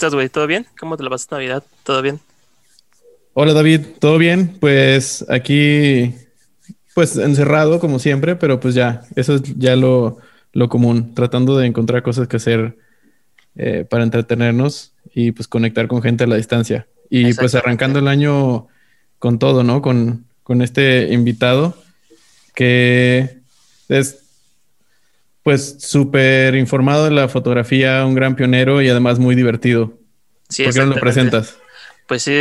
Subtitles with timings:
[0.00, 0.30] estás, güey?
[0.30, 0.66] ¿Todo bien?
[0.78, 1.62] ¿Cómo te la pasas Navidad?
[1.84, 2.20] ¿Todo bien?
[3.34, 3.82] Hola, David.
[3.98, 4.56] ¿Todo bien?
[4.58, 6.14] Pues aquí,
[6.94, 10.16] pues encerrado como siempre, pero pues ya, eso es ya lo,
[10.54, 12.78] lo común, tratando de encontrar cosas que hacer
[13.56, 16.86] eh, para entretenernos y pues conectar con gente a la distancia.
[17.10, 18.68] Y pues arrancando el año
[19.18, 19.82] con todo, ¿no?
[19.82, 21.76] Con, con este invitado
[22.54, 23.42] que
[23.90, 24.19] es
[25.50, 29.98] pues súper informado de la fotografía, un gran pionero y además muy divertido.
[30.48, 31.58] Sí, ¿Por qué no lo presentas?
[32.06, 32.32] Pues sí,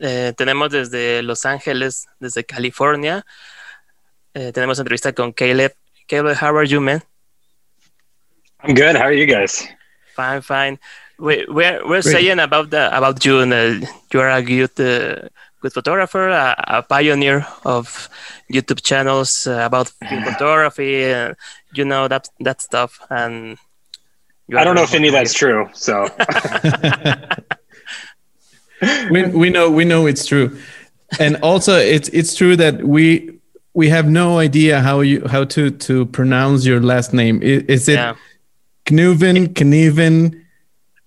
[0.00, 3.26] eh, tenemos desde Los Ángeles, desde California.
[4.32, 5.74] Eh, tenemos entrevista con Caleb.
[6.08, 7.02] Caleb, how are you, man?
[8.62, 8.96] I'm good.
[8.96, 9.68] How are you guys?
[10.14, 10.80] Fine, fine.
[11.18, 15.28] We, we're we're saying about the about you, and uh, you are a good uh,
[15.60, 18.08] good photographer, a, a, pioneer of
[18.50, 19.88] YouTube channels uh, about
[20.24, 21.04] photography.
[21.76, 23.58] You know that that stuff, and
[24.54, 25.68] I don't know if any of that's true.
[25.72, 26.08] So
[29.10, 30.56] we we know we know it's true,
[31.18, 33.38] and also it's it's true that we
[33.74, 37.42] we have no idea how you how to to pronounce your last name.
[37.42, 38.14] Is, is it yeah.
[38.86, 40.42] Knuven, Knieven?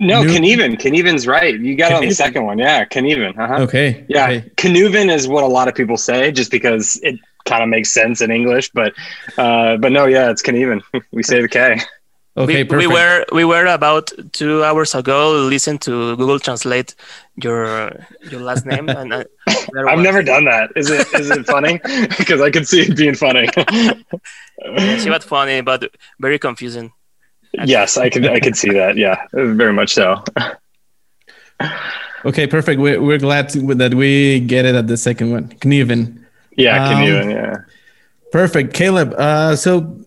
[0.01, 1.27] No, New- Knieven.
[1.27, 1.59] right.
[1.59, 2.57] You got on the second one.
[2.57, 3.37] Yeah, Knieven.
[3.37, 3.63] Uh-huh.
[3.63, 4.05] Okay.
[4.07, 5.09] Yeah, okay.
[5.09, 7.19] is what a lot of people say, just because it
[7.49, 8.69] kind of makes sense in English.
[8.73, 8.93] But
[9.37, 10.81] uh, but no, yeah, it's Knieven.
[11.11, 11.81] we say the K.
[12.37, 16.95] Okay, we, we, were we were about two hours ago listen to Google Translate
[17.35, 17.91] your
[18.31, 19.23] your last name and uh,
[19.89, 20.69] I've never done that.
[20.75, 21.81] Is it is it funny?
[22.17, 23.49] because I can see it being funny.
[23.57, 26.93] yeah, she was funny, but very confusing.
[27.65, 28.95] Yes, I can I can see that.
[28.95, 30.23] Yeah, very much so.
[32.23, 32.79] okay, perfect.
[32.79, 35.49] We're we're glad to, that we get it at the second one.
[35.59, 36.23] Knieven.
[36.59, 36.89] Yeah.
[36.89, 37.55] Um, yeah.
[38.31, 39.13] Perfect, Caleb.
[39.17, 39.97] Uh, so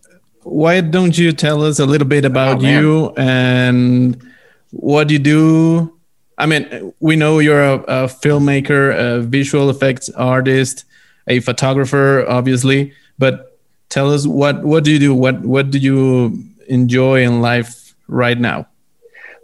[0.43, 4.23] why don't you tell us a little bit about oh, you and
[4.71, 5.99] what you do?
[6.39, 10.85] I mean, we know you're a, a, filmmaker, a visual effects artist,
[11.27, 12.93] a photographer, obviously.
[13.19, 13.59] But
[13.89, 15.15] tell us what what do you do?
[15.15, 18.67] What what do you enjoy in life right now?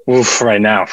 [0.08, 0.86] Oof, right now.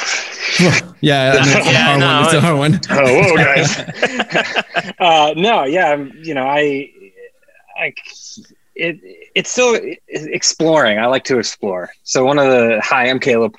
[0.99, 2.79] yeah, I mean, it's, yeah, a no, it's a hard one.
[2.89, 4.93] oh, whoa, guys.
[4.99, 6.91] uh, no, yeah, you know, I,
[7.77, 7.93] I,
[8.75, 8.99] it,
[9.35, 10.99] it's still exploring.
[10.99, 11.89] I like to explore.
[12.03, 13.55] So one of the hi, I'm Caleb,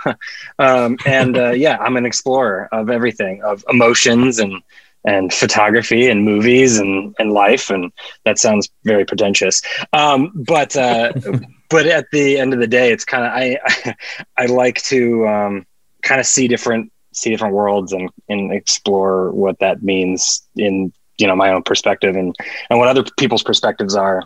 [0.59, 4.62] um, and uh, yeah, I'm an explorer of everything, of emotions and
[5.06, 7.71] and photography and movies and and life.
[7.71, 7.93] And
[8.25, 9.62] that sounds very pretentious,
[9.93, 11.12] um, but uh,
[11.71, 13.97] but at the end of the day, it's kind of I, I,
[14.44, 15.67] I like to um,
[16.03, 21.27] kind of see different see different worlds and and explore what that means in you
[21.27, 22.34] know my own perspective and
[22.71, 24.23] and what other people's perspectives are.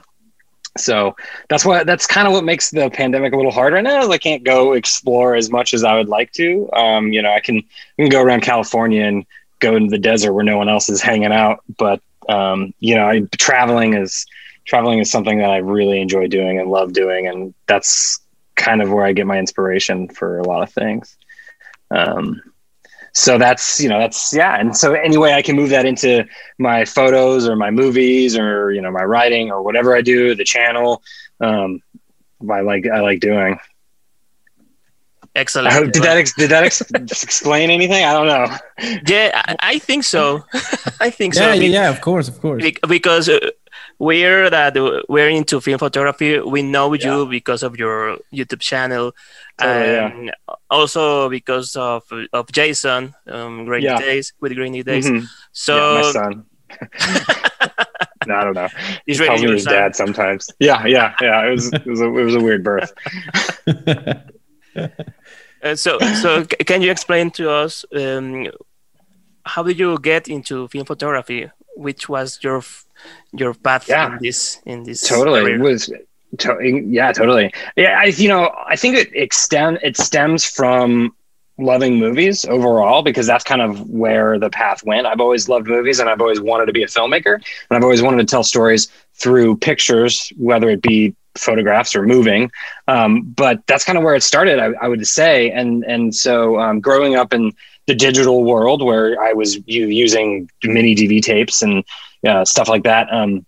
[0.78, 1.16] So
[1.48, 4.02] that's what that's kind of what makes the pandemic a little hard right now.
[4.02, 6.70] Is I can't go explore as much as I would like to.
[6.72, 9.26] Um, you know, I can I can go around California and
[9.60, 13.06] go into the desert where no one else is hanging out, but um, you know,
[13.08, 14.26] I, traveling is
[14.64, 18.20] traveling is something that I really enjoy doing and love doing, and that's
[18.56, 21.16] kind of where I get my inspiration for a lot of things.
[21.90, 22.40] Um,
[23.12, 26.24] so that's you know that's yeah, and so any way I can move that into
[26.58, 30.44] my photos or my movies or you know my writing or whatever I do, the
[30.44, 31.02] channel,
[31.40, 31.82] um,
[32.48, 33.58] I like I like doing.
[35.34, 35.72] Excellent.
[35.72, 36.80] Hope, did that ex- did that ex-
[37.22, 38.04] explain anything?
[38.04, 39.00] I don't know.
[39.06, 40.44] Yeah, I, I think so.
[41.00, 41.60] I think yeah, so.
[41.60, 42.64] Yeah, yeah, of course, of course.
[42.88, 43.38] Because uh,
[43.98, 44.74] we're that
[45.08, 46.40] we're into film photography.
[46.40, 47.06] We know yeah.
[47.06, 49.12] you because of your YouTube channel,
[49.58, 50.54] totally, and yeah.
[50.68, 52.02] also because of
[52.32, 53.98] of Jason, um, Grainy yeah.
[53.98, 55.08] Days with Grainy Days.
[55.08, 55.26] Mm-hmm.
[55.52, 56.44] So my son.
[58.26, 58.68] no, I don't know.
[59.06, 59.74] He's he calls me his son.
[59.74, 60.50] dad sometimes.
[60.58, 61.46] Yeah, yeah, yeah.
[61.46, 62.92] It was it was a, it was a weird birth.
[65.62, 68.48] Uh, so so can you explain to us um,
[69.44, 71.50] how did you get into film photography?
[71.76, 72.62] Which was your
[73.32, 74.12] your path yeah.
[74.12, 75.58] in this in this totally career.
[75.58, 75.92] was
[76.38, 81.14] to, yeah totally yeah I you know I think it extend it stems from
[81.58, 85.06] loving movies overall because that's kind of where the path went.
[85.06, 88.02] I've always loved movies and I've always wanted to be a filmmaker and I've always
[88.02, 92.50] wanted to tell stories through pictures, whether it be photographs or moving.
[92.88, 95.50] Um, but that's kind of where it started, I, I would say.
[95.50, 97.52] And and so um, growing up in
[97.86, 101.84] the digital world where I was using mini DV tapes and
[102.26, 103.12] uh, stuff like that.
[103.12, 103.46] Um,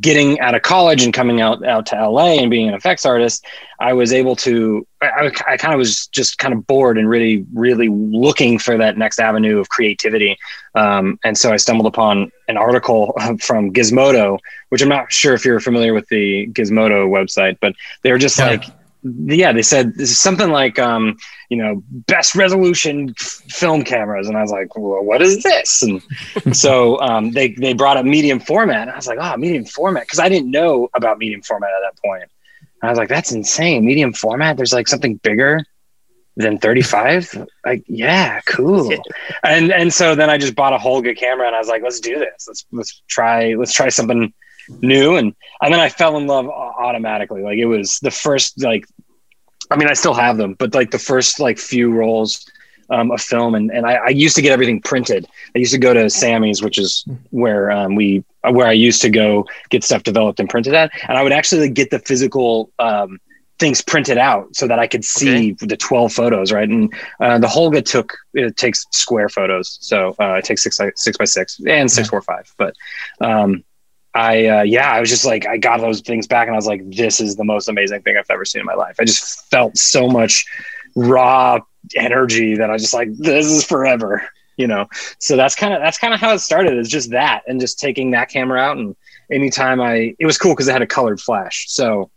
[0.00, 3.46] getting out of college and coming out out to LA and being an effects artist,
[3.80, 4.86] I was able to.
[5.00, 8.98] I, I kind of was just kind of bored and really, really looking for that
[8.98, 10.36] next avenue of creativity.
[10.74, 14.38] Um, and so I stumbled upon an article from Gizmodo,
[14.68, 18.38] which I'm not sure if you're familiar with the Gizmodo website, but they were just
[18.38, 18.50] yeah.
[18.50, 18.64] like
[19.02, 21.16] yeah, they said this is something like, um,
[21.48, 25.82] you know, best resolution f- film cameras, and I was like, well, what is this?
[25.82, 26.02] And
[26.56, 30.04] so um, they they brought up medium format, and I was like, oh, medium format,
[30.04, 32.22] because I didn't know about medium format at that point.
[32.82, 34.56] And I was like, that's insane, medium format.
[34.56, 35.64] There's like something bigger
[36.36, 38.90] than 35 like yeah cool.
[39.44, 42.00] And and so then i just bought a holga camera and i was like let's
[42.00, 42.46] do this.
[42.48, 44.32] Let's let's try let's try something
[44.80, 48.84] new and and then i fell in love automatically like it was the first like
[49.70, 52.48] i mean i still have them but like the first like few rolls
[52.90, 55.26] um, of film and, and I, I used to get everything printed
[55.56, 59.08] i used to go to Samy's which is where um, we where i used to
[59.08, 62.70] go get stuff developed and printed at and i would actually like, get the physical
[62.78, 63.18] um,
[63.62, 65.66] things printed out so that I could see okay.
[65.66, 66.68] the 12 photos, right?
[66.68, 71.16] And uh, the Holga took it takes square photos, so uh, it takes six six
[71.16, 72.52] by six and six four five.
[72.58, 72.74] But
[73.20, 73.62] um,
[74.14, 76.66] I uh, yeah, I was just like I got those things back, and I was
[76.66, 78.96] like, this is the most amazing thing I've ever seen in my life.
[79.00, 80.44] I just felt so much
[80.94, 81.58] raw
[81.96, 84.22] energy that I was just like, this is forever,
[84.56, 84.86] you know.
[85.18, 86.76] So that's kind of that's kind of how it started.
[86.76, 88.94] Is just that, and just taking that camera out, and
[89.30, 92.10] anytime I, it was cool because it had a colored flash, so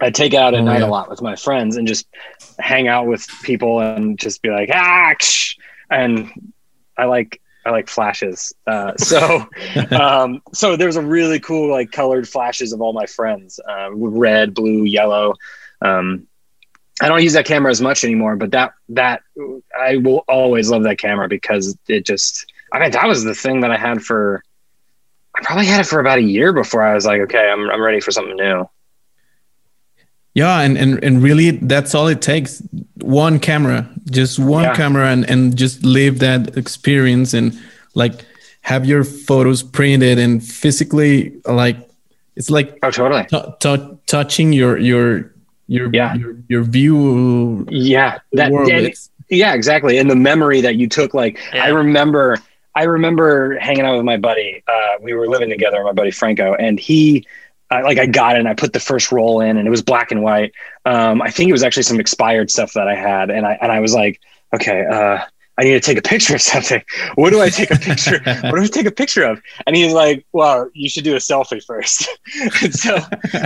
[0.00, 0.86] I take out at oh, night yeah.
[0.86, 2.08] a lot with my friends and just
[2.58, 5.14] hang out with people and just be like, ah,
[5.90, 6.30] and
[6.96, 8.52] I like I like flashes.
[8.66, 9.46] Uh, so
[9.92, 14.54] um, so there's a really cool like colored flashes of all my friends, uh, red,
[14.54, 15.34] blue, yellow.
[15.80, 16.26] Um,
[17.00, 19.22] I don't use that camera as much anymore, but that that
[19.78, 23.60] I will always love that camera because it just I mean that was the thing
[23.60, 24.42] that I had for
[25.34, 27.82] I probably had it for about a year before I was like, okay, I'm I'm
[27.82, 28.68] ready for something new.
[30.34, 32.62] Yeah, and, and and really that's all it takes.
[33.00, 34.74] One camera, just one yeah.
[34.74, 37.58] camera and, and just live that experience and
[37.94, 38.24] like
[38.62, 41.76] have your photos printed and physically like
[42.36, 45.34] it's like oh totally touching your your
[45.66, 48.94] your yeah your, your view yeah that and,
[49.28, 51.64] yeah exactly and the memory that you took like yeah.
[51.64, 52.36] i remember
[52.74, 56.54] i remember hanging out with my buddy uh, we were living together my buddy franco
[56.54, 57.26] and he
[57.70, 59.82] I, like I got it and I put the first roll in and it was
[59.82, 60.52] black and white.
[60.84, 63.30] Um, I think it was actually some expired stuff that I had.
[63.30, 64.20] And I, and I was like,
[64.52, 65.20] okay, uh,
[65.60, 66.82] I need to take a picture of something.
[67.14, 68.18] What do I take a picture?
[68.24, 69.40] what do I take a picture of?
[69.66, 72.08] And he's like, well, you should do a selfie first.
[72.72, 72.98] so,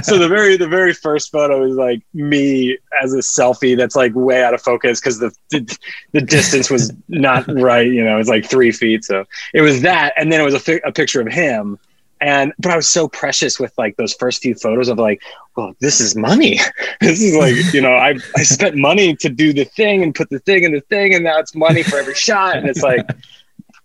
[0.03, 4.15] so the very, the very first photo is like me as a selfie that's like
[4.15, 5.79] way out of focus because the, the,
[6.13, 7.89] the distance was not right.
[7.89, 9.05] You know, it's like three feet.
[9.05, 10.15] So it was that.
[10.17, 11.79] And then it was a, fi- a picture of him
[12.21, 15.23] and but I was so precious with like those first few photos of like,
[15.57, 16.59] well, this is money.
[17.01, 20.31] this is like, you know, I I spent money to do the thing and put
[20.31, 22.57] the thing in the thing, and now it's money for every shot.
[22.57, 23.07] And it's like,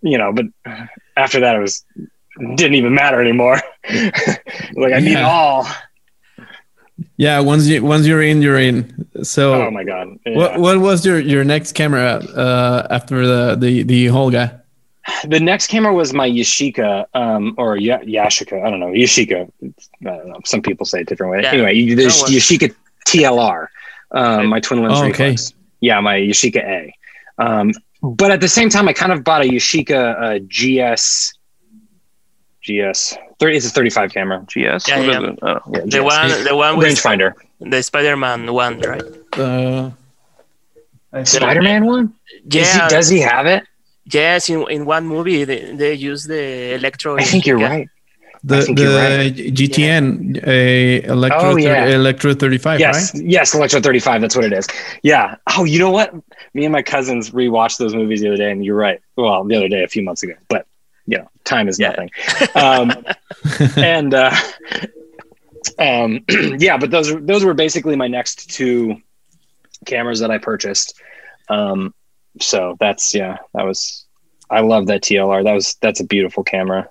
[0.01, 0.45] you know, but
[1.17, 1.85] after that it was
[2.55, 3.61] didn't even matter anymore.
[4.73, 5.27] like I need yeah.
[5.27, 5.67] all.
[7.17, 9.07] Yeah, once you once you're in, you're in.
[9.23, 10.17] So oh my god.
[10.25, 10.37] Yeah.
[10.37, 14.58] What what was your your next camera uh after the the the Holga?
[15.27, 18.63] The next camera was my Yashica, um, or y- Yashica.
[18.63, 18.87] I don't know.
[18.87, 19.51] Yashica.
[19.61, 19.73] I
[20.03, 20.39] don't know.
[20.45, 21.41] Some people say it different way.
[21.41, 21.51] Yeah.
[21.51, 22.73] Anyway, the Yashica
[23.07, 23.67] TLR,
[24.11, 25.35] um, my twin lens oh, okay.
[25.81, 26.95] Yeah, my Yashica A.
[27.37, 27.71] Um,
[28.01, 31.33] but at the same time, I kind of bought a Yashica uh, GS.
[32.61, 33.17] GS.
[33.39, 34.45] 30, it's a 35 camera.
[34.47, 34.87] GS.
[34.87, 35.31] Yeah, yeah.
[35.41, 37.33] Oh, yeah the one, the one with rangefinder.
[37.61, 39.03] The Spider-Man one, right?
[39.37, 39.91] Uh,
[41.23, 42.13] Spider-Man one.
[42.45, 42.83] Yeah.
[42.83, 43.63] He, does he have it?
[44.11, 47.17] Yes, in, in one movie they, they use the electro.
[47.17, 47.87] I think you're right.
[48.41, 49.35] The the right.
[49.35, 50.43] GTN yeah.
[50.49, 51.87] a electro oh, yeah.
[51.87, 53.25] electro 35 yes right?
[53.25, 54.65] yes electro 35 that's what it is
[55.03, 56.13] yeah oh you know what
[56.53, 59.57] me and my cousins rewatched those movies the other day and you're right well the
[59.57, 60.65] other day a few months ago but
[61.05, 61.89] you know time is yeah.
[61.89, 62.09] nothing
[62.55, 63.03] um,
[63.75, 64.33] and uh,
[65.77, 66.23] um,
[66.59, 68.95] yeah but those those were basically my next two
[69.85, 70.97] cameras that I purchased
[71.49, 71.93] um,
[72.39, 74.05] so that's yeah, that was
[74.49, 75.43] I love that TLR.
[75.43, 76.89] That was that's a beautiful camera.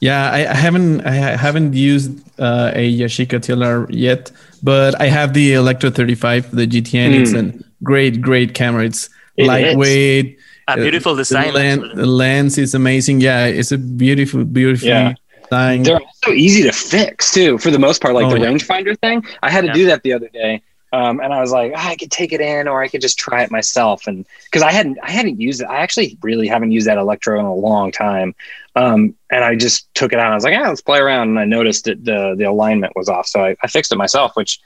[0.00, 4.30] Yeah, I, I haven't I haven't used uh, a Yashica TLR yet,
[4.62, 7.12] but I have the Electro 35, the GTN.
[7.12, 7.20] Mm.
[7.20, 8.84] It's a great great camera.
[8.84, 10.36] It's it lightweight.
[10.36, 10.44] Is.
[10.68, 11.48] A beautiful design.
[11.48, 13.20] The, lens, the lens is amazing.
[13.20, 15.14] Yeah, it's a beautiful, beautiful yeah.
[15.42, 15.82] design.
[15.82, 18.14] They're also easy to fix too, for the most part.
[18.14, 18.46] Like oh, the yeah.
[18.46, 19.74] rangefinder thing, I had to yeah.
[19.74, 20.62] do that the other day.
[20.92, 23.18] Um, and I was like, oh, I could take it in, or I could just
[23.18, 24.06] try it myself.
[24.06, 25.66] And because I hadn't, I hadn't used it.
[25.66, 28.34] I actually really haven't used that electro in a long time.
[28.74, 30.32] Um, and I just took it out.
[30.32, 31.28] I was like, yeah, let's play around.
[31.28, 34.32] And I noticed that the the alignment was off, so I, I fixed it myself,
[34.34, 34.60] which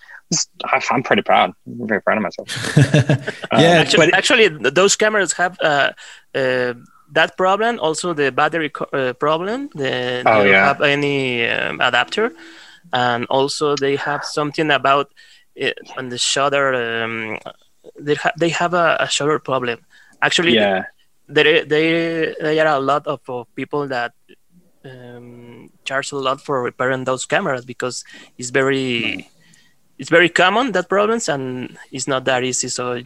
[0.91, 1.53] I'm pretty proud.
[1.67, 2.49] I'm very proud of myself.
[2.77, 5.59] yeah, um, actually, but actually, those cameras have.
[5.61, 5.93] Uh,
[6.35, 6.75] uh,
[7.13, 9.71] that problem, also the battery co- uh, problem.
[9.75, 10.67] The, oh, they don't yeah.
[10.67, 12.33] have any um, adapter,
[12.93, 15.13] and also they have something about
[15.55, 17.39] it, on the shutter, um,
[17.99, 19.79] they ha- they have a, a shutter problem.
[20.23, 20.85] Actually, Yeah.
[21.29, 24.13] there there there are a lot of, of people that
[24.85, 28.05] um, charge a lot for repairing those cameras because
[28.39, 29.29] it's very
[29.99, 32.69] it's very common that problems and it's not that easy.
[32.69, 33.01] So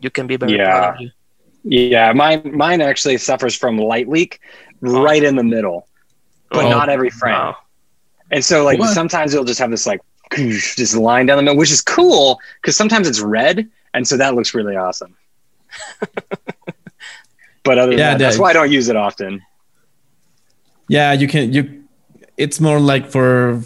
[0.00, 0.64] you can be very Yeah.
[0.70, 1.10] proud of you.
[1.64, 4.40] Yeah, mine mine actually suffers from light leak
[4.80, 5.86] right in the middle,
[6.50, 7.34] but Oh, not every frame.
[7.34, 7.56] Wow.
[8.30, 8.94] And so like What?
[8.94, 10.00] sometimes it'll just have this like
[10.36, 14.34] just line down the middle, which is cool because sometimes it's red, and so that
[14.34, 15.16] looks really awesome.
[17.62, 19.42] but other than Yeah, that, that's why I don't use it often.
[20.88, 21.84] Yeah, you can you
[22.36, 23.62] it's more like for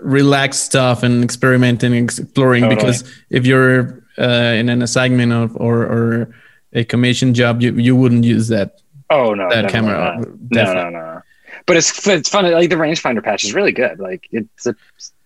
[0.00, 2.76] relaxed stuff and experimenting and exploring Totally.
[2.76, 6.34] because if you're uh, in an assignment of, or or
[6.72, 10.18] a commission job you you wouldn't use that Oh no, that camera not.
[10.18, 10.90] No, definitely.
[10.92, 11.22] no, no.
[11.66, 12.50] But it's it's fun.
[12.50, 13.98] Like the rangefinder patch is really good.
[13.98, 14.74] Like it's a,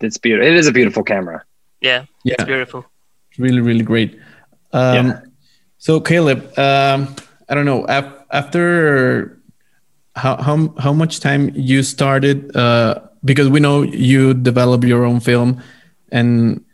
[0.01, 0.47] it's beautiful.
[0.47, 1.43] It is a beautiful camera.
[1.81, 2.85] Yeah, yeah it's beautiful.
[3.39, 4.19] really really great
[4.73, 5.21] um Yeah.
[5.79, 7.15] so caleb um
[7.49, 9.39] i don't know af- after
[10.17, 15.21] how how how much time you started uh because we know you develop your own
[15.21, 15.63] film
[16.11, 16.65] and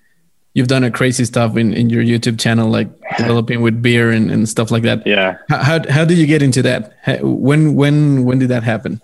[0.54, 4.30] you've done a crazy stuff in, in your youtube channel like developing with beer and,
[4.30, 5.37] and stuff like that Yeah.
[5.50, 9.02] how, how, how did you get into that when when when did that happen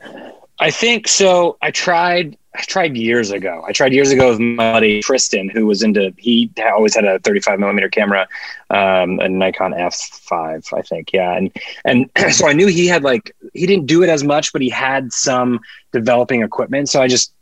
[0.61, 1.57] I think so.
[1.63, 2.37] I tried.
[2.55, 3.63] I tried years ago.
[3.67, 6.13] I tried years ago with my buddy Tristan, who was into.
[6.19, 8.29] He always had a 35 millimeter camera,
[8.69, 11.13] um, a Nikon F5, I think.
[11.13, 11.51] Yeah, and
[11.85, 14.69] and so I knew he had like he didn't do it as much, but he
[14.69, 15.61] had some
[15.93, 16.89] developing equipment.
[16.89, 17.33] So I just.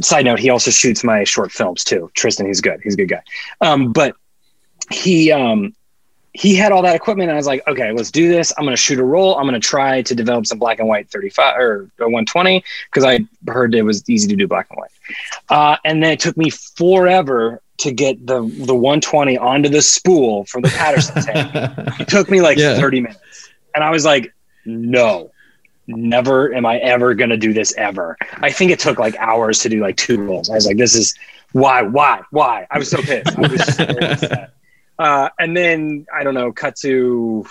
[0.00, 2.10] Side note: He also shoots my short films too.
[2.14, 2.80] Tristan, he's good.
[2.82, 3.22] He's a good guy.
[3.60, 4.16] Um, but
[4.90, 5.74] he um,
[6.36, 8.52] he had all that equipment and I was like, okay, let's do this.
[8.58, 9.36] I'm going to shoot a roll.
[9.36, 13.20] I'm going to try to develop some black and white 35 or 120 because I
[13.48, 14.90] heard it was easy to do black and white.
[15.48, 20.44] Uh, and then it took me forever to get the, the 120 onto the spool
[20.46, 21.50] from the Paterson tank.
[22.00, 22.76] It took me like Yeah.
[22.80, 23.48] 30 minutes.
[23.76, 25.30] And I was like, no,
[25.86, 28.16] never am I ever going to do this ever.
[28.38, 30.50] I think it took like hours to do like two rolls.
[30.50, 31.14] I was like, this is
[31.52, 32.66] why, why, why?
[32.72, 33.38] I was so pissed.
[33.38, 34.50] I was so upset.
[34.98, 37.46] Uh, and then I don't know, cut to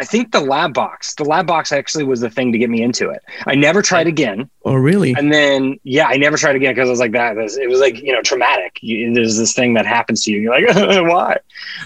[0.00, 1.16] I think the lab box.
[1.16, 3.20] The lab box actually was the thing to get me into it.
[3.48, 4.48] I never tried again.
[4.64, 7.34] oh really And then yeah, I never tried again because I was like that.
[7.34, 8.78] was- It was like you know traumatic.
[8.80, 10.38] You, there's this thing that happens to you.
[10.56, 11.38] You're like why?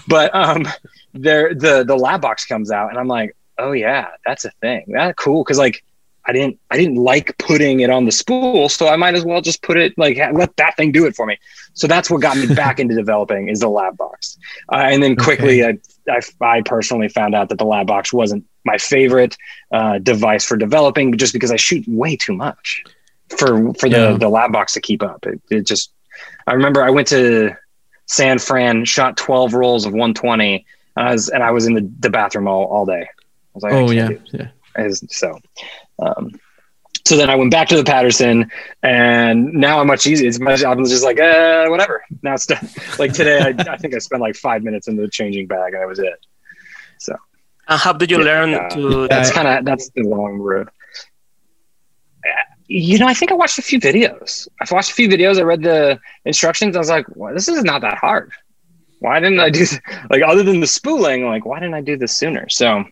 [0.07, 0.67] But um,
[1.13, 4.85] there the the lab box comes out, and I'm like, oh yeah, that's a thing.
[4.89, 5.83] That cool because like
[6.25, 9.41] I didn't I didn't like putting it on the spool, so I might as well
[9.41, 11.37] just put it like let that thing do it for me.
[11.73, 14.37] So that's what got me back into developing is the lab box.
[14.71, 15.77] Uh, and then quickly, I,
[16.09, 19.35] I I personally found out that the lab box wasn't my favorite
[19.71, 22.83] uh, device for developing, just because I shoot way too much
[23.37, 24.17] for for the Yeah.
[24.17, 25.25] the lab box to keep up.
[25.25, 25.91] It, it just
[26.47, 27.51] I remember I went to
[28.05, 30.65] San Fran, shot 12 rolls of 120,
[30.95, 33.01] and I was and I was in the, the bathroom all, all day.
[33.01, 34.47] I was like, oh yeah yeah
[35.09, 35.39] so
[36.05, 36.31] um
[37.05, 38.49] so then I went back to the Paterson,
[38.81, 40.27] and now I'm much easier.
[40.27, 40.63] It's much.
[40.63, 42.03] I'm just like, uh, whatever.
[42.21, 42.69] Now it's done.
[42.97, 43.39] like today.
[43.41, 45.99] I, I think I spent like five minutes in the changing bag, and that was
[45.99, 46.13] it.
[47.67, 49.07] And how did you Yeah, learn uh, to?
[49.07, 50.69] That's kind of that's the long road.
[52.25, 52.29] Uh,
[52.67, 54.47] You know, I think I watched a few videos.
[54.61, 55.37] I've watched a few videos.
[55.39, 56.75] I read the instructions.
[56.75, 58.31] I was like, well, this is not that hard.
[58.99, 59.79] Why didn't I do this?
[60.09, 61.25] like other than the spooling?
[61.25, 62.47] Like, why didn't I do this sooner?
[62.49, 62.85] So,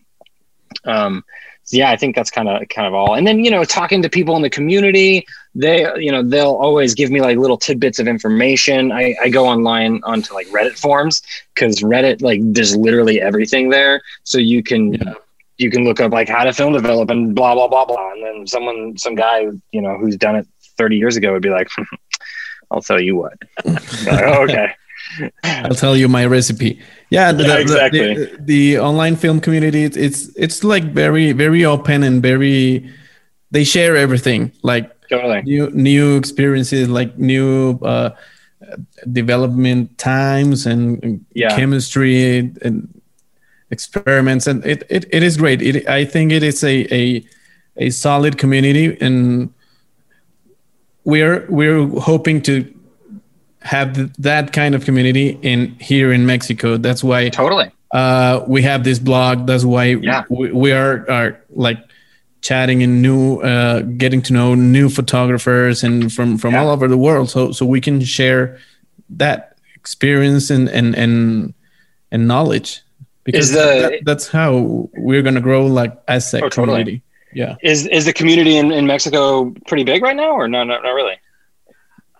[0.84, 1.24] um,
[1.64, 3.14] so yeah, I think that's kind of kind of all.
[3.14, 6.94] And then you know, talking to people in the community, they you know they'll always
[6.94, 8.90] give me like little tidbits of information.
[8.92, 11.22] I, I go online onto like Reddit forums
[11.54, 15.14] because Reddit like there's literally everything there, so you can Yeah.
[15.58, 18.22] you can look up like how to film develop and blah blah blah blah, and
[18.24, 20.46] then someone some guy you know who's done it
[20.78, 21.82] 30 years ago would be like, hmm,
[22.70, 23.34] I'll tell you what.
[23.64, 24.72] Like, oh, okay.
[25.44, 26.80] I'll tell you my recipe.
[27.10, 28.14] Yeah, the, Yeah, exactly.
[28.14, 32.90] The, the online film community, it's, it's like very very open and very.
[33.50, 35.42] They share everything, like Totally.
[35.42, 38.10] new new experiences, like new uh,
[39.12, 41.54] development times and and Yeah.
[41.56, 42.88] chemistry and
[43.70, 45.60] experiments, and it, it, it is great.
[45.62, 47.24] It, I think it is a, a
[47.76, 49.52] a solid community, and
[51.04, 52.64] we're we're hoping to
[53.64, 56.76] have th- that kind of community in here in Mexico.
[56.76, 57.70] That's why Totally.
[57.92, 59.46] uh, we have this blog.
[59.46, 60.24] That's why Yeah.
[60.28, 61.78] we, we are are like
[62.40, 66.62] chatting and new, uh, getting to know new photographers and from from Yeah.
[66.64, 67.30] all over the world.
[67.30, 68.58] So so we can share
[69.10, 71.54] that experience and and and
[72.10, 72.80] and knowledge
[73.24, 76.66] because the- that, that's how we're gonna grow like as a Oh, totally.
[76.66, 77.02] community.
[77.34, 80.64] Yeah, Is is the community in, in Mexico pretty big right now, or no?
[80.64, 81.14] No, not really.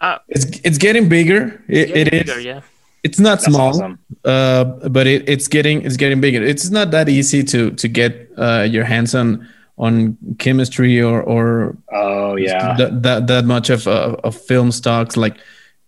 [0.02, 1.62] Ah, it's it's getting bigger.
[1.68, 2.22] It, getting it is.
[2.24, 2.60] bigger, yeah.
[3.04, 3.98] it's not That's small, awesome.
[4.24, 6.42] uh, but it, it's getting it's getting bigger.
[6.42, 9.46] It's not that easy to to get uh, your hands on
[9.78, 12.76] on chemistry or or Oh yeah.
[12.76, 15.36] that, that that much of uh, of film stocks like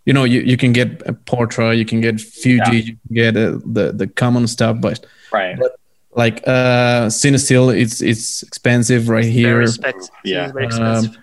[0.07, 2.73] you know you, you can get a Portra, you can get Fuji, Yeah.
[2.73, 5.59] you can get uh, the the common stuff, but Right.
[6.15, 9.55] like uh Cinestill, it's it's expensive right here.
[9.55, 10.15] Very expensive.
[10.25, 10.45] Yeah.
[10.45, 11.19] It's very Um, expensive.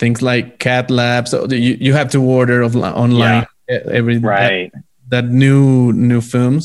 [0.00, 4.72] Things like CatLABS you, you have to order of, online e- every Right.
[4.72, 6.64] that, that new new films.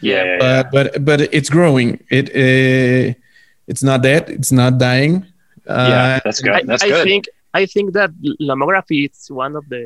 [0.00, 0.22] Yeah.
[0.24, 1.88] yeah, But but but it's growing.
[2.18, 3.18] It uh,
[3.66, 4.30] it's not dead.
[4.30, 5.26] It's not dying.
[5.66, 6.20] Uh, yeah.
[6.24, 6.54] That's good.
[6.54, 7.04] I, That's I good.
[7.08, 7.22] think
[7.60, 9.84] I think that lomography is one of the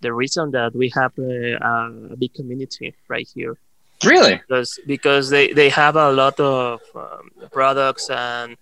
[0.00, 1.58] the reason that we have a,
[2.12, 3.58] a big community right here
[4.04, 4.36] really.
[4.38, 8.56] because because they, they have a lot of um, products and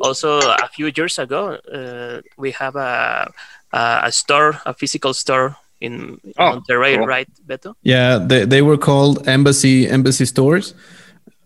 [0.00, 3.30] also a few years ago uh, we have a,
[3.72, 7.06] a a store a physical store in, in Oh, Monterrey cool.
[7.06, 10.74] right Beto Yeah, they, they were called embassy embassy stores,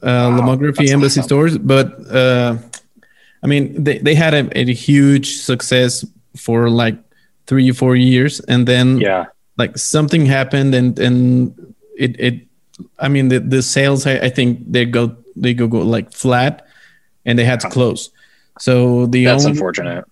[0.02, 1.28] uh, Wow, lomography embassy awesome.
[1.28, 1.59] stores.
[1.59, 2.57] But uh,
[3.43, 6.05] I mean, they, they had a, a huge success
[6.37, 6.97] for like
[7.47, 9.26] three four years, and then Yeah.
[9.57, 11.52] like something happened, and and
[11.97, 12.35] it it.
[12.99, 16.67] I mean, the, the sales I, I think they go they go go like flat,
[17.25, 18.11] and they had to close.
[18.61, 20.05] So the That's only, unfortunate.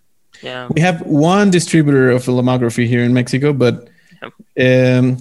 [0.43, 3.88] yeah we have one distributor of lomography here in Mexico, but
[4.61, 5.17] um,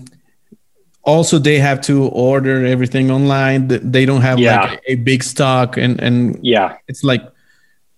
[1.04, 3.68] also they have to order everything online.
[3.68, 4.62] They don't have Yeah.
[4.62, 6.76] like a big stock, and and Yeah.
[6.88, 7.24] it's like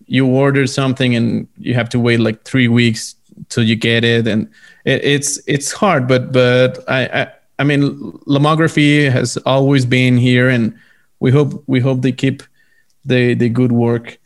[0.08, 3.16] you order something and you have to wait like three weeks
[3.50, 4.48] till you get it, and
[4.86, 6.08] it, it's it's hard.
[6.08, 7.28] But but I, I
[7.60, 7.82] I mean
[8.28, 10.74] lomography has always been here, and
[11.20, 12.44] we hope we hope they keep
[13.06, 14.18] the the good work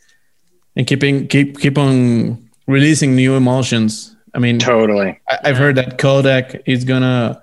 [0.76, 4.16] and keeping keep keep on releasing new emotions.
[4.34, 5.20] I mean, Totally.
[5.28, 7.42] I, I've heard that Kodak is gonna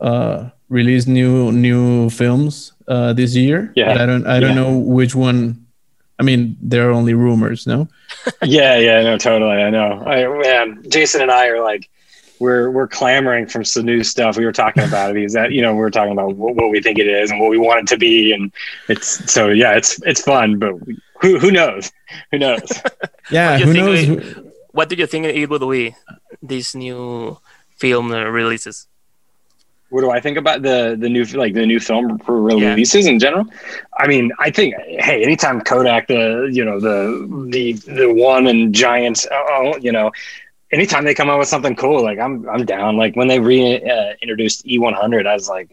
[0.00, 3.72] uh, release new new films uh, this year.
[3.76, 3.92] Yeah.
[3.92, 4.62] but I don't I don't Yeah.
[4.62, 5.60] know which one.
[6.18, 7.88] I mean, there are only rumors, no?
[8.42, 8.78] Yeah.
[8.78, 9.02] Yeah.
[9.02, 9.18] No.
[9.18, 9.60] Totally.
[9.62, 10.00] I know.
[10.06, 11.90] I, man, Jason and I are like,
[12.38, 14.36] we're we're clamoring for some new stuff.
[14.36, 16.70] We were talking about it because that you know we were talking about what, what
[16.70, 18.52] we think it is and what we want it to be, and
[18.88, 20.74] it's so yeah, it's it's fun, but
[21.20, 21.92] who who knows?
[22.30, 22.68] Who knows?
[23.30, 24.06] Yeah, who think knows?
[24.06, 25.96] we- what do you think it would be
[26.42, 27.38] these new
[27.78, 28.86] film uh, releases
[29.94, 33.46] what do I think about the the new like the new film releases in general?
[33.96, 36.98] I mean, I think hey, anytime Kodak the you know the
[37.50, 40.10] the the one and giant oh you know
[40.74, 42.96] anytime they come out with something cool like I'm I'm down.
[42.96, 45.70] Like when they reintroduced uh, E100 I was like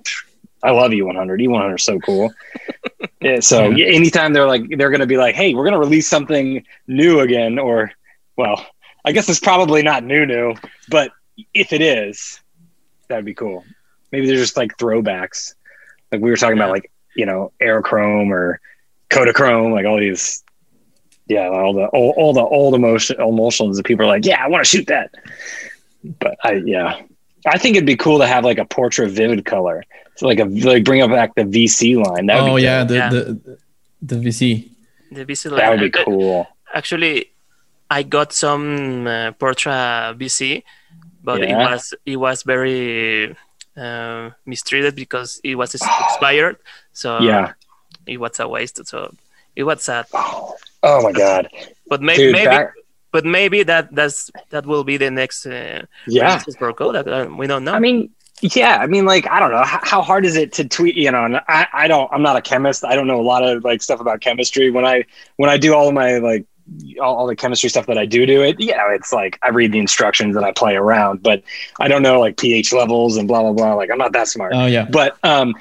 [0.64, 2.32] I love E E100 E100 is so cool.
[3.24, 3.86] Yeah, so Yeah.
[3.86, 7.60] yeah, anytime they're like they're gonna be like hey we're gonna release something new again
[7.60, 7.92] or
[8.36, 8.66] well
[9.06, 10.56] I guess it's probably not new new
[10.90, 11.12] but
[11.54, 12.42] if it is
[13.12, 13.64] that'd be cool.
[14.12, 15.54] Maybe they're just like throwbacks.
[16.12, 18.60] Like we were talking about, like you know, Aerochrome or
[19.10, 20.44] Kodachrome, like all these,
[21.36, 24.48] yeah, all the all, all the old emotion emulsions that people are like, yeah, I
[24.52, 25.08] want to shoot that.
[26.24, 27.02] But I, yeah,
[27.54, 29.84] I think it'd be cool to have like a Portra vivid color,
[30.16, 32.26] so like a like bring up back the VC line.
[32.28, 32.88] That would oh be yeah, dope.
[32.90, 33.10] the, Yeah.
[33.10, 33.58] the
[34.02, 34.70] the VC.
[35.12, 35.60] the VC line.
[35.60, 36.48] that would be Uh, cool.
[36.74, 37.16] actually
[37.92, 40.64] i got some uh, portra VC
[41.28, 43.36] but it was it was very
[43.78, 46.56] uh, mistreated because it was expired
[46.94, 47.52] so Yeah.
[48.08, 49.14] it was a waste so
[49.60, 50.51] it was sad Oh,
[50.84, 51.50] oh my god,
[51.88, 52.74] but maybe dude, maybe back,
[53.12, 56.28] but maybe that that's that will be the next uh, yeah.
[56.28, 57.08] releases for Kodak.
[57.08, 58.10] Uh, we don't know I mean,
[58.42, 59.64] yeah, I mean, like, I don't know.
[59.64, 60.96] How, how hard is it to tweet?
[60.96, 62.84] You know, and I, I don't, I'm not a chemist.
[62.84, 64.72] I don't know a lot of like stuff about chemistry.
[64.72, 65.06] When I,
[65.38, 66.46] when I do all of my like,
[67.00, 69.72] all, all the chemistry stuff that I do do it, yeah, it's like I read
[69.72, 71.44] the instructions and I play around, but
[71.80, 73.74] I don't know like pH levels and blah blah blah.
[73.76, 74.54] Like, I'm not that smart.
[74.56, 74.88] Oh yeah.
[74.90, 75.54] But um,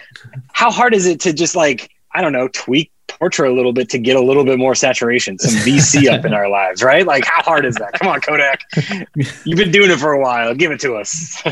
[0.53, 3.89] how hard is it to just like, I don't know, tweak Portra a little bit
[3.91, 7.07] to get a little bit more saturation, some VC up in our lives, right?
[7.07, 7.93] Like, how hard is that?
[7.95, 8.61] Come on, Kodak,
[9.45, 10.55] you've been doing it for a while.
[10.55, 11.43] Give it to us.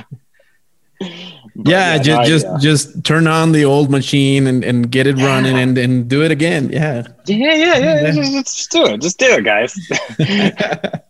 [1.00, 2.56] But yeah, just I- just yeah.
[2.60, 6.30] just turn on the old machine and, and get it running and, and do it
[6.30, 6.70] again.
[6.70, 7.06] Yeah.
[7.26, 8.10] yeah, yeah, yeah.
[8.12, 9.00] Just, just- just do it.
[9.00, 9.74] Just do it, guys.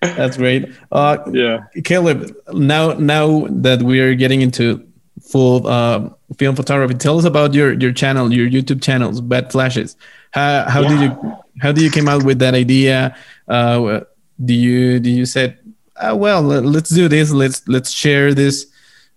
[0.00, 0.66] That's great.
[0.92, 1.64] Uh, yeah.
[1.84, 4.86] Caleb, now now that we are getting into
[5.20, 9.96] full uh, film photography, tell us about your your channel, your YouTube channels, Bad Flashes.
[10.32, 13.16] How how did you how did you came out with that idea?
[13.48, 14.00] Uh,
[14.44, 15.58] do you do you said,
[15.96, 17.32] uh, well, let- let's do this.
[17.32, 18.66] Let's let's share this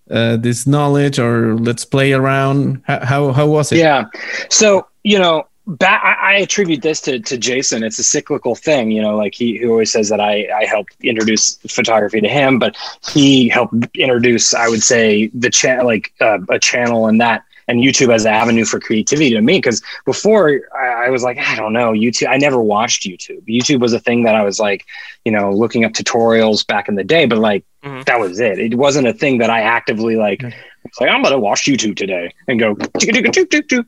[0.10, 2.82] uh, this knowledge, or let's play around.
[2.88, 3.78] How how, how was it?
[3.80, 4.06] Yeah.
[4.50, 7.84] So, you know, Back, I, I attribute this to, to Jason.
[7.84, 9.16] It's a cyclical thing, you know.
[9.16, 12.76] Like he, he always says that I, I helped introduce photography to him, but
[13.12, 17.80] he helped introduce, I would say, the channel, like uh, a channel and that and
[17.80, 19.58] YouTube as an avenue for creativity to me.
[19.58, 22.28] Because before I, I, was like, I don't know, YouTube.
[22.28, 23.42] I never watched YouTube.
[23.48, 24.86] YouTube was a thing that I was like,
[25.26, 28.02] you know, looking up tutorials back in the day, but like mm-hmm.
[28.08, 28.60] that was it.
[28.60, 30.40] It wasn't a thing that I actively like.
[30.40, 32.76] Mm-hmm it's like I'm gonna watch YouTube today and go,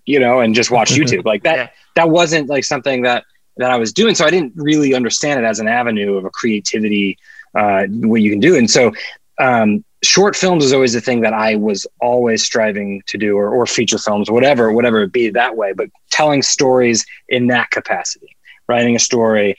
[0.06, 1.58] you know, and just watch YouTube like that.
[1.58, 1.69] Yeah.
[1.95, 3.25] That wasn't like something that
[3.58, 6.29] that I was doing, so I didn't really understand it as an avenue of a
[6.29, 7.17] creativity,
[7.56, 8.56] uh, what you can do.
[8.56, 8.91] And so,
[9.39, 13.49] um, short films is always the thing that I was always striving to do, or,
[13.49, 15.73] or feature films, whatever, whatever it be that way.
[15.73, 18.36] But telling stories in that capacity,
[18.67, 19.56] writing a story,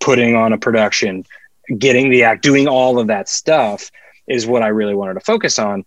[0.00, 1.24] putting on a production,
[1.78, 3.90] getting the act, doing all of that stuff
[4.26, 5.84] is what I really wanted to focus on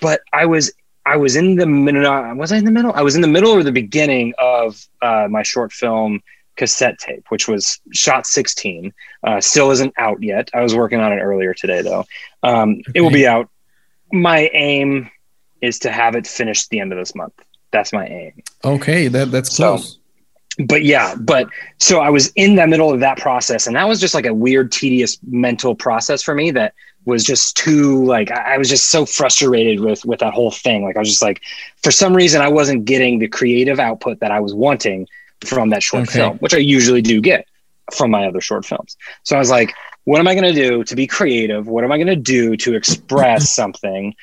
[0.00, 0.72] but I was
[1.06, 2.34] I was in the middle.
[2.36, 2.92] Was I in the middle?
[2.94, 6.22] I was in the middle or the beginning of uh, my short film
[6.56, 8.92] cassette tape, which was shot 16.
[9.22, 10.50] Uh, still isn't out yet.
[10.54, 12.04] I was working on it earlier today, though.
[12.42, 12.92] Um, okay.
[12.94, 13.50] It will be out.
[14.12, 15.10] My aim
[15.60, 17.34] is to have it finished the end of this month.
[17.70, 18.42] That's my aim.
[18.64, 19.94] Okay, that that's close.
[19.94, 23.88] So, but yeah, but so I was in the middle of that process, and that
[23.88, 26.74] was just like a weird, tedious mental process for me that
[27.06, 30.84] was just too like I was just so frustrated with with that whole thing.
[30.84, 31.42] Like I was just like,
[31.82, 35.06] for some reason, I wasn't getting the creative output that I was wanting
[35.44, 36.20] from that short okay.
[36.20, 37.46] film, which I usually do get
[37.92, 38.96] from my other short films.
[39.24, 41.66] So I was like, what am I going to do to be creative?
[41.66, 44.14] What am I going to do to express something?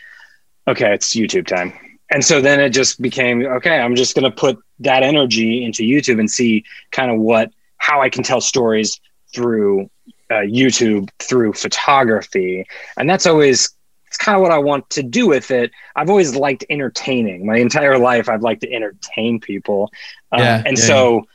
[0.68, 1.74] Okay, it's YouTube time.
[2.12, 5.84] And so then it just became okay, I'm just going to put that energy into
[5.84, 9.00] YouTube and see kind of what how I can tell stories
[9.34, 9.90] through
[10.32, 12.66] uh, YouTube through photography,
[12.98, 13.76] and that's always
[14.08, 15.72] it's kind of what I want to do with it.
[15.96, 17.46] I've always liked entertaining.
[17.46, 19.92] My entire life, I've liked to entertain people,
[20.32, 21.28] uh, yeah, and yeah, so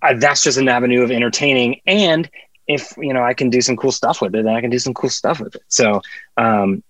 [0.00, 1.80] I, that's just an avenue of entertaining.
[1.86, 2.28] And
[2.66, 4.78] if you know I can do some cool stuff with it, then I can do
[4.78, 5.62] some cool stuff with it.
[5.68, 6.02] So
[6.36, 6.82] um,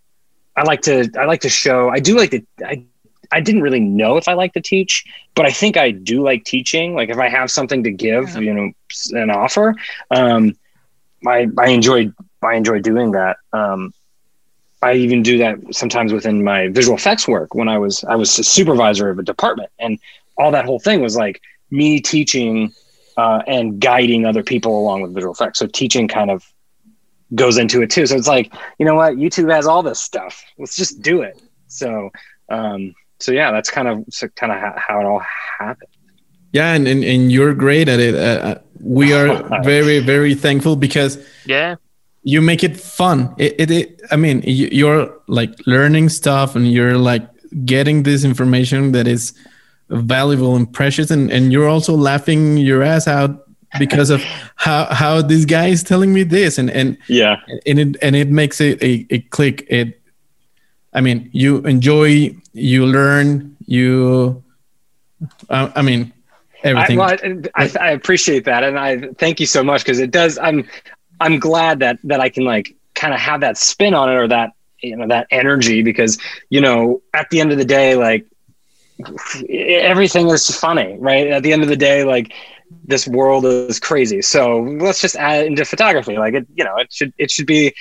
[0.57, 1.89] I like to I like to show.
[1.89, 2.47] I do like to.
[2.65, 2.85] I
[3.33, 6.45] I didn't really know if I like to teach, but I think I do like
[6.45, 6.95] teaching.
[6.95, 8.41] Like if I have something to give, yeah.
[8.41, 8.73] you know,
[9.13, 9.75] an offer,
[10.11, 10.55] um,
[11.27, 13.37] I I enjoy I enjoy doing that.
[13.53, 13.93] Um,
[14.83, 18.39] I even do that sometimes within my visual effects work when I was I was
[18.39, 19.99] a supervisor of a department, and
[20.37, 22.73] all that whole thing was like me teaching
[23.17, 25.61] uh, and guiding other people along with visual effects.
[25.61, 26.45] So teaching kind of
[27.35, 28.07] goes into it too.
[28.07, 30.45] So it's like you know what, YouTube has all this stuff.
[30.59, 31.41] Let's just do it.
[31.69, 32.11] So
[32.49, 35.23] um, so yeah, that's kind of so kind of how, how it all
[35.59, 35.89] happened.
[36.53, 38.15] Yeah, and, and, and you're great at it.
[38.15, 41.77] Uh, uh we are very very thankful because yeah,
[42.23, 43.35] you make it fun.
[43.38, 47.27] It, it, it I mean, you're like learning stuff and you're like
[47.65, 49.33] getting this information that is
[49.88, 53.47] valuable and precious, and and you're also laughing your ass out
[53.79, 54.23] because of
[54.57, 56.59] how how this guy is telling me this.
[56.59, 57.37] And and yeah.
[57.67, 59.65] and it and it makes it a, a click.
[59.69, 60.03] It
[60.95, 64.43] i mean you enjoy you learn you
[65.49, 66.12] uh, i mean
[66.62, 67.01] everything.
[67.01, 70.38] I, well, I, I, appreciate that, and I thank you so much because it does.
[70.38, 70.68] I'm
[71.20, 74.29] I'm glad that that I can like kind of have that spin on it or
[74.29, 76.18] that you know that energy because
[76.51, 78.27] you know at the end of the day like
[79.48, 82.33] everything is funny right at the end of the day like
[82.85, 86.77] this world is crazy so let's just add it into photography like it you know
[86.77, 87.72] it should it should be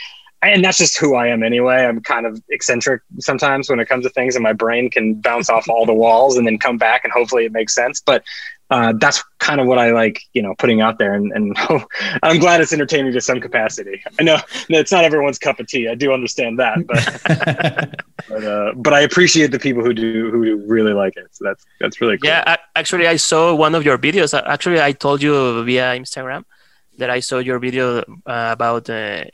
[0.44, 1.86] and that's just who I am anyway.
[1.86, 5.50] I'm kind of eccentric sometimes when it comes to things, and my brain can bounce
[5.50, 8.02] off all the walls and then come back, and hopefully it makes sense.
[8.02, 8.24] But
[8.72, 11.14] uh, that's kind of what I like, you know, putting out there.
[11.14, 11.56] And, and
[12.24, 14.02] I'm glad it's entertaining to some capacity.
[14.18, 14.38] I know
[14.70, 15.90] it's not everyone's cup of tea.
[15.90, 17.02] I do understand that, but
[18.30, 21.28] but, uh, but, I appreciate the people who do who really like it.
[21.32, 22.30] So that's that's really cool.
[22.30, 24.34] Yeah, actually, I saw one of your videos.
[24.34, 26.46] Actually, I told you via Instagram
[26.98, 29.26] that I saw your video uh, about uh,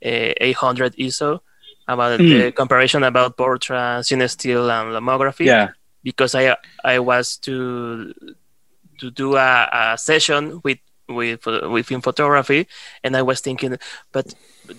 [0.00, 1.40] 800 ISO
[1.86, 2.28] about mm.
[2.28, 5.44] the comparison about Portra, cinestill, and lomography.
[5.44, 5.70] Yeah.
[6.02, 8.14] Because I I was to
[9.00, 12.68] to do a, a session with with within photography,
[13.02, 13.76] and I was thinking,
[14.12, 14.32] but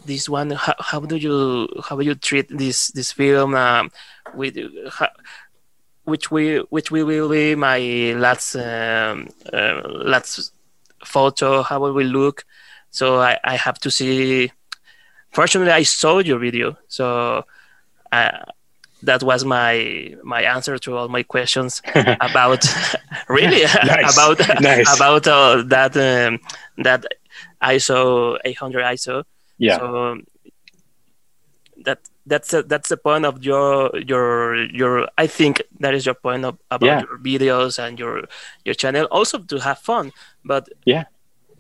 [0.06, 3.92] this one, how, how do you how do you treat this this film um,
[4.34, 4.58] with
[4.92, 5.10] how,
[6.06, 7.80] which we which will be my
[8.18, 10.54] last um, uh, last
[11.04, 11.62] photo?
[11.64, 12.46] How will we look?
[12.90, 14.52] So I, I have to see.
[15.32, 17.46] Fortunately, I saw your video, so.
[18.14, 18.44] I,
[19.04, 22.64] that was my my answer to all my questions about
[23.30, 23.64] really
[24.14, 24.96] about nice.
[24.96, 26.40] about uh, that um,
[26.84, 27.06] that
[27.64, 29.24] ISO 800 ISO.
[29.58, 29.78] Yeah.
[29.78, 30.18] So
[31.86, 36.14] that that's a, that's the point of your your your i think that is your
[36.16, 37.02] point of, about Yeah.
[37.02, 38.26] your videos and your
[38.66, 40.12] your channel also to have fun
[40.46, 41.06] but Yeah.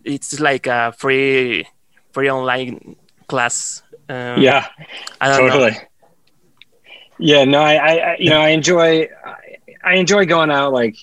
[0.03, 1.65] it's like a free
[2.13, 2.95] free online
[3.27, 4.67] class um, yeah.
[5.19, 5.77] i don't know totally
[7.21, 10.97] yeah no I, I you know i enjoy I, I enjoy going out like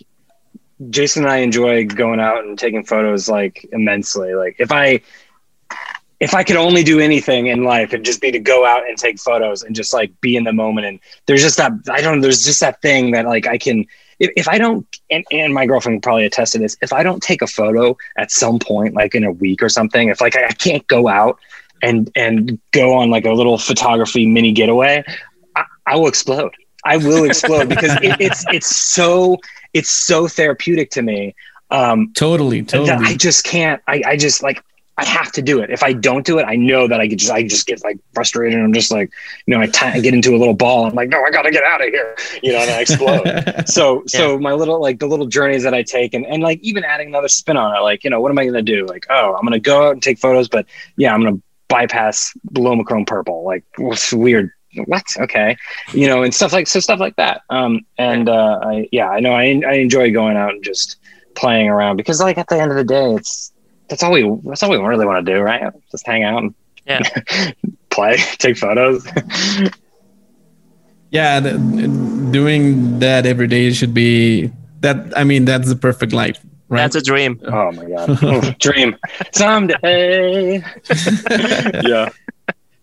[0.90, 4.34] jason and i enjoy going out and taking photos like immensely.
[4.34, 5.00] Like if i
[6.20, 8.98] if i could only do anything in life it'd just be to go out and
[8.98, 10.86] take photos and just like be in the moment.
[10.86, 13.86] And there's just that i don't there's just that thing that like i can
[14.18, 17.22] if, if i don't and, and my girlfriend probably attest to this if i don't
[17.22, 20.46] take a photo at some point like in a week or something if like i,
[20.46, 21.38] I can't go out
[21.80, 25.04] and and go on like a little photography mini getaway
[25.88, 26.54] I, I will explode.
[26.84, 29.38] I will explode because it, it's it's so
[29.74, 31.34] it's so therapeutic to me.
[31.70, 32.12] Um,
[32.62, 33.82] Totally, that I just can't.
[33.86, 34.62] I, I just like
[34.96, 35.70] I have to do it.
[35.70, 37.98] If I don't do it, I know that I get just I just get like
[38.14, 38.54] frustrated.
[38.54, 39.12] and I'm just like
[39.46, 40.86] you know I get into a little ball.
[40.86, 42.16] I'm like no, I got to get out of here.
[42.42, 43.66] You know, and I explode.
[43.68, 46.84] so so my little like the little journeys that I take and and like even
[46.84, 47.80] adding another spin on it.
[47.80, 48.86] Like you know what am I gonna do?
[48.86, 53.06] Like oh I'm gonna go out and take photos, but yeah I'm gonna bypass LomoChrome
[53.06, 53.44] purple.
[53.44, 54.50] Like what's weird.
[54.86, 55.04] What?
[55.18, 55.56] Okay,
[55.92, 57.42] you know, and stuff like so stuff like that.
[57.50, 60.96] Um, and uh, I yeah, I know I I enjoy going out and just
[61.34, 63.52] playing around because like at the end of the day, it's
[63.88, 65.72] that's all we that's all we really want to do, right?
[65.90, 66.54] Just hang out and
[66.86, 67.02] Yeah.
[67.90, 69.06] play, take photos.
[71.10, 71.56] yeah, th-
[72.30, 74.50] doing that every day should be
[74.80, 75.12] that.
[75.16, 76.78] I mean, that's the perfect life, right?
[76.82, 78.96] that's a dream oh my god, Oh, dream
[79.32, 80.58] someday.
[81.82, 82.10] yeah.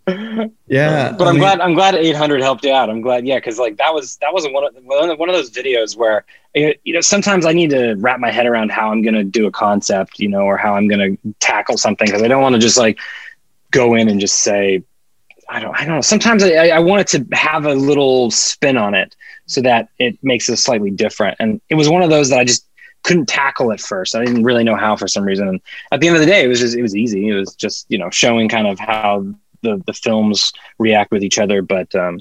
[0.67, 2.89] yeah, um, but I I'm mean- glad I'm glad 800 helped you out.
[2.89, 5.35] I'm glad, yeah, because like that was that was one of one of one of
[5.35, 9.01] those videos where you know sometimes I need to wrap my head around how I'm
[9.01, 12.41] gonna do a concept, you know, or how I'm gonna tackle something because I don't
[12.41, 12.99] want to just like
[13.71, 14.83] go in and just say
[15.49, 16.01] I don't I don't know.
[16.01, 19.15] Sometimes I, I I want it to have a little spin on it
[19.47, 21.37] so that it makes it slightly different.
[21.39, 22.65] And it was one of those that I just
[23.03, 24.15] couldn't tackle at first.
[24.15, 25.47] I didn't really know how for some reason.
[25.47, 27.27] And at the end of the day, it was just it was easy.
[27.29, 29.25] It was just you know showing kind of how
[29.65, 31.61] the the films react with each other.
[31.61, 32.19] But um,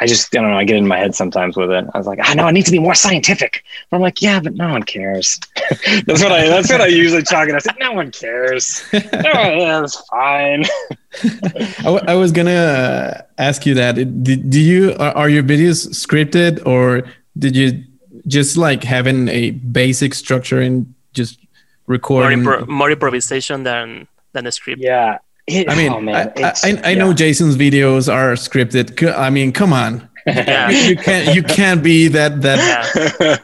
[0.00, 0.56] I just I don't know.
[0.56, 1.84] I get in my head sometimes with it.
[1.92, 3.64] I was like, I know I need to be more scientific.
[3.90, 5.38] But I'm like, yeah, but no one cares.
[6.06, 7.48] that's what I that's what I usually talk.
[7.48, 8.82] And I said, no one cares.
[8.92, 10.64] oh, yeah, that's fine.
[11.22, 13.94] I, w- I was gonna uh, ask you that.
[13.94, 17.04] Do, do you are, are your videos scripted or
[17.38, 17.84] did you
[18.26, 21.48] just like having a basic structure and just more,
[21.86, 22.40] recording?
[22.40, 24.80] impro- more improvisation than than a script.
[24.80, 25.18] Yeah.
[25.46, 26.94] It, I mean, oh, man, I, it's- I, I yeah.
[26.98, 29.14] know Jason's videos are scripted.
[29.14, 33.36] I mean, come on, yeah you can't you can't be that that yeah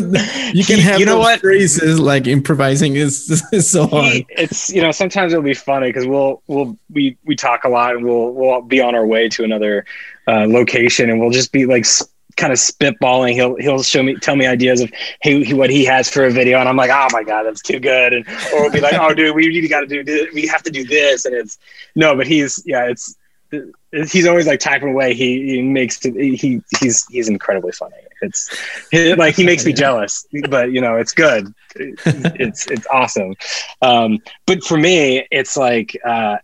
[0.54, 1.40] you can He- have you know those what?
[1.40, 4.12] phrases like improvising is, is so hard.
[4.12, 7.68] He- it's you know sometimes it'll be funny because we'll we'll we we talk a
[7.68, 9.84] lot and we'll we'll be on our way to another
[10.28, 12.06] uh, location and we'll just be like s-
[12.38, 13.34] kind of spitballing.
[13.34, 16.30] He'll he'll show me tell me ideas of hey he, what he has for a
[16.30, 16.58] video.
[16.58, 18.12] And I'm like oh my god that's too good.
[18.14, 20.70] And or we'll be like oh dude we got to do this we have to
[20.70, 21.26] do this.
[21.26, 21.58] And it's
[21.94, 23.14] no but he's yeah it's
[24.10, 25.14] he's always like typing away.
[25.14, 27.96] He, he makes it, he he's he's incredibly funny.
[28.22, 28.50] It's
[28.90, 31.52] he, like he makes me jealous but you know it's good.
[31.76, 33.34] It's it's awesome.
[33.82, 36.38] Um but for me it's like uh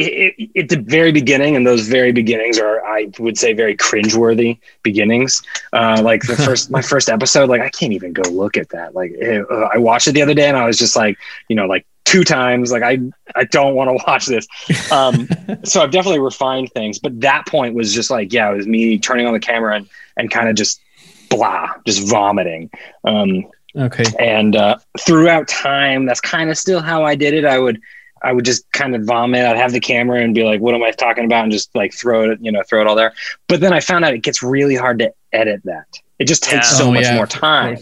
[0.00, 3.76] it, it, at the very beginning and those very beginnings are i would say very
[3.76, 8.56] cringeworthy beginnings uh like the first my first episode like i can't even go look
[8.56, 10.96] at that like eh, uh, i watched it the other day and i was just
[10.96, 11.16] like
[11.48, 12.98] you know like two times like i
[13.36, 14.46] i don't want to watch this
[14.90, 15.28] um
[15.64, 18.98] so I've definitely refined things, but that point was just like, yeah, it was me
[18.98, 20.80] turning on the camera and, and kind of just
[21.28, 22.70] blah, just vomiting.
[23.04, 24.04] Um, Okay.
[24.18, 27.44] and uh, throughout time, that's kind of still how I did it.
[27.44, 27.80] I would,
[28.22, 29.44] I would just kind of vomit.
[29.44, 31.92] I'd have the camera and be like, "What am I talking about?" and just like
[31.94, 33.12] throw it, you know, throw it all there.
[33.48, 35.86] But then I found out it gets really hard to edit that.
[36.18, 36.78] It just takes Yeah.
[36.78, 37.78] so Oh, much yeah, more time.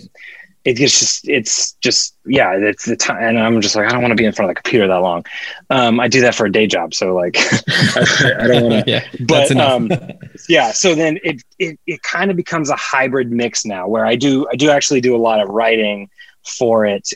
[0.64, 4.02] It gets just, it's just, yeah, it's the time, and I'm just like, I don't
[4.02, 5.24] want to be in front of the computer that long.
[5.70, 8.90] Um, I do that for a day job, so like, I, I don't want to
[8.90, 9.90] yeah, but, um,
[10.48, 14.14] yeah so then it it, it kind of becomes a hybrid mix now where i
[14.14, 16.08] do i do actually do a lot of writing
[16.44, 17.08] for it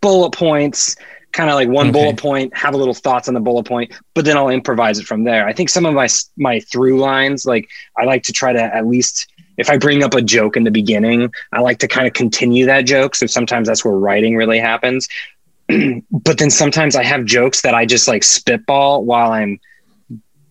[0.00, 0.96] bullet points
[1.32, 1.92] kind of like one Okay.
[1.92, 5.06] bullet point have a little thoughts on the bullet point but then i'll improvise it
[5.06, 8.52] from there i think some of my my through lines like i like to try
[8.52, 11.88] to at least if i bring up a joke in the beginning i like to
[11.88, 15.08] kind of continue that joke so sometimes that's where writing really happens
[16.10, 19.58] but then sometimes i have jokes that i just like spitball while i'm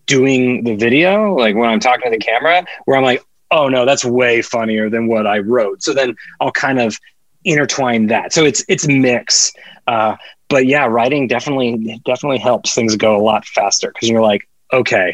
[0.07, 3.85] doing the video, like when I'm talking to the camera, where I'm like, oh no,
[3.85, 5.83] that's way funnier than what I wrote.
[5.83, 6.97] So then I'll kind of
[7.45, 8.33] intertwine that.
[8.33, 9.53] So it's it's a mix.
[9.87, 10.15] Uh,
[10.49, 15.13] but yeah, writing definitely definitely helps things go a lot faster because you're like, okay,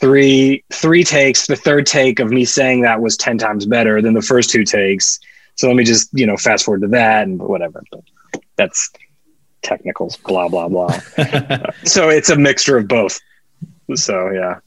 [0.00, 1.46] three three takes.
[1.46, 4.64] The third take of me saying that was ten times better than the first two
[4.64, 5.18] takes.
[5.56, 7.82] So let me just you know fast forward to that and whatever.
[7.90, 8.02] But
[8.56, 8.90] that's
[9.62, 10.16] technicals.
[10.16, 10.98] Blah blah blah.
[11.84, 13.20] so it's a mixture of both.
[13.94, 14.60] So yeah.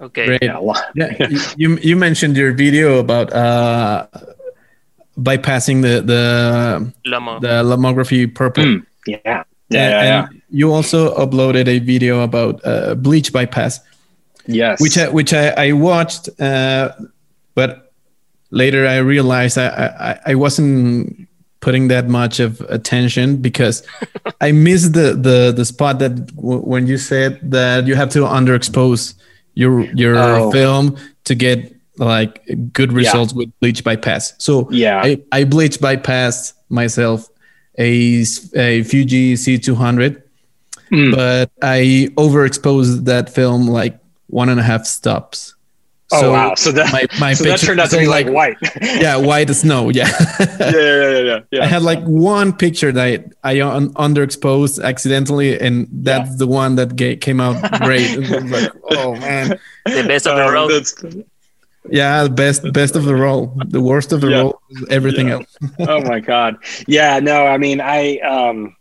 [0.00, 0.26] Okay.
[0.26, 0.42] Great.
[0.42, 0.60] Yeah.
[0.94, 4.06] Yeah, you you mentioned your video about uh,
[5.16, 7.40] bypassing the the Lomo.
[7.40, 8.64] the lomography purple.
[8.64, 9.18] Mm, yeah.
[9.24, 9.44] Yeah,
[9.88, 10.28] yeah, yeah.
[10.50, 13.80] you also uploaded a video about uh, bleach bypass,
[14.46, 14.80] Yes.
[14.82, 16.90] which I, which I, I watched, uh,
[17.54, 17.92] but
[18.50, 21.26] later I realized I, I, I wasn't
[21.60, 23.82] putting that much of attention because
[24.42, 28.20] I missed the, the, the spot that w- when you said that you have to
[28.20, 29.14] underexpose
[29.54, 30.50] your your Oh.
[30.50, 34.34] film to get like good results with bleach bypass.
[34.38, 35.00] So Yeah.
[35.02, 37.28] I, I bleach bypassed myself
[37.78, 40.22] a, s- a Fuji C200
[40.90, 41.16] Mm.
[41.16, 45.54] but I overexposed that film like one and a half stops.
[46.12, 46.54] oh wow.
[46.54, 48.56] So that my, my so that picture turned out to be like, white.
[48.82, 49.88] yeah, white as snow.
[49.88, 50.10] Yeah.
[50.40, 51.62] yeah, yeah, yeah, yeah, yeah.
[51.62, 56.76] I had like one picture that I, I un- underexposed accidentally, and that's the one
[56.76, 58.14] that ga- came out great.
[58.50, 60.86] Like, oh man, The best of the Oh, road.
[61.90, 63.52] Yeah, best best of the roll.
[63.66, 64.40] The worst of the Yeah.
[64.40, 65.34] roll is everything Yeah.
[65.34, 65.56] else.
[65.80, 68.74] oh my god yeah no i mean i um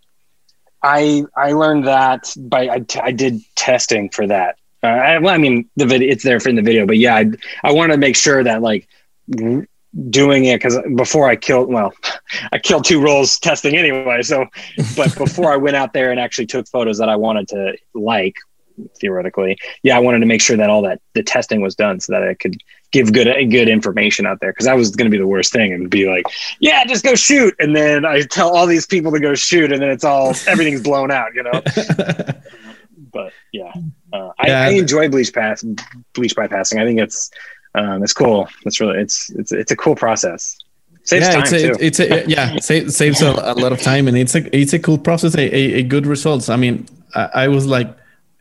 [0.84, 5.34] i i learned that by i, t- I did testing for that uh, I, well,
[5.34, 7.26] I mean the video it's there in the video but yeah i,
[7.64, 8.88] I wanted to make sure that like
[10.10, 11.94] doing it because before i killed well
[12.54, 14.46] i killed two rolls testing anyway so
[14.96, 18.36] but before i went out there and actually took photos that i wanted to like
[19.00, 22.14] theoretically yeah i wanted to make sure that all that the testing was done so
[22.14, 22.56] that i could
[22.92, 25.74] give good good information out there because that was going to be the worst thing
[25.74, 26.26] and be like
[26.60, 29.82] yeah just go shoot and then i tell all these people to go shoot and
[29.82, 31.52] then it's all everything's blown out you know
[33.14, 33.74] but yeah,
[34.14, 34.62] uh, I, Yeah.
[34.62, 35.64] I enjoy bleach pass
[36.14, 37.32] bleach bypassing i think it's
[37.74, 40.58] um, it's cool it's really it's it's it's a cool process
[41.04, 43.82] saves yeah, time it's a, too it's a yeah, sa- saves a, a lot of
[43.82, 45.36] time, and it's a it's a cool process.
[45.36, 46.50] A, a, a good results.
[46.50, 47.96] I mean, I, I was like,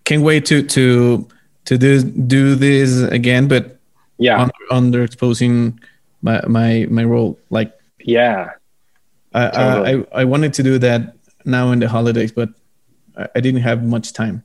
[0.05, 1.27] can't wait to to
[1.65, 3.80] to do do this again, but
[4.21, 5.79] yeah under, underexposing
[6.23, 7.39] my my my role.
[7.51, 8.51] Like yeah
[9.33, 10.07] I, Totally.
[10.15, 11.01] I I wanted to do that
[11.45, 12.49] now in the holidays, but
[13.17, 14.43] I, I didn't have much time.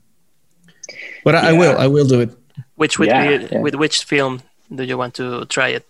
[1.24, 1.76] But I, I will.
[1.78, 2.30] I will do it.
[2.76, 3.62] Which would Yeah, be yeah.
[3.66, 4.42] with which film
[4.74, 5.86] do you want to try it?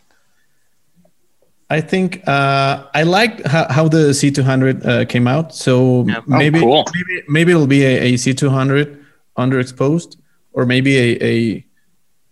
[1.70, 5.54] I think uh, I like how, how the C200 uh, came out.
[5.54, 6.18] So Yeah.
[6.20, 6.86] Oh, maybe, cool.
[6.94, 9.04] maybe maybe it'll be a, a C200
[9.38, 10.18] underexposed,
[10.54, 11.66] or maybe a, a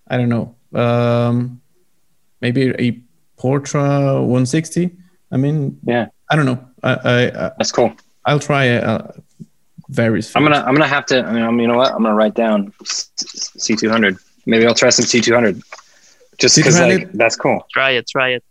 [0.07, 1.61] I don't know, um,
[2.41, 2.99] maybe a
[3.39, 4.91] Portra 160.
[5.31, 6.65] I mean, yeah I don't know.
[6.83, 7.93] I, I I- that's cool
[8.25, 9.11] I'll try uh,
[9.89, 10.33] various.
[10.35, 12.71] i'm gonna i'm gonna have to i mean you know what i'm gonna write down
[12.83, 15.61] c200 maybe i'll try some c200
[16.39, 18.07] just because like that's cool Try it.
[18.07, 18.43] Try it.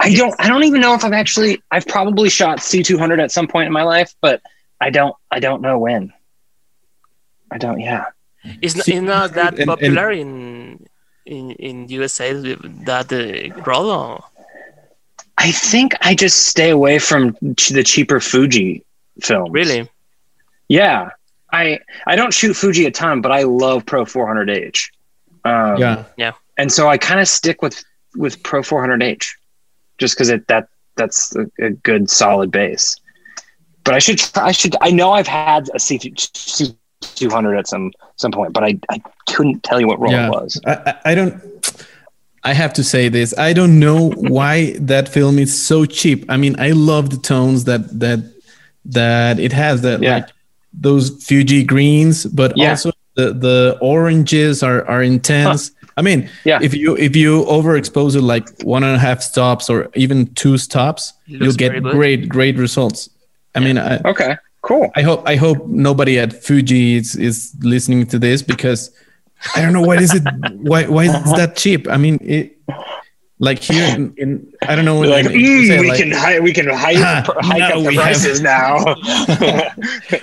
[0.00, 3.48] I don't I don't even know if I've actually I've probably shot C200 at some
[3.48, 4.42] point in my life, but
[4.80, 6.12] I don't I don't know when.
[7.50, 8.04] I don't yeah.
[8.60, 10.84] It's, n- See, it's not that and- and- popular in
[11.26, 14.24] in in USA that uh, roll.
[15.38, 18.84] I think I just stay away from ch- the cheaper Fuji
[19.20, 19.50] films.
[19.50, 19.88] Really?
[20.68, 21.10] Yeah.
[21.52, 24.90] I I don't shoot Fuji a ton, but I love Pro 400H.
[25.44, 26.04] Um, yeah,
[26.56, 27.84] and so I kind of stick with
[28.16, 29.34] with Pro 400H
[29.98, 32.96] just because it that that's a, a good solid base.
[33.84, 37.92] But I should I should I know I've had a C C 200 at some
[38.16, 40.26] some point, but I, I couldn't tell you what roll Yeah.
[40.28, 40.60] it was.
[40.66, 41.34] I, I I don't.
[42.44, 43.36] I have to say this.
[43.38, 46.24] I don't know why that film is so cheap.
[46.28, 48.18] I mean, I love the tones that that
[48.86, 49.82] that it has.
[49.82, 50.14] That Yeah.
[50.16, 50.28] like
[50.72, 52.70] those Fuji greens, but Yeah.
[52.70, 55.70] also the the oranges are are intense.
[55.96, 56.58] I mean, Yeah.
[56.62, 60.56] if you if you overexpose it like one and a half stops or even two
[60.58, 63.08] stops, you'll get great great results.
[63.54, 64.90] I mean, I, Okay, cool.
[64.96, 68.90] I hope I hope nobody at Fuji is, is listening to this because
[69.54, 70.22] I don't know why is it
[70.62, 71.86] why why is that cheap?
[71.88, 72.56] I mean it
[73.38, 75.98] like here in, in I don't know We're like, in- in- "Mm, say, we like,
[75.98, 78.78] can hike, we can hike, Ah, hike now up the we have- prices now.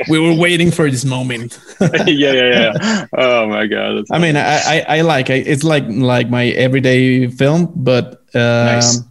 [0.08, 1.60] we were waiting for this moment.
[1.82, 3.06] yeah, yeah, yeah.
[3.18, 3.98] Oh my god.
[3.98, 8.24] That's I mean I I, I like I, it's like like my everyday film, but
[8.36, 9.02] um, Nice.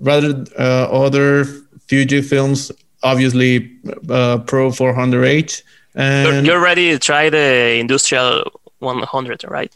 [0.00, 1.44] rather uh, other
[1.88, 3.70] Fuji films, obviously
[4.08, 5.62] uh, Pro 400H
[5.94, 9.74] You're, and you're ready to try the industrial 100, right?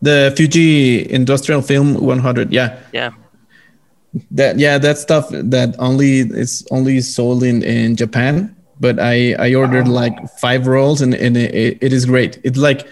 [0.00, 2.52] the Fuji Industrial Film 100.
[2.52, 2.78] Yeah.
[2.92, 3.10] Yeah.
[4.30, 9.54] that yeah that stuff that only is only sold in in japan but i i
[9.54, 9.90] ordered Oh.
[9.92, 12.86] like five rolls and, and it, it is great it's like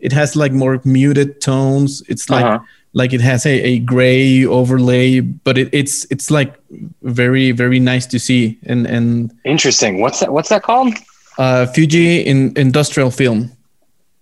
[0.00, 2.02] it has like more muted tones.
[2.08, 2.64] It's like Uh-huh.
[2.92, 6.54] Like it has a, a gray overlay, but it, it's it's like
[7.02, 8.58] very very nice to see.
[8.66, 10.00] And and Interesting.
[10.00, 10.32] What's that?
[10.32, 10.94] What's that called?
[11.38, 13.50] uh, Fuji in industrial film,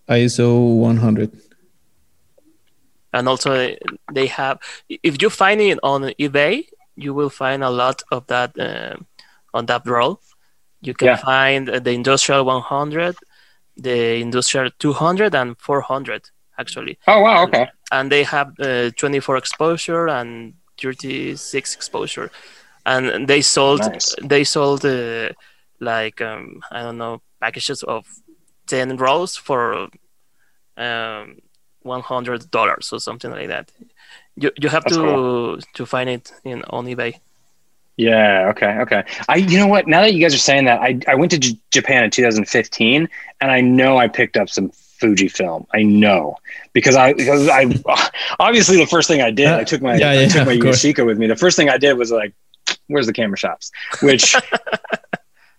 [0.09, 1.31] ISO 100.
[3.13, 3.75] and also
[4.13, 4.59] they have
[4.89, 8.97] if you find it on ebay you will find a lot of that uh,
[9.55, 10.21] on that roll
[10.83, 11.17] you can Yeah.
[11.17, 13.17] find uh, the industrial 100
[13.77, 17.45] the industrial 200 and 400 actually Oh wow.
[17.45, 17.67] Okay.
[17.93, 22.31] And they have uh, 24 exposure and 36 exposure
[22.85, 24.15] and they sold Nice.
[24.23, 25.29] they sold uh,
[25.81, 28.07] like um, i don't know packages of
[28.67, 29.89] 10 rolls for
[30.77, 31.37] um,
[31.83, 33.71] 100 dollars or something like that
[34.37, 37.15] you, you have That's to to find it in on ebay
[37.97, 38.49] Yeah.
[38.51, 38.79] Okay.
[38.81, 39.05] Okay.
[39.29, 39.37] I.
[39.37, 39.87] You know what?
[39.87, 43.09] Now that you guys are saying that, I I went to J- Japan in 2015,
[43.41, 45.67] and I know I picked up some Fuji film.
[45.75, 46.37] I know
[46.73, 47.67] because I because I
[48.41, 50.57] obviously the first thing I did, I took my Yeah, I yeah, took my.
[50.57, 51.27] Yashica with me.
[51.27, 52.35] The first thing I did was like,
[52.89, 53.71] where's the camera shops?
[54.03, 54.37] Which.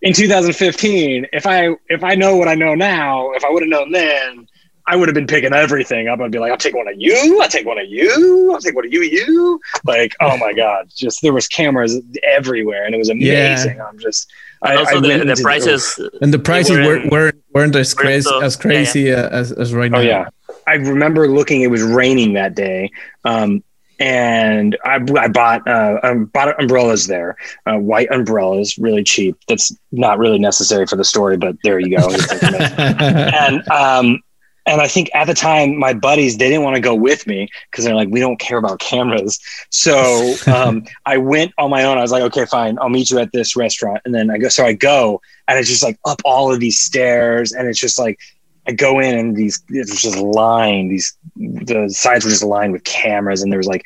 [0.03, 3.69] In 2015, if I if I know what I know now, if I would have
[3.69, 4.47] known then,
[4.85, 6.21] I would have been picking everything up.
[6.21, 7.41] I'd be like, I'll take one of you.
[7.41, 8.51] I'll take one of you.
[8.53, 9.01] I'll take one of you.
[9.01, 13.81] You like, oh my god, just there was cameras everywhere, and it was amazing.
[13.81, 14.31] I'm just,
[14.62, 17.43] I, and also I the, the into prices And the prices were weren't, in- weren't,
[17.53, 19.99] weren't as crazy, the- as, crazy uh, as, as right now.
[19.99, 20.30] Oh yeah,
[20.68, 21.62] I remember looking.
[21.62, 22.91] It was raining that day,
[23.26, 23.64] um,
[23.99, 27.36] and I, I bought uh, I bought umbrellas there,
[27.66, 29.36] uh, white umbrellas, really cheap.
[29.47, 32.08] That's not really necessary for the story, but there you go.
[32.78, 34.22] And um,
[34.68, 37.49] and I think at the time my buddies they didn't want to go with me
[37.72, 39.39] because they're like we don't care about cameras.
[39.72, 41.97] So um, I went on my own.
[41.97, 44.01] I was like, okay, fine, I'll meet you at this restaurant.
[44.05, 46.80] And then I go, so I go, and it's just like up all of these
[46.80, 48.20] stairs, and it's just like
[48.68, 50.91] I go in and these it was just lined.
[50.91, 53.86] These the sides were just lined with cameras, and there was like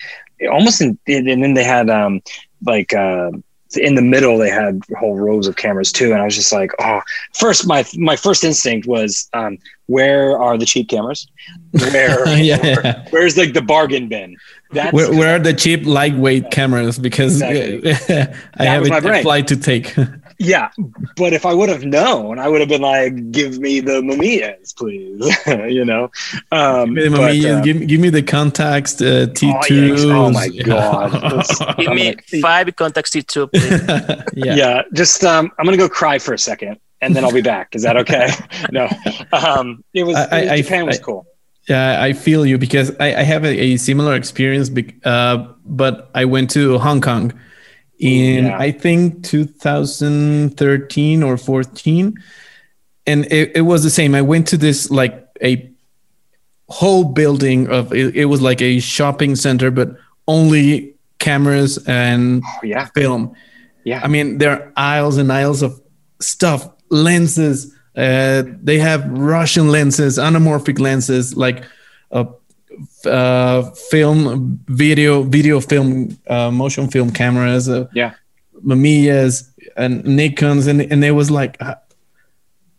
[0.52, 2.22] almost in, and then they had um
[2.66, 3.32] like uh
[3.78, 6.72] in the middle they had whole rows of cameras too and i was just like
[6.80, 7.02] oh
[7.34, 9.58] first my my first instinct was um
[9.88, 11.28] where are the cheap cameras
[11.72, 14.36] where yeah, where's like the bargain bin
[14.72, 16.98] that's Where, where are the cheap lightweight cameras?
[16.98, 18.36] Because Exactly.
[18.56, 19.94] I have was a, a flight to take.
[20.44, 20.70] yeah
[21.18, 24.76] but if i would have known i would have been like give me the mamiyas
[24.76, 25.22] please
[25.78, 26.10] you know
[26.52, 30.08] um give, me the but, Mamiya, uh, give, give me the Contax uh, Oh, T2s.
[30.08, 31.78] yeah, oh my God.
[31.78, 33.82] Give me five Contax t2 please
[34.46, 34.56] yeah.
[34.56, 34.82] yeah.
[34.94, 37.84] just um i'm gonna go cry for a second and then i'll be back is
[37.84, 38.28] that okay
[38.72, 38.88] no
[39.34, 41.22] um it was, I- it was- I- was cool
[41.70, 45.36] Yeah, I feel you because I, I have a, a similar experience, bec- uh,
[45.82, 47.32] but I went to Hong Kong
[48.02, 48.58] in Yeah.
[48.58, 52.14] I think 2013 or 14,
[53.08, 54.16] and it, it was the same.
[54.16, 55.70] I went to this like a
[56.70, 59.96] whole building of it, it was like a shopping center, but
[60.28, 63.36] only cameras and oh, yeah film.
[63.84, 65.80] yeah I mean, there are aisles and aisles of
[66.20, 67.74] stuff, lenses.
[67.96, 71.64] Uh, they have Russian lenses, anamorphic lenses, like
[72.12, 72.26] uh,
[73.06, 78.14] uh, film, video, video film, uh, motion film cameras, uh, yeah
[78.66, 81.76] Mamiyas, and Nikon's, and and it was like, uh,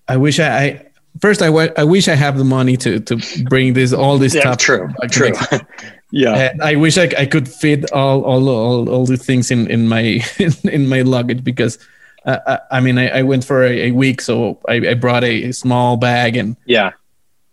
[0.09, 0.65] I wish I.
[0.65, 0.87] I
[1.21, 4.41] First, I I wish I have the money to to bring this all this yeah
[4.41, 4.57] stuff.
[4.57, 5.33] true true
[6.11, 9.71] yeah And I wish I, I could fit all, all all all the things in
[9.71, 10.25] in my
[10.65, 11.79] in my luggage because
[12.25, 15.23] uh, I, I mean I, I went for a, a week so I, I brought
[15.23, 16.93] a, small bag and yeah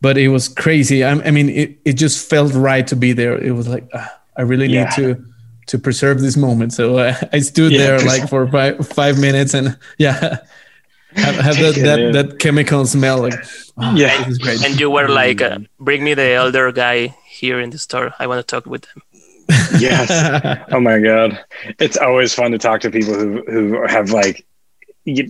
[0.01, 1.03] but it was crazy.
[1.03, 3.37] I, I mean it, it just felt right to be there.
[3.37, 4.05] It was like uh,
[4.37, 4.83] I really Yeah.
[4.85, 5.25] need to
[5.67, 6.73] to preserve this moment.
[6.73, 10.37] So uh, I stood Yeah, there pres- like for five, five minutes and yeah.
[11.15, 13.33] Have, have that, that, that chemical smell like
[13.77, 14.15] oh, Yeah.
[14.19, 14.63] this is great.
[14.63, 18.13] And you were like uh, bring me the elder guy here in the store.
[18.19, 19.01] I want to talk with him
[19.79, 20.09] yes.
[20.71, 21.39] Oh my god.
[21.79, 24.45] It's always fun to talk to people who who have like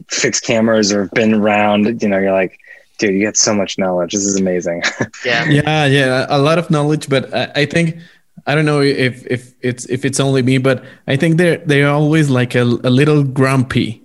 [0.10, 2.60] fixed cameras or been around you know you're like
[3.00, 4.82] dude you get so much knowledge this is amazing
[5.26, 7.98] yeah yeah yeah a lot of knowledge but I, I think
[8.46, 11.90] i don't know if if it's if it's only me but i think they're they're
[11.90, 14.02] always like a, a little grumpy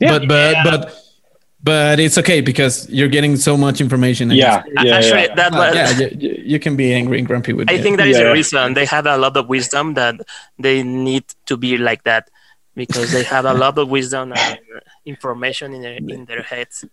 [0.00, 0.18] Yeah.
[0.18, 0.80] but but but
[1.62, 5.34] but it's okay because you're getting so much information and yeah it's- yeah, actually yeah.
[5.40, 7.82] that uh, yeah you, you- you can be angry and grumpy with I it.
[7.82, 8.24] think that is Yeah.
[8.28, 10.14] the reason they have a lot of wisdom that
[10.58, 12.28] they need to be like that
[12.76, 14.58] because they have a lot of wisdom and
[15.14, 16.84] information in their in their heads.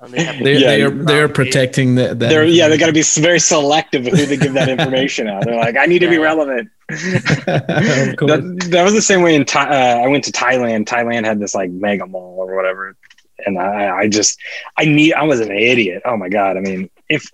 [0.00, 2.92] So They, have, they're, Yeah, they're, they're protecting the, that they're yeah they got to
[2.92, 6.08] be very selective of who they give that information out they're like i need to
[6.08, 10.86] be relevant that, that was the same way in Thai, uh, I went to Thailand.
[10.86, 12.96] Thailand had this like mega mall or whatever,
[13.46, 14.40] and I, I just
[14.76, 16.02] I need I was an idiot.
[16.04, 16.56] Oh my god!
[16.56, 17.30] I mean, if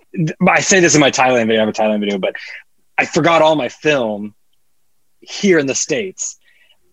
[0.47, 2.35] I say this in my Thailand video, I have a Thailand video, but
[2.99, 4.35] I forgot all my film
[5.21, 6.36] here in the States.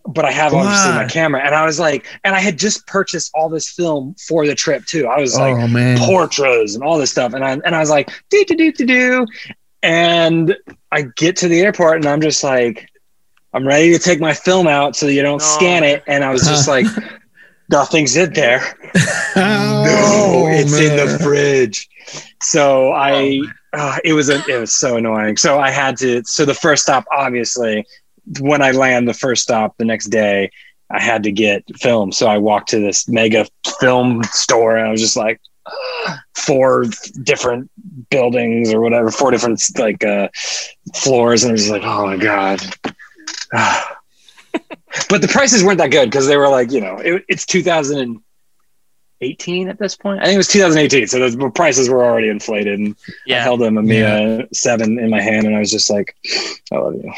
[0.06, 3.30] But I have obviously my camera, and I was like, and I had just purchased
[3.34, 5.06] all this film for the trip too.
[5.06, 5.98] I was like, oh man.
[5.98, 7.32] Portras and all this stuff.
[7.32, 9.26] And I and I was like, do do do do do.
[9.82, 10.54] And
[10.92, 12.88] I get to the airport and I'm just like,
[13.54, 15.44] I'm ready to take my film out so you don't No.
[15.44, 16.02] scan it.
[16.06, 16.86] And I was just like,
[17.70, 18.62] nothing's in there.
[19.36, 21.88] Oh, no, it's in the fridge.
[22.40, 23.40] So I,
[23.72, 25.36] uh, it was a, it was so annoying.
[25.36, 26.22] So I had to.
[26.24, 27.84] So the first stop, obviously,
[28.40, 30.50] when I land the first stop the next day,
[30.90, 32.12] I had to get film.
[32.12, 33.46] So I walked to this mega
[33.80, 35.40] film store, and I was just like,
[36.34, 36.84] four
[37.22, 37.70] different
[38.10, 40.28] buildings or whatever, four different like uh,
[40.94, 42.60] floors, and I was like, oh my god.
[45.08, 49.68] but the prices weren't that good because they were like, you know, it, it's 2018
[49.68, 50.20] at this point.
[50.20, 52.78] I think it was 2018, so the prices were already inflated.
[52.78, 53.42] And I Yeah.
[53.42, 56.14] held a Mamiya seven in my hand, and I was just like,
[56.72, 57.12] I love you.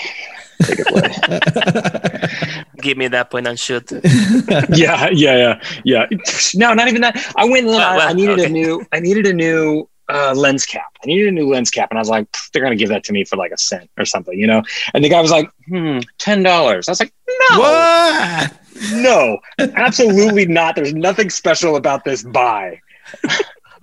[0.63, 2.65] Take it away.
[2.83, 3.91] Give me that point and shoot.
[4.71, 6.07] yeah, yeah, yeah, yeah.
[6.55, 7.33] No, not even that.
[7.37, 7.73] I went in.
[7.73, 8.85] Well, I, well, I needed a new.
[8.93, 10.93] I needed a new uh, lens cap.
[11.03, 13.13] I needed a new lens cap, and I was like, they're gonna give that to
[13.13, 14.63] me for like a cent or something, you know.
[14.95, 17.13] And the guy was like, "Hmm, ten dollars." I was like,
[17.51, 18.53] "No, what?
[18.93, 20.77] no, absolutely not.
[20.77, 22.81] There's nothing special about this buy."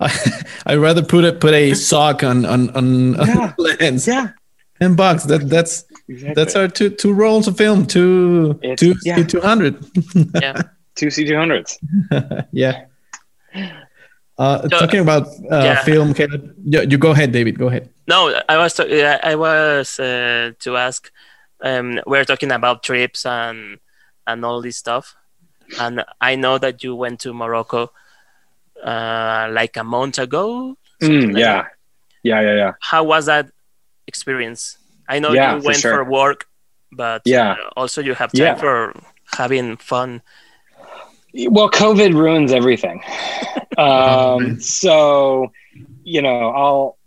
[0.66, 4.06] I'd rather put a put a sock on on on, on lens.
[4.06, 4.30] Yeah,
[4.80, 5.24] Ten bucks.
[5.24, 6.34] That that's exactly.
[6.34, 7.86] that's our two two rolls of film.
[7.86, 9.22] Two It's- two yeah.
[9.24, 9.84] two hundred.
[10.42, 10.62] Yeah.
[10.94, 11.78] two C two hundreds.
[12.52, 12.86] yeah.
[14.36, 15.82] Uh, So, talking about uh, yeah.
[15.84, 16.12] film,
[16.64, 17.56] yeah, you go ahead, David.
[17.58, 17.88] Go ahead.
[18.08, 18.82] No, I was to,
[19.26, 21.10] I was uh, to ask.
[21.62, 23.78] Um, we're talking about trips and
[24.26, 25.14] and all this stuff,
[25.78, 27.92] and I know that you went to Morocco
[28.82, 30.76] uh, like a month ago.
[31.00, 31.70] Mm, like yeah, that.
[32.22, 32.72] yeah, yeah, yeah.
[32.80, 33.46] How was that
[34.06, 34.78] experience?
[35.08, 35.94] I know Yeah, you for went sure.
[35.94, 36.46] for work,
[36.92, 37.52] but Yeah.
[37.52, 38.54] uh, also you have time Yeah.
[38.54, 38.94] for
[39.32, 40.22] having fun.
[41.50, 43.02] Well, COVID ruins everything.
[43.78, 45.52] um, so,
[46.04, 46.98] you know, I'll,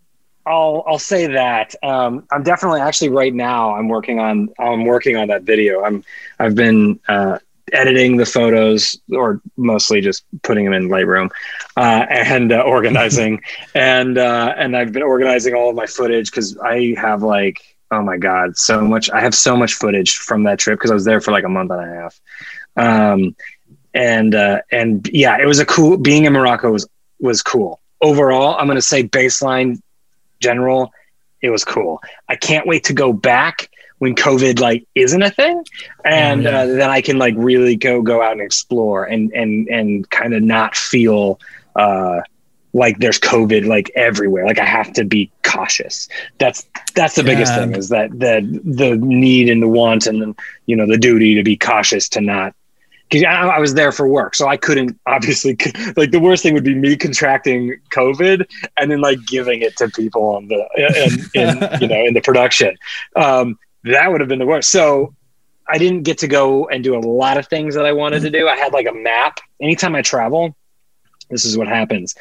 [0.46, 1.76] I'll, I'll say that.
[1.84, 3.76] Um, I'm definitely actually right now.
[3.76, 4.50] I'm working on.
[4.60, 5.84] I'm working on that video.
[5.84, 6.04] I'm.
[6.40, 7.40] I've been uh,
[7.74, 11.30] editing the photos, or mostly just putting them in Lightroom,
[11.76, 13.42] uh, and uh, organizing,
[13.76, 18.02] and uh, and I've been organizing all of my footage because I have like, oh
[18.02, 19.10] my god, so much.
[19.10, 21.50] I have so much footage from that trip because I was there for like a
[21.50, 22.20] month and a half.
[22.76, 23.36] Um,
[23.94, 26.88] and uh, and yeah, it was a cool being in Morocco was
[27.20, 27.80] was cool.
[28.02, 29.82] Overall, I'm gonna say baseline
[30.40, 30.92] general,
[31.42, 32.00] it was cool.
[32.30, 33.70] I can't wait to go back
[34.00, 35.64] when COVID like isn't a thing,
[36.06, 36.58] and Oh, yeah.
[36.60, 40.36] uh, then I can like really go go out and explore and and and kind
[40.36, 41.40] of not feel
[41.76, 42.22] uh,
[42.74, 44.46] like there's COVID like everywhere.
[44.46, 46.08] Like I have to be cautious.
[46.38, 47.62] That's that's the biggest Yeah.
[47.66, 51.44] thing is that the the need and the want and you know the duty to
[51.44, 52.54] be cautious to not
[53.10, 55.58] because I, I was there for work, so I couldn't obviously
[55.96, 58.46] like the worst thing would be me contracting COVID
[58.76, 62.22] and then like giving it to people on the in, in you know in the
[62.22, 62.78] production.
[63.16, 64.70] Um, that would have been the worst.
[64.70, 65.14] So
[65.70, 68.30] I didn't get to go and do a lot of things that I wanted to
[68.30, 68.48] do.
[68.48, 69.40] I had like a map.
[69.62, 70.56] Anytime I travel,
[71.30, 72.16] this is what happens.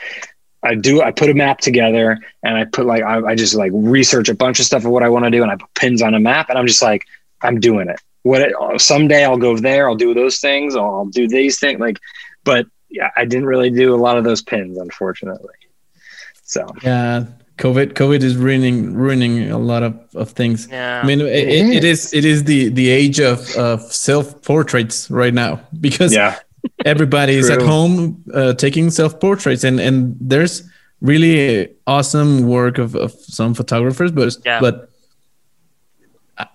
[0.67, 1.03] I do.
[1.03, 4.35] I put a map together and I put like I, I just like research a
[4.35, 6.21] bunch of stuff of what I want to do and I put pins on a
[6.21, 7.07] map and I'm just like
[7.43, 11.07] I'm doing it what it, someday I'll go there, I'll do those things, or I'll
[11.07, 11.79] do these things.
[11.79, 12.01] Like,
[12.43, 15.55] but yeah, I didn't really do a lot of those pins, unfortunately.
[16.43, 17.27] So Yeah,
[17.59, 20.67] COVID COVID is ruining ruining a lot of, of things.
[20.69, 21.01] Yeah.
[21.03, 25.09] I mean, it, it, it is it is the the age of, of self portraits
[25.09, 26.39] right now because yeah,
[26.85, 30.63] everybody is at home uh, taking self portraits and and there's
[31.01, 34.61] really awesome work of, of some photographers but Yeah.
[34.61, 34.91] but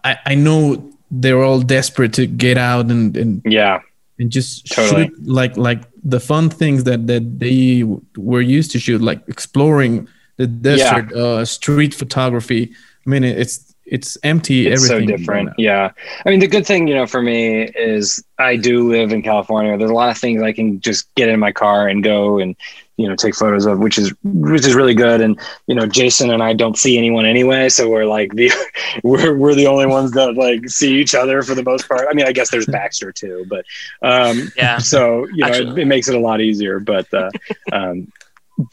[0.03, 3.79] I, I know they're all desperate to get out and and, yeah,
[4.19, 5.07] and just Totally.
[5.07, 9.21] shoot like like the fun things that that they w- were used to shoot like
[9.27, 10.07] exploring
[10.37, 12.71] the desert uh, street photography
[13.05, 15.47] i mean it's it's empty it's so everything right different.
[15.47, 15.53] now.
[15.57, 15.91] Yeah,
[16.25, 19.77] I mean, the good thing, you know, for me is I do live in California.
[19.77, 22.55] There's a lot of things I can just get in my car and go and
[22.97, 25.21] you know take photos of, which is which is really good.
[25.21, 28.51] And you know, Jason and I don't see anyone anyway, so we're like the
[29.03, 32.07] we're we're the only ones that like see each other for the most part.
[32.09, 33.65] I mean, I guess there's Baxter too, but
[34.03, 34.77] um, Yeah.
[34.77, 37.31] so you know it, it makes it a lot easier but uh,
[37.71, 38.11] um,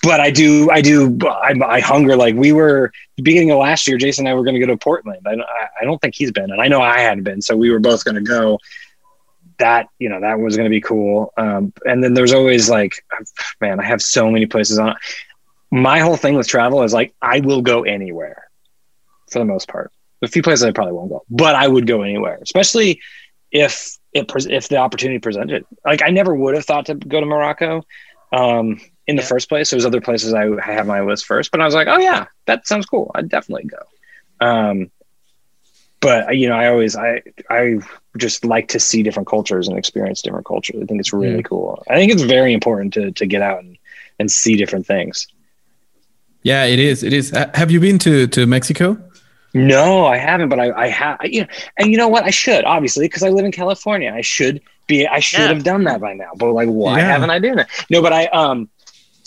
[0.02, 2.16] but i do i do I, I hunger.
[2.16, 4.66] Like we were the beginning of last year jason and i were going to go
[4.66, 5.26] to portland.
[5.26, 5.36] I,
[5.80, 8.04] I don't think he's been and i know i hadn't been so we were both
[8.04, 8.58] going to go.
[9.58, 11.32] That you know that was going to be cool.
[11.36, 13.04] Um, and then there's always like
[13.60, 14.94] man i have so many places on.
[15.70, 18.48] My whole thing with travel is like I will go anywhere
[19.30, 19.92] for the most part.
[20.22, 23.00] A few places I probably won't go, but I would go anywhere, especially
[23.50, 25.64] if it if the opportunity presented.
[25.84, 27.82] Like I never would have thought to go to Morocco.
[28.32, 29.28] Um, in the yeah.
[29.28, 29.70] first place.
[29.70, 32.68] There's other places I have my list first, but I was like, oh yeah, that
[32.68, 33.10] sounds cool.
[33.14, 34.46] I'd definitely go.
[34.46, 34.90] Um,
[36.00, 37.78] but you know, I always I I
[38.16, 40.76] just like to see different cultures and experience different cultures.
[40.80, 41.82] I think it's really cool.
[41.90, 43.76] I think it's very important to to get out and,
[44.20, 45.26] and see different things.
[46.42, 47.02] Yeah, it is.
[47.02, 47.30] It is.
[47.54, 48.96] Have you been to to Mexico?
[49.54, 51.18] No, I haven't, but I, I have.
[51.24, 51.48] You know,
[51.78, 52.24] and you know what?
[52.24, 54.12] I should obviously because I live in California.
[54.14, 55.06] I should be.
[55.06, 55.48] I should yeah.
[55.48, 56.30] have done that by now.
[56.36, 57.06] But like, why yeah.
[57.06, 57.70] haven't I done that?
[57.90, 58.68] No, but I um.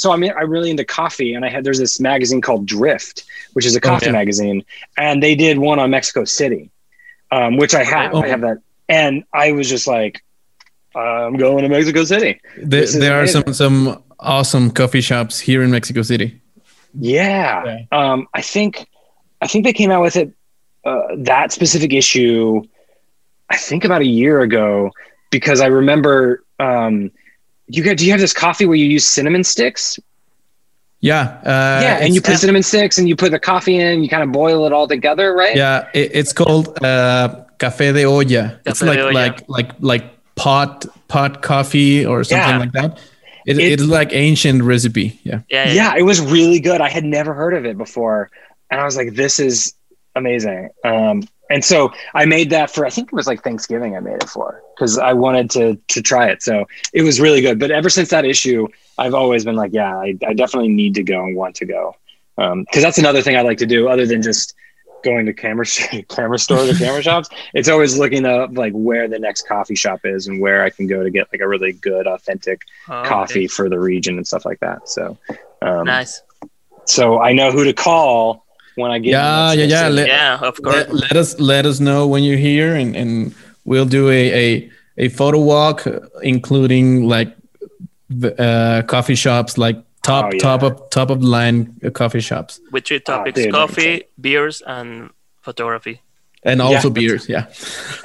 [0.02, 3.24] So I'm I'm really into coffee, and I had there's this magazine called Drift,
[3.54, 4.14] which is a coffee oh, yeah.
[4.14, 4.66] magazine,
[4.98, 6.72] and they did one on Mexico City,
[7.30, 8.16] um, which I have.
[8.16, 8.24] Oh.
[8.24, 8.58] I have that,
[8.90, 10.24] and I was just like,
[10.96, 12.42] I'm going to Mexico City.
[12.58, 16.42] There, there are some some awesome coffee shops here in Mexico City.
[16.96, 18.88] Yeah, um, I think
[19.40, 20.34] I think they came out with it
[20.84, 22.64] uh, that specific issue.
[23.52, 24.90] I think about a year ago
[25.30, 27.12] because I remember um,
[27.72, 27.98] you get.
[27.98, 30.00] Do you have this coffee where you use cinnamon sticks?
[31.00, 33.88] Yeah, uh, yeah, and you put cinnamon sticks and you put the coffee in.
[33.88, 35.56] And you kind of boil it all together, right?
[35.56, 38.24] Yeah, it, it's called uh, café de olla.
[38.24, 39.12] Café it's like olla.
[39.12, 42.58] like like like pot pot coffee or something yeah.
[42.58, 43.00] like that.
[43.48, 45.20] It, it, it's like ancient recipe.
[45.24, 45.42] Yeah.
[45.50, 45.66] yeah.
[45.66, 45.74] yeah.
[45.74, 45.96] Yeah.
[45.98, 46.80] It was really good.
[46.80, 48.30] I had never heard of it before
[48.72, 49.76] and I was like, this is
[50.16, 50.70] amazing.
[50.84, 54.16] Um, and so I made that for I think it was like Thanksgiving I made
[54.24, 56.42] it for because I wanted to to try it.
[56.42, 57.60] So it was really good.
[57.60, 61.04] But ever since that issue, I've always been like, yeah, I, I definitely need to
[61.04, 61.96] go and want to go
[62.38, 64.56] because um, that's another thing I like to do other than just
[65.04, 65.66] going to camera
[66.10, 67.30] camera stores or camera shops.
[67.54, 70.88] It's always looking up like where the next coffee shop is and where I can
[70.88, 73.48] go to get like a really good authentic oh, coffee okay.
[73.48, 74.88] for the region and stuff like that.
[74.90, 75.18] So
[75.62, 76.22] um, nice.
[76.86, 78.46] So I know who to call
[78.76, 79.88] when I get yeah yeah yeah.
[79.88, 80.76] Let, yeah of course.
[80.76, 84.72] let, let, us let us know when you're here and and we'll do a a,
[84.98, 85.86] a photo walk
[86.24, 87.36] including like
[88.38, 90.40] uh, coffee shops like top oh, yeah.
[90.40, 92.60] top of top of the line coffee shops.
[92.72, 95.12] With three topics oh, coffee beers and
[95.42, 96.02] photography
[96.44, 97.30] and also yeah, beers.
[97.30, 97.48] Yeah,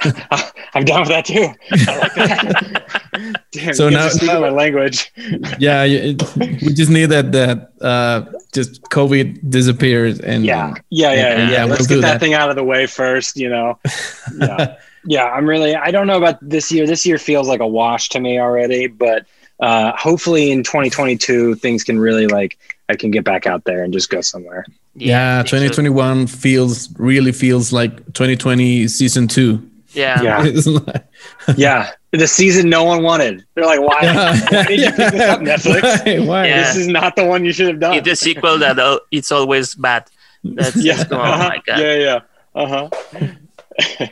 [0.73, 1.47] I'm down with that too.
[1.71, 3.43] Like that.
[3.51, 5.11] Damn, so now, now my language.
[5.59, 11.25] yeah, it, we just need that that uh, just COVID disappears and yeah, yeah, yeah,
[11.27, 11.65] and, yeah.
[11.65, 13.37] Let's we'll get that, that, thing out of the way first.
[13.37, 13.79] You know,
[14.37, 15.25] yeah, yeah.
[15.25, 15.75] I'm really.
[15.75, 16.85] I don't know about this year.
[16.85, 19.25] This year feels like a wash to me already, but
[19.59, 22.59] uh, hopefully in 2022 things can really like
[22.89, 24.65] I can get back out there and just go somewhere.
[24.95, 29.69] Yeah, yeah 2021 feels really feels like 2020 season two.
[29.91, 30.21] Yeah.
[30.21, 30.99] Yeah.
[31.57, 31.91] yeah.
[32.11, 33.45] The season no one wanted.
[33.53, 34.39] They're like, why, yeah.
[34.51, 36.05] why did you pick this up, Netflix?
[36.05, 36.25] Why?
[36.25, 36.47] why?
[36.47, 36.63] Yeah.
[36.63, 37.95] This is not the one you should have done.
[37.95, 40.09] It's the sequel that uh, it's always bad.
[40.43, 41.03] That's, yeah.
[41.11, 41.59] oh uh-huh.
[41.67, 42.19] Yeah, yeah.
[42.55, 42.89] Uh huh.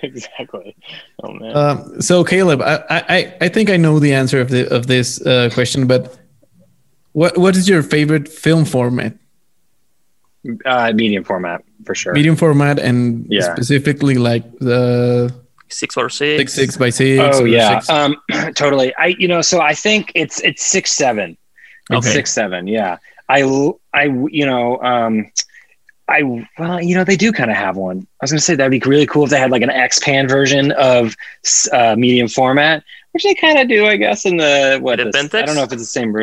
[0.04, 0.76] exactly.
[1.24, 1.56] Oh man.
[1.56, 5.26] Um, so Caleb, I, I I think I know the answer of the of this
[5.26, 6.18] uh, question, but
[7.16, 9.16] what what is your favorite film format?
[10.66, 12.14] Uh, medium format for sure.
[12.14, 13.54] Medium format, and yeah.
[13.54, 15.34] specifically like the
[15.70, 17.38] six or six, six, six by six.
[17.38, 18.18] Oh yeah, um,
[18.56, 18.94] totally.
[18.96, 21.38] I you know, so I think it's it's six seven.
[21.90, 22.14] It's okay.
[22.14, 22.68] six seven.
[22.68, 22.98] Yeah,
[23.30, 23.44] I
[23.94, 24.82] I you know.
[24.82, 25.32] Um,
[26.10, 26.22] I
[26.60, 28.06] well, you know, they do kind of have one.
[28.20, 30.28] I was going to say that'd be really cool if they had like an X-Pan
[30.28, 31.16] version of
[31.72, 32.84] uh, medium format,
[33.16, 34.98] which they kind of do, I guess, in the what?
[34.98, 36.14] The I don't know if it's the same.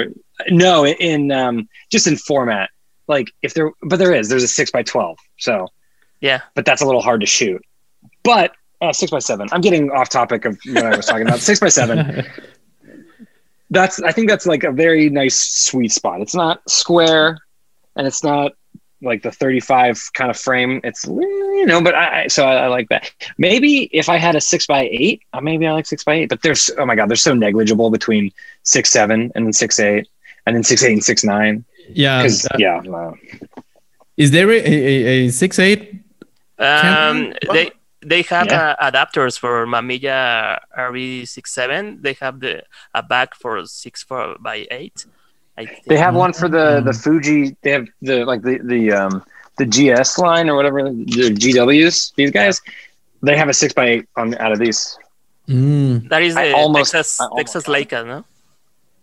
[0.51, 2.69] No, in um, just in format.
[3.09, 4.29] Like if there, but there is.
[4.29, 5.19] There's a six by twelve.
[5.39, 5.69] So
[6.21, 7.65] yeah, but that's a little hard to shoot.
[8.23, 9.49] But uh, six by seven.
[9.53, 11.41] I'm getting off topic of what I was talking about.
[11.41, 12.27] Six by seven.
[13.71, 16.21] That's I think that's like a very nice sweet spot.
[16.21, 17.39] It's not square,
[17.97, 18.53] and it's not
[19.03, 20.81] like the 35 kind of frame.
[20.85, 23.11] It's you know, but I so I, I, like that.
[23.39, 26.29] Maybe if I had a six by eight, uh, maybe I like six by eight.
[26.29, 28.33] But there's oh my god, they're so negligible between
[28.63, 30.09] six seven and then six eight
[30.47, 31.65] and then six eight and six nine.
[31.89, 33.13] Yeah, uh, yeah.
[34.17, 36.03] Is there a, a, a six eight?
[36.59, 37.73] Um, they
[38.05, 38.75] they have yeah.
[38.79, 42.03] uh, adapters for Mamiya RB67.
[42.03, 45.07] They have the a back for six four by eight.
[45.87, 47.57] They have one for the the Fuji.
[47.63, 49.25] They have the like the the um
[49.59, 52.15] the GS line or whatever the GWs.
[52.15, 52.61] These guys,
[53.23, 54.99] they have a six by eight on out of these.
[55.49, 56.09] Mm.
[56.09, 58.25] That is the almost, Texas Texas Leica, no?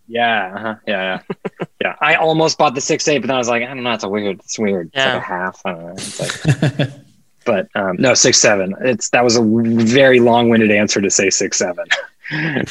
[0.07, 1.95] Yeah, uh-huh, yeah, yeah, yeah.
[2.01, 4.03] I almost bought the six eight, but then I was like, I don't know, it's
[4.03, 4.87] a weird, it's weird.
[4.87, 5.13] It's yeah.
[5.13, 5.61] like a half.
[5.65, 5.91] I don't know.
[5.91, 6.89] It's like,
[7.45, 8.73] but um, no, six seven.
[8.81, 11.85] It's that was a very long winded answer to say six seven.
[12.31, 12.67] and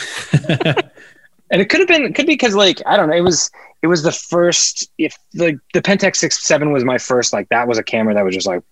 [1.51, 3.53] it could have been, it could be because like I don't know, it was
[3.83, 4.91] it was the first.
[4.99, 8.25] If the the Pentax six seven was my first, like that was a camera that
[8.25, 8.63] was just like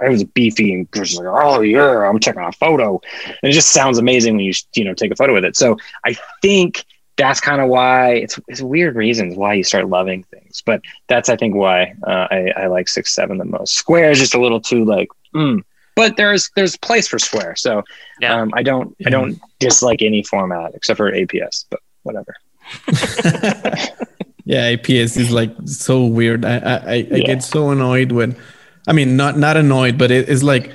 [0.00, 3.72] it was beefy and just like oh yeah, I'm checking a photo, and it just
[3.72, 5.56] sounds amazing when you you know take a photo with it.
[5.56, 6.84] So I think
[7.16, 11.28] that's kind of why it's it's weird reasons why you start loving things, but that's
[11.28, 13.74] I think why uh, I I like six seven the most.
[13.74, 15.08] Square is just a little too like.
[15.34, 15.62] Mm.
[15.94, 17.82] But there's there's place for square, so
[18.20, 18.40] Yeah.
[18.40, 22.34] um, I don't I don't dislike any format except for APS, but whatever.
[24.44, 26.44] yeah, APS is like so weird.
[26.44, 27.26] I I, I, I Yeah.
[27.26, 28.34] get so annoyed when,
[28.88, 30.72] I mean, not not annoyed, but it is like,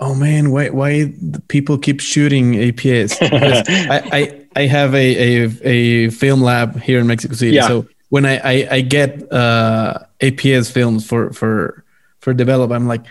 [0.00, 1.12] oh man, why why
[1.48, 3.20] people keep shooting APS?
[3.30, 5.06] Because I, I I have a,
[5.44, 7.68] a a film lab here in Mexico City, Yeah.
[7.68, 11.84] so when I I, I get uh, APS films for for
[12.20, 13.04] for develop, I'm like.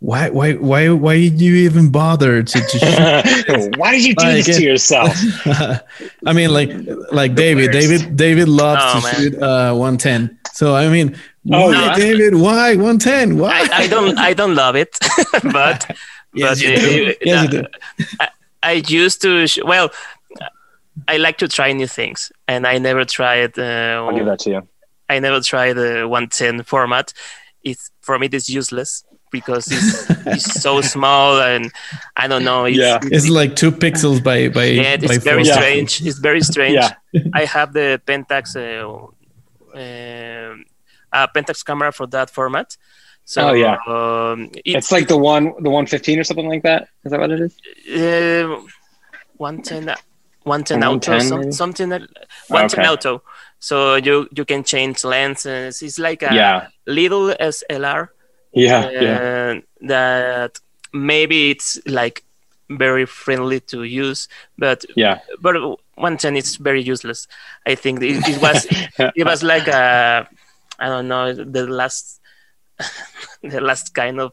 [0.00, 4.24] Why, why, why, why did you even bother to, to shoot Why did you do
[4.26, 5.12] Like this to yourself?
[6.24, 6.70] I mean, like,
[7.10, 7.88] like David, worst.
[7.88, 9.14] David, David loves Oh, to man.
[9.32, 10.38] shoot uh, 110.
[10.52, 11.16] So I mean,
[11.50, 11.94] Oh, why, yeah.
[11.96, 12.34] David?
[12.34, 13.38] Why 110?
[13.38, 13.50] Why?
[13.72, 14.98] I, I don't I don't love it,
[15.52, 15.96] but
[16.34, 17.14] yes, but, you uh, do.
[17.22, 17.66] Yes, you do.
[18.20, 18.28] I,
[18.62, 19.90] I used to sh- well,
[21.06, 23.58] I like to try new things, and I never tried.
[23.58, 24.68] I'll give Uh, that to you.
[25.08, 27.14] I never tried the 110 format.
[27.64, 31.70] It's for me it's useless because it's, it's so small and
[32.16, 32.64] I don't know.
[32.64, 32.98] It's, Yeah.
[33.02, 34.64] It's like two pixels by by.
[34.64, 35.48] yeah, by it's very four.
[35.48, 35.54] Yeah.
[35.54, 36.06] strange.
[36.06, 36.74] It's very strange.
[36.74, 36.92] Yeah.
[37.34, 38.86] I have the Pentax uh,
[39.74, 40.64] um
[41.12, 42.76] a Pentax camera for that format.
[43.24, 43.76] So Oh, yeah.
[43.86, 46.88] um, It's like the one, the 115 or something like that.
[47.04, 47.54] Is that what it is?
[47.88, 48.60] uh,
[49.36, 49.94] 110
[50.44, 52.02] 110 auto some, something like
[52.48, 52.88] 110 Okay.
[52.90, 53.22] auto
[53.58, 56.66] so you you can change lenses it's like a yeah.
[56.86, 58.08] little slr
[58.58, 58.90] Yeah.
[58.90, 59.18] yeah.
[59.18, 60.58] uh, that
[60.92, 62.24] maybe it's like
[62.70, 64.28] very friendly to use
[64.58, 65.20] but Yeah.
[65.40, 65.54] but
[65.96, 67.26] 110 it's very useless
[67.66, 68.66] i think it, it was
[69.16, 70.28] it was like a
[70.78, 72.20] i don't know the last
[73.42, 74.32] the last kind of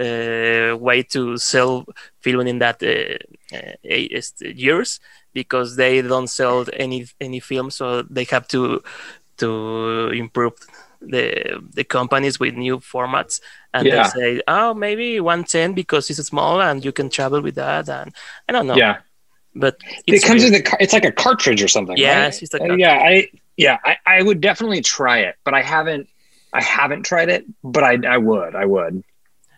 [0.00, 1.84] uh, way to sell
[2.20, 3.94] film in that uh, uh,
[4.42, 5.00] years
[5.32, 8.82] because they don't sell any any film so they have to
[9.36, 10.54] to improve
[11.08, 13.40] the the companies with new formats
[13.72, 14.02] and Yeah.
[14.02, 18.12] they say oh maybe 110 because it's small and you can travel with that and
[18.48, 18.98] i don't know Yeah.
[19.54, 20.54] but It comes weird.
[20.54, 21.96] a, car- it's like a cartridge or something.
[21.96, 22.42] Yes, right?
[22.42, 22.96] it's a Uh, yeah.
[23.10, 26.08] I, yeah, I, I would definitely try it, but I haven't,
[26.52, 29.04] I haven't tried it, but I, I would, I would.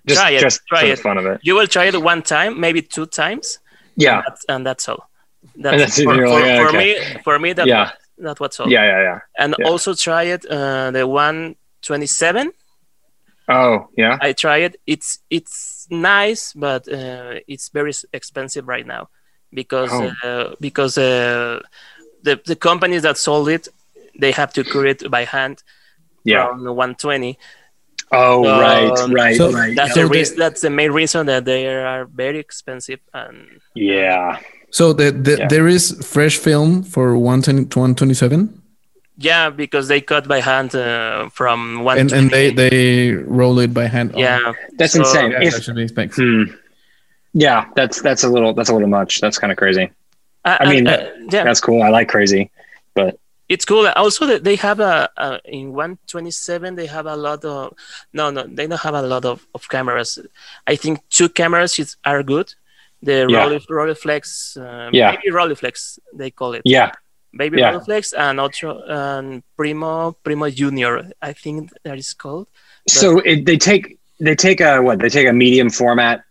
[0.06, 0.96] Just, Try it, just try for it.
[0.96, 1.40] the fun of it.
[1.42, 3.58] you will try it one time maybe two times
[3.96, 4.22] Yeah.
[4.26, 5.08] that's, and that's all
[5.54, 6.78] And that's, that's it, for, for, like, for okay.
[6.78, 7.90] me for me that Yeah.
[8.18, 8.84] That what's all Yeah.
[8.84, 9.02] Yeah.
[9.02, 9.18] Yeah.
[9.38, 9.66] and yeah.
[9.68, 12.52] also try it uh, the 127
[13.48, 14.18] Oh, yeah.
[14.20, 19.08] i try it it's it's nice but uh, it's very expensive right now
[19.52, 20.10] because Oh.
[20.24, 21.60] uh, because uh,
[22.22, 23.68] the the companies that sold it
[24.18, 25.62] they have to create it by hand
[26.24, 26.48] Yeah.
[26.48, 27.38] from the 120
[28.12, 29.12] Oh, Um, right.
[29.20, 29.36] Right.
[29.36, 29.74] so right.
[29.76, 34.38] that's So the that's the main reason that they are very expensive and Yeah.
[34.76, 35.48] So the, the, Yeah.
[35.48, 38.60] there is fresh film for 110 127,
[39.16, 41.96] Yeah, because they cut by hand uh, from one.
[41.98, 44.08] and and they they roll it by hand.
[44.14, 45.30] Oh, yeah, That's So- insane.
[45.32, 45.88] yeah, If, that should be
[46.20, 46.42] hmm.
[47.32, 47.60] Yeah.
[47.78, 49.20] That's, that's a little, that's a little much.
[49.22, 49.86] That's kind of crazy.
[50.44, 51.04] Uh, I mean, uh, uh,
[51.34, 51.80] yeah, That's cool.
[51.82, 52.50] I like crazy,
[52.94, 53.18] but
[53.48, 53.86] it's cool.
[53.96, 56.76] Also, that they have a, a in one twenty seven.
[56.76, 57.72] They have a lot of
[58.12, 60.18] no, no, they don't have a lot of, of cameras.
[60.72, 62.48] I think two cameras is, are good.
[63.02, 63.44] The Yeah.
[63.46, 65.12] Rolleif- Rolleiflex, uh, Yeah.
[65.12, 65.30] baby
[66.14, 66.62] they call it.
[66.64, 66.92] yeah.
[67.36, 67.72] Baby Yeah.
[67.72, 71.10] Rolleiflex and Ultra and Primo Primo Junior.
[71.20, 72.46] I think that is called.
[72.88, 74.98] So it, they take, they take a, what?
[75.00, 76.22] They take a medium format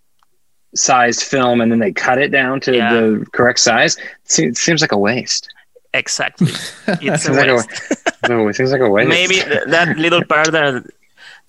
[0.75, 2.93] sized film and then they cut it down to Yeah.
[2.93, 3.97] the correct size.
[4.37, 5.47] It seems, like a waste.
[5.93, 6.47] Exactly.
[6.87, 8.03] It's a Seems like a, waste.
[8.29, 9.07] no, it seems like a waste.
[9.09, 10.83] maybe that little part that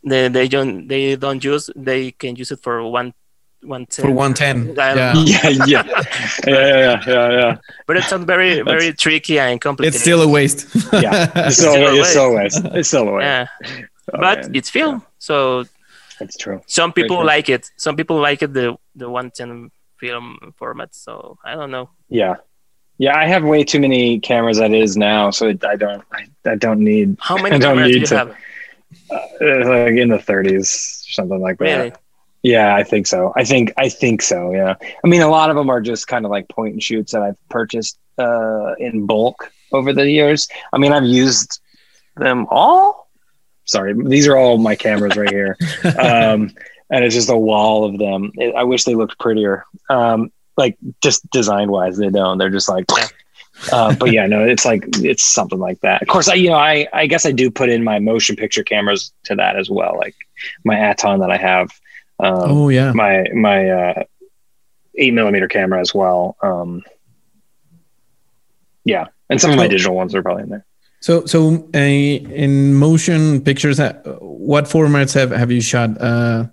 [0.04, 3.12] they, they don't they don't use they can use it for one
[3.66, 4.78] one For 110.
[4.78, 5.14] I Yeah.
[5.14, 5.82] yeah, yeah,
[6.46, 7.56] yeah, yeah, yeah, yeah.
[7.86, 10.66] but it's not very very tricky and complicated It's still a waste.
[10.92, 12.60] Yeah, It's still, still a it's still a waste.
[12.78, 13.24] It's still a waste.
[13.24, 13.46] yeah
[14.14, 14.54] Oh, but man.
[14.54, 15.64] it's film so
[16.20, 16.60] it's true.
[16.66, 17.26] some people true.
[17.34, 21.90] like it some people like it the the 110 film format so i don't know
[22.08, 22.36] Yeah,
[22.98, 23.16] yeah.
[23.18, 26.20] I have way too many cameras that is now, so it, I don't, I,
[26.52, 28.30] I don't need how many I don't cameras do you to- have
[29.10, 30.68] uh, like in the 30s,
[31.16, 31.64] something like that.
[31.64, 31.92] really
[32.46, 33.32] Yeah, I think so.
[33.34, 34.52] I think I think so.
[34.52, 34.76] Yeah.
[35.02, 37.20] I mean, a lot of them are just kind of like point and shoots that
[37.20, 40.46] I've purchased uh, in bulk over the years.
[40.72, 41.60] I mean, I've used
[42.16, 43.10] them all.
[43.64, 45.58] Sorry, these are all my cameras right here,
[45.98, 46.54] um,
[46.88, 48.30] and it's just a wall of them.
[48.36, 49.64] It, I wish they looked prettier.
[49.90, 52.38] Um, like just design wise, they don't.
[52.38, 52.86] They're just like
[53.72, 56.00] Uh, but yeah, no, it's like it's something like that.
[56.00, 58.62] Of course, I you know I I guess I do put in my motion picture
[58.62, 60.14] cameras to that as well, like
[60.64, 61.70] my Aaton that I have.
[62.18, 64.02] Um, oh yeah, my my uh,
[64.96, 66.36] eight millimeter camera as well.
[66.42, 66.82] Um,
[68.84, 70.64] yeah, and some of my digital ones are probably in there.
[71.00, 76.00] So, so uh, in motion pictures, uh, what formats have have you shot?
[76.00, 76.46] Uh,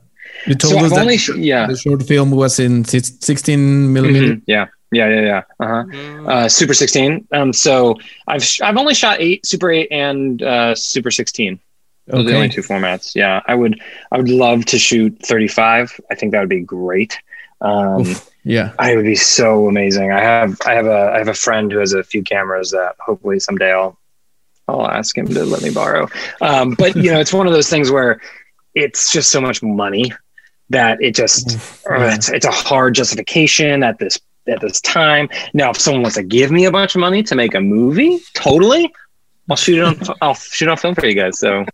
[0.45, 1.67] you told so us I've that sh- yeah.
[1.67, 4.35] the short film was in 16 millimeter.
[4.35, 5.41] Mhm, Yeah, yeah, yeah, yeah.
[5.59, 5.83] Uh-huh.
[5.85, 6.29] Mm.
[6.29, 7.27] Uh, Super 16.
[7.31, 7.95] Um, so
[8.27, 11.59] I've sh- I've only shot eight, Super 8, and uh, Super 16.
[12.07, 13.15] Those are the only two formats.
[13.15, 13.81] Yeah, I would
[14.11, 15.99] I would love to shoot 35.
[16.11, 17.17] I think that would be great.
[17.61, 18.73] Um, Oof, yeah.
[18.77, 20.11] I would be so amazing.
[20.11, 22.95] I have I have a I have a friend who has a few cameras that
[22.99, 23.97] hopefully someday I'll
[24.67, 26.07] I'll ask him to let me borrow.
[26.41, 28.21] Um, but you know, it's one of those things where
[28.75, 30.11] it's just so much money
[30.69, 31.57] that it just
[31.89, 32.15] uh, yeah.
[32.15, 35.29] it's, it's a hard justification at this at this time.
[35.53, 38.19] Now, if someone wants to give me a bunch of money to make a movie,
[38.33, 38.91] totally,
[39.49, 41.39] I'll shoot it on I'll shoot on film for you guys.
[41.39, 41.65] So,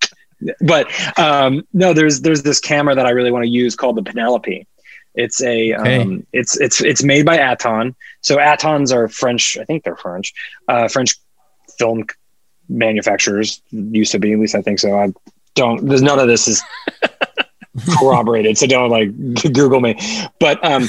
[0.62, 0.88] but
[1.20, 4.66] um, no, there's there's this camera that I really want to use called the Penelope.
[5.16, 6.02] It's a Okay.
[6.02, 7.96] um, it's it's it's made by Aaton.
[8.22, 9.58] So Aatons are French.
[9.60, 10.34] I think they're French.
[10.68, 11.16] Uh, French
[11.78, 12.06] film
[12.70, 14.34] manufacturers used to be.
[14.34, 14.98] At least I think so.
[14.98, 15.12] I
[15.56, 15.88] don't.
[15.88, 16.64] There's none of this is
[17.98, 19.10] corroborated, so don't like
[19.54, 19.98] Google me.
[20.40, 20.88] But um,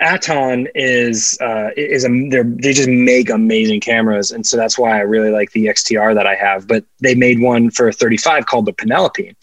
[0.00, 4.96] Aaton is uh, is a they're, they just make amazing cameras, and so that's why
[4.96, 6.66] I really like the XTR that I have.
[6.66, 9.34] But they made one for a 35 called the Penelope,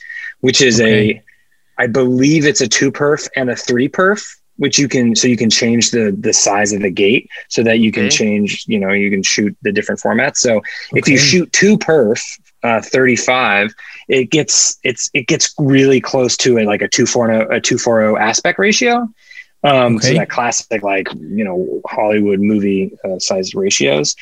[0.41, 1.13] which is Okay.
[1.15, 1.23] a
[1.77, 4.25] I believe it's a two perf and a three perf,
[4.57, 7.79] which you can so you can change the the size of the gate so that
[7.79, 8.09] you can Okay.
[8.09, 10.37] change you know you can shoot the different formats.
[10.37, 10.61] So
[10.93, 12.21] if you shoot two perf
[12.63, 13.73] uh, 35
[14.07, 18.57] it gets it's it gets really close to a like a 240 a 240 aspect
[18.59, 19.07] ratio
[19.65, 24.15] um so that classic like you know hollywood movie uh, size ratios.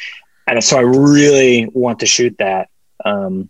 [0.47, 2.69] And so i really want to shoot that
[3.05, 3.49] um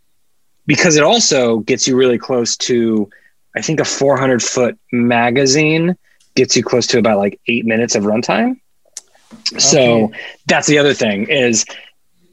[0.65, 3.09] because it also gets you really close to
[3.55, 5.95] i think a 400 foot magazine
[6.35, 8.59] gets you close to about like eight minutes of runtime.
[9.57, 10.11] So
[10.47, 11.65] that's the other thing is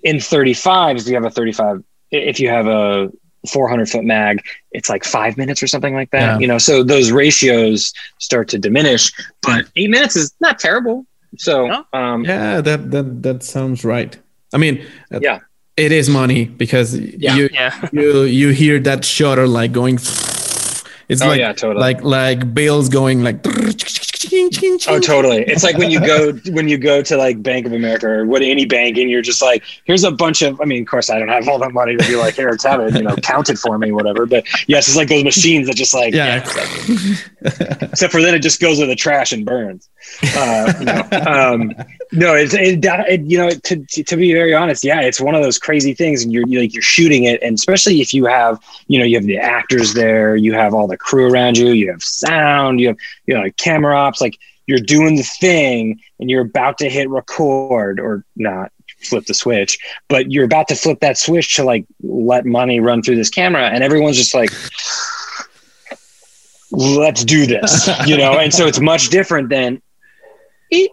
[0.02, 3.10] in 35s you have a 35 if you have a
[3.48, 6.38] 400 foot mag it's like five minutes or something like that Yeah.
[6.38, 9.12] you know so those ratios start to diminish
[9.42, 11.06] but eight minutes is not terrible
[11.38, 11.84] so No.
[11.92, 14.18] um Yeah, that that that sounds right.
[14.52, 14.84] I mean,
[15.14, 15.38] uh, Yeah.
[15.76, 17.36] it is money because Yeah.
[17.36, 17.88] you Yeah.
[17.92, 19.94] you you hear that shutter like going.
[21.08, 21.80] It's Oh, like yeah, totally.
[21.86, 23.38] like like bills going like.
[24.92, 25.42] Oh, totally.
[25.44, 28.42] It's like when you go when you go to like Bank of America or what
[28.42, 30.60] any bank, and you're just like, here's a bunch of.
[30.60, 32.64] I mean, of course, I don't have all that money to be like, here, it's
[32.64, 34.26] have it, you know, count it for me, whatever.
[34.26, 36.44] But yes, it's like those machines that just like, Yeah.
[37.80, 39.88] except for then it just goes in the trash and burns.
[40.36, 41.72] Uh, no, um,
[42.12, 45.34] no, it's it, it, you know to, to to be very honest, yeah, it's one
[45.34, 48.24] of those crazy things, and you're, you're like you're shooting it, and especially if you
[48.26, 48.58] have
[48.88, 51.90] you know you have the actors there, you have all the crew around you, you
[51.90, 52.96] have sound, you have
[53.26, 54.36] you know like camera ops, like
[54.66, 58.70] you're doing the thing, and you're about to hit record or not
[59.02, 63.02] flip the switch, but you're about to flip that switch to like let money run
[63.02, 64.50] through this camera, and everyone's just like
[66.72, 69.82] let's do this you know and so it's much different than
[70.70, 70.90] eat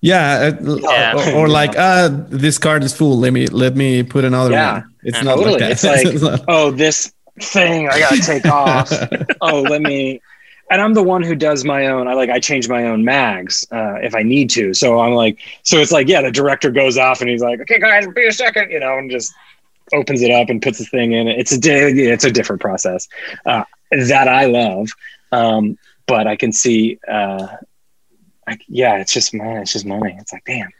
[0.00, 1.14] Yeah, uh, Yeah.
[1.34, 3.18] Or, or like, uh, this card is full.
[3.18, 4.72] Let me let me put another Yeah.
[4.72, 4.94] one.
[5.02, 5.60] It's Yeah, not totally.
[5.60, 8.90] like It's like- oh this thing i gotta take off
[9.40, 10.20] oh let me
[10.70, 13.66] and i'm the one who does my own i like i change my own mags
[13.72, 16.96] uh, if i need to so i'm like so it's like yeah the director goes
[16.96, 19.32] off and he's like okay guys be a second you know and just
[19.92, 23.08] opens it up and puts the thing in it's a it's a different process
[23.46, 24.88] uh, that i love
[25.32, 27.46] um, but i can see uh,
[28.46, 30.70] I, yeah it's just money it's just money it's like damn.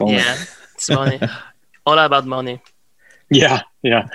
[0.00, 0.36] Yeah.
[0.74, 1.20] It's money.
[1.86, 2.60] All about money.
[3.30, 4.06] Yeah, yeah,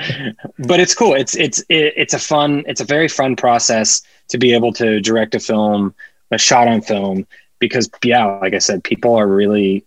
[0.59, 1.13] but it's cool.
[1.13, 2.63] It's it's it, it's a fun.
[2.67, 5.93] It's a very fun process to be able to direct a film,
[6.31, 7.27] a shot on film,
[7.59, 9.85] because yeah, like I said, people are really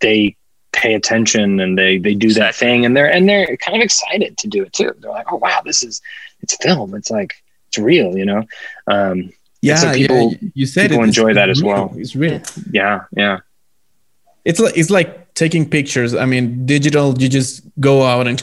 [0.00, 0.36] they
[0.72, 4.38] pay attention and they they do that thing and they're and they're kind of excited
[4.38, 4.94] to do it too.
[5.00, 6.00] They're like, oh wow, this is
[6.42, 6.94] it's film.
[6.94, 7.34] It's like
[7.68, 8.44] it's real, you know.
[8.86, 11.08] Um, yeah, so people- yeah, you said people it.
[11.08, 11.92] Enjoy that as well.
[11.96, 12.40] It's real.
[12.72, 13.40] yeah, yeah,
[14.44, 16.14] It's like it's like taking pictures.
[16.14, 17.16] I mean, digital.
[17.18, 18.40] You just go out and.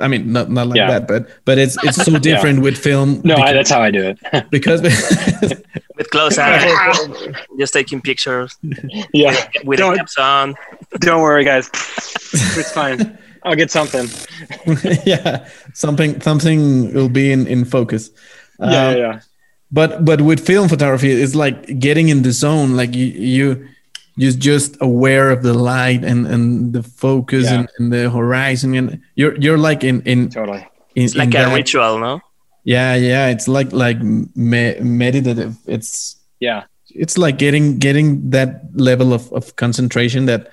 [0.00, 0.90] I mean, not not like Yeah.
[0.98, 3.20] that, but but it's it's so different with film.
[3.24, 4.18] no, I, that's how I do it.
[4.50, 4.80] because
[5.96, 6.60] With close up,
[7.58, 8.54] just taking pictures
[9.14, 9.34] yeah,
[9.64, 10.54] with Don't- the caps on.
[11.00, 11.70] don't worry, guys.
[11.72, 13.16] It's fine.
[13.44, 14.06] I'll get something.
[15.06, 18.10] yeah, something something will be in in focus.
[18.58, 19.20] Yeah, Um, yeah, yeah.
[19.72, 23.66] but but with film photography it's like getting in the zone like you you
[24.18, 27.54] just just aware of the light and and the focus Yeah.
[27.60, 30.66] and, and the horizon and you're you're like in in, Totally.
[30.94, 32.20] in It's like in a that- ritual, no?
[32.64, 36.64] yeah yeah it's like like me- meditative it's Yeah.
[36.90, 40.50] it's like getting getting that level of, of concentration that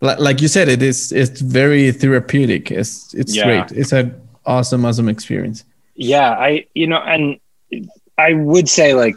[0.00, 3.44] like, like you said it is it's very therapeutic it's it's Yeah.
[3.46, 6.30] great it's an awesome awesome experience Yeah.
[6.30, 7.40] I, you know, and
[8.18, 9.16] I would say like,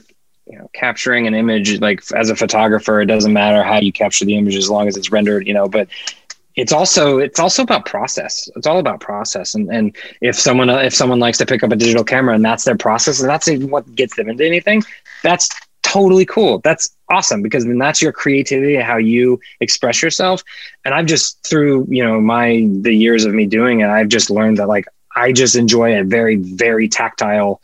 [0.52, 4.26] you know, capturing an image, like as a photographer, it doesn't matter how you capture
[4.26, 5.88] the image as long as it's rendered, you know, but
[6.58, 8.50] it's also, it's also about process.
[8.58, 9.56] It's all about process.
[9.56, 12.66] And, and if someone, if someone likes to pick up a digital camera and that's
[12.66, 14.84] their process and that's what gets them into anything,
[15.24, 15.50] that's
[15.84, 16.60] totally cool.
[16.60, 20.44] That's awesome because then that's your creativity, how you express yourself.
[20.84, 24.30] And I've just through, you know, my, the years of me doing it, I've just
[24.30, 24.86] learned that like,
[25.16, 27.62] I just enjoy a very, very tactile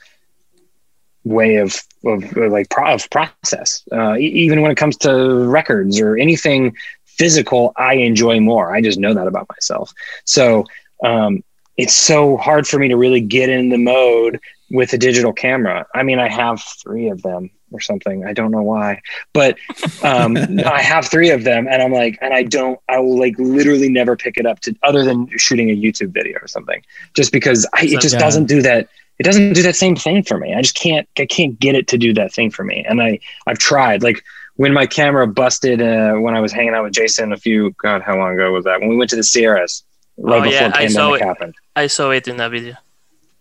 [1.28, 1.76] way of,
[2.06, 3.84] of, of like pro- of process.
[3.92, 6.76] Uh, e- even when it comes to records or anything
[7.06, 8.76] physical, I enjoy more.
[8.76, 9.94] I just know that about myself.
[10.26, 10.66] So
[11.04, 11.44] um,
[11.78, 14.40] it's so hard for me to really get in the mode
[14.72, 15.86] with a digital camera.
[15.96, 18.26] I mean, I have three of them or something.
[18.26, 19.02] I don't know why,
[19.34, 19.58] but
[20.04, 22.80] um, I have three of them, and I'm like, and I don't.
[22.90, 26.38] I will like literally never pick it up to other than shooting a YouTube video
[26.42, 26.82] or something,
[27.14, 28.20] just because I, it just Yeah.
[28.20, 28.90] doesn't do that.
[29.20, 30.53] It doesn't do that same thing for me.
[30.53, 31.07] I just can't.
[31.18, 32.86] I can't get it to do that thing for me.
[32.88, 34.03] And I I've tried.
[34.03, 34.24] Like
[34.55, 37.72] when my camera busted uh, when I was hanging out with Jason a few.
[37.82, 38.80] God, how long ago was that?
[38.80, 39.84] When we went to the Sierras
[40.18, 41.26] right Oh, before yeah, I saw pandemic it.
[41.26, 41.55] happened.
[41.76, 42.76] I saw it in a video.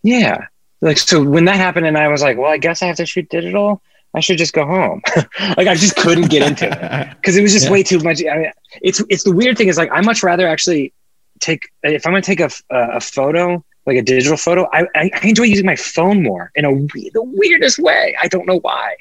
[0.03, 0.45] Yeah.
[0.81, 3.05] Like so when that happened and I was like, well, I guess I have to
[3.05, 3.81] shoot digital.
[4.13, 5.01] I should just go home.
[5.57, 7.71] like I just couldn't get into it because it was just Yeah.
[7.71, 8.23] way too much.
[8.25, 8.51] I mean,
[8.81, 10.93] it's it's the weird thing is like I much rather actually
[11.39, 14.67] take if I'm gonna take a, a photo like a digital photo.
[14.73, 18.15] I, I I enjoy using my phone more in a we- the weirdest way.
[18.21, 18.95] I don't know why.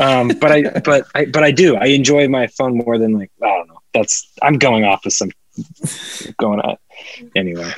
[0.00, 1.76] Um, but I but I but I do.
[1.76, 3.78] I enjoy my phone more than like I don't know.
[3.94, 5.30] That's I'm going off with some
[6.36, 6.76] going on
[7.34, 7.72] anyway.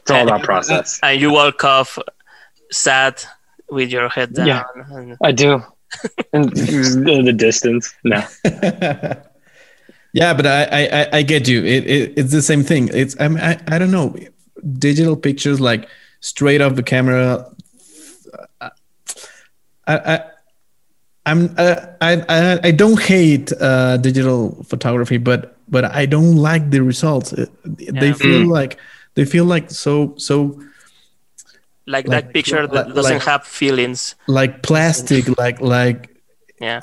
[0.00, 0.98] It's all about process.
[1.02, 1.98] And you walk off
[2.70, 3.22] sad
[3.70, 4.46] with your head down.
[4.46, 4.62] Yeah.
[4.90, 5.62] And I do.
[6.32, 6.42] in,
[7.08, 7.94] in the distance.
[8.04, 8.22] No.
[10.12, 11.64] yeah, but I, I I- I get you.
[11.64, 12.88] It, it it's the same thing.
[12.92, 14.16] It's I, mean, I I don't know.
[14.78, 15.88] Digital pictures like
[16.20, 17.50] straight off the camera.
[18.60, 18.70] I
[19.86, 20.20] I
[21.26, 26.70] I'm uh, I I I don't hate uh, digital photography, but but I don't like
[26.70, 27.32] the results.
[27.32, 27.50] It-
[28.00, 28.50] They feel Mm.
[28.50, 28.78] like
[29.14, 30.60] they feel like so so
[31.86, 34.14] like, Like- that picture that doesn't like- have feelings.
[34.26, 36.10] like plastic, like like
[36.60, 36.80] Yeah.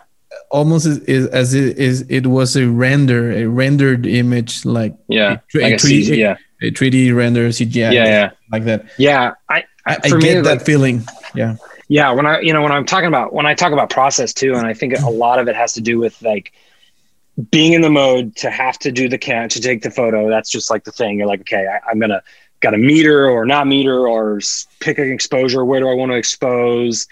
[0.51, 5.39] almost as, is- as it is it was a render a rendered image like Yeah.
[5.55, 6.35] a, Like a 3D, yeah.
[6.63, 8.05] A 3D render CGI Yeah.
[8.05, 8.31] Yeah.
[8.51, 8.85] like that.
[8.97, 9.33] Yeah.
[9.49, 11.03] I, I, I For me, get that like- feeling.
[11.35, 11.55] Yeah.
[11.89, 14.53] yeah when i you know when i'm talking about when i talk about process too
[14.53, 16.53] and i think a lot of it has to do with like
[17.49, 20.51] being in the mode to have to do the can to take the photo that's
[20.51, 22.21] just like the thing you're like okay I, i'm gonna
[22.59, 24.39] got a meter or not meter or
[24.79, 27.07] pick an exposure where do i want to expose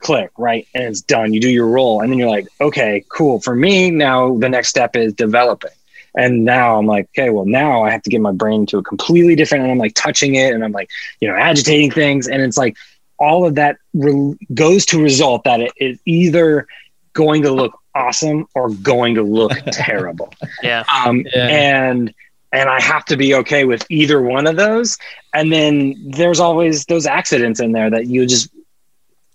[0.00, 3.40] click right and it's done you do your roll and then you're like okay cool
[3.40, 5.70] for me now the next step is developing
[6.14, 8.82] and now i'm like okay well now i have to get my brain to a
[8.82, 10.90] completely different and i'm like touching it and i'm like
[11.20, 12.76] you know agitating things and it's like
[13.18, 16.66] all of that re- goes to result that it is either
[17.12, 20.32] going to look awesome or going to look terrible.
[20.62, 20.84] Yeah.
[20.92, 21.46] Um, Yeah.
[21.46, 22.14] And
[22.54, 24.98] and I have to be okay with either one of those.
[25.32, 28.50] And then there's always those accidents in there that you just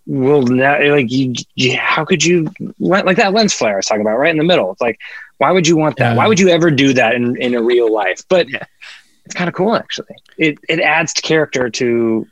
[0.05, 2.47] will not like you, you how could you
[2.80, 4.71] like that lens flare I was talking about right in the middle.
[4.71, 4.99] It's like
[5.38, 6.11] why would you want that?
[6.11, 6.15] Yeah.
[6.15, 8.21] Why would you ever do that in, in a real life?
[8.29, 8.63] But Yeah.
[9.25, 10.15] it's kind of cool actually.
[10.38, 12.27] It it adds character to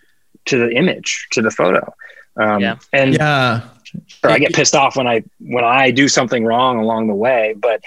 [0.46, 1.94] to the image, to the photo.
[2.38, 2.76] Um, Yeah.
[2.94, 3.62] and Yeah.
[4.08, 7.54] Sure, I get pissed off when I when I do something wrong along the way,
[7.58, 7.82] but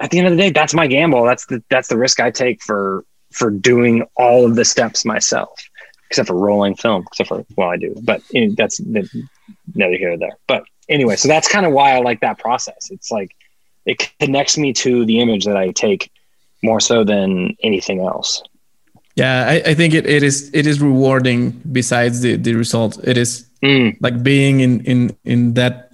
[0.00, 1.24] at the end of the day, that's my gamble.
[1.24, 5.60] That's the that's the risk I take for for doing all of the steps myself,
[6.10, 7.04] except for rolling film.
[7.06, 9.08] Except for well, I do, but you know, that's the-
[9.74, 10.36] neither here nor there.
[10.48, 12.88] But anyway, so that's kind of why I like that process.
[12.90, 13.30] It's like
[13.86, 16.10] it connects me to the image that I take
[16.62, 18.42] more so than anything else.
[19.16, 19.46] Yeah.
[19.48, 22.98] I, I think it, it is it is rewarding besides the, the result.
[23.06, 25.90] It is Mm, like being in in in that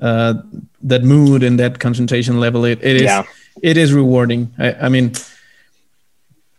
[0.00, 0.34] uh
[0.82, 3.22] that mood and that concentration level it, it is Yeah.
[3.62, 5.12] it is rewarding I, I mean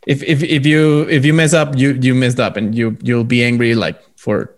[0.07, 3.25] if, if if you if you mess up you you messed up and you you'll
[3.25, 4.55] be angry like for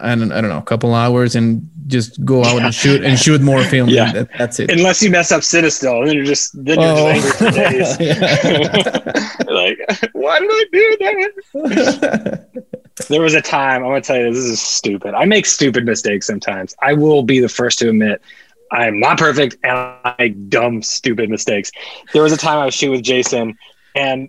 [0.00, 3.18] I don't, I don't know a couple hours and just go out and shoot and
[3.18, 4.12] shoot more film Yeah.
[4.12, 7.12] that, that's it Unless you mess up Cinestill, and then you're just then you're Oh.
[7.14, 7.98] just angry for days.
[9.48, 9.78] like,
[10.12, 12.48] why did I do that?
[13.08, 15.14] There was a time, I'm gonna tell you, this is stupid.
[15.14, 16.74] I make stupid mistakes sometimes.
[16.80, 18.20] I will be the first to admit
[18.70, 21.70] I'm not perfect and I make dumb, stupid mistakes.
[22.12, 23.56] There was a time I was shooting with Jason
[23.96, 24.28] and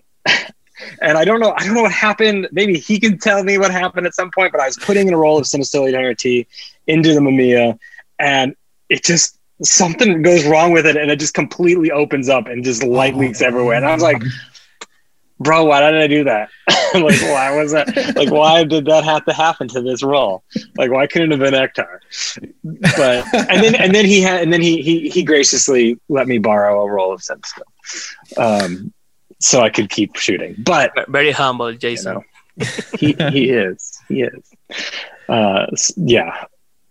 [1.02, 2.48] and I don't know, I don't know what happened.
[2.52, 5.14] Maybe he can tell me what happened at some point, but I was putting in
[5.14, 6.46] a roll of Cinestill 800T
[6.88, 7.78] into the Mamiya
[8.20, 8.56] and
[8.90, 12.84] it just something goes wrong with it and it just completely opens up and just
[12.84, 13.76] light leaks everywhere.
[13.76, 14.22] And I was like,
[15.40, 16.50] bro, why did I do that?
[16.94, 18.16] like, why was that?
[18.16, 20.44] Like, why did that have to happen to this roll?
[20.78, 22.00] Like, why couldn't it have been Ektar?
[22.64, 26.38] But and then and then he had and then he he he graciously let me
[26.38, 27.64] borrow a roll of Cinestill,
[28.38, 28.94] um,
[29.44, 30.56] so I could keep shooting.
[30.58, 32.22] But very humble, Jason.
[32.58, 34.52] You know, he he is he is.
[35.28, 35.66] Uh,
[35.98, 36.46] yeah,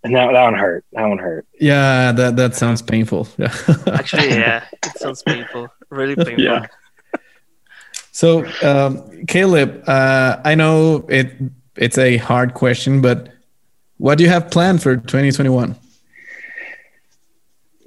[0.04, 0.84] and that, that one hurt.
[0.92, 1.46] That one hurt.
[1.58, 3.26] Yeah, that that sounds painful.
[3.38, 3.54] Yeah.
[3.86, 5.68] Actually, yeah, it sounds painful.
[5.88, 6.44] Really painful.
[6.44, 6.66] Yeah.
[8.14, 11.32] So, um, Caleb, uh, I know it
[11.76, 13.30] it's a hard question, but
[13.96, 15.74] what do you have planned for 2021?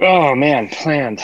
[0.02, 1.22] Oh man, planned.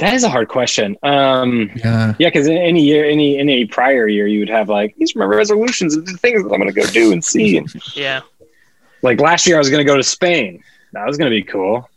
[0.00, 0.96] That is a hard question.
[1.02, 5.14] Um, yeah, yeah, because any year, any any prior year, you would have like these
[5.14, 7.58] are my resolutions and the things that I'm going to go do and see.
[7.58, 8.20] And yeah,
[9.02, 10.62] like last year, I was going to go to Spain.
[10.92, 11.88] That was going to be cool.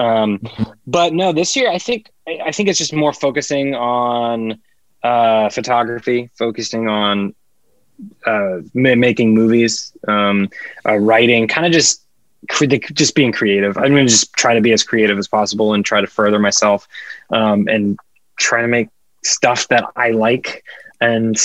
[0.00, 0.40] Um,
[0.86, 4.60] but no, this year, I think I think it's just more focusing on
[5.04, 7.34] uh, photography, focusing on
[8.26, 10.48] uh, making movies, um,
[10.86, 12.03] uh, writing, kind of just
[12.48, 13.76] just being creative.
[13.76, 16.38] I'm going to just try to be as creative as possible and try to further
[16.38, 16.88] myself
[17.30, 17.98] um, and
[18.38, 18.88] try to make
[19.24, 20.64] stuff that I like.
[21.00, 21.36] And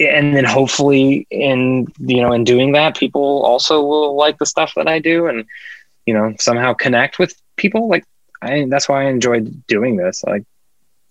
[0.00, 4.72] and then hopefully in you know in doing that, people also will like the stuff
[4.76, 5.44] that I do, and
[6.06, 7.88] you know somehow connect with people.
[7.88, 8.04] Like
[8.40, 10.22] I that's why I enjoyed doing this.
[10.24, 10.44] Like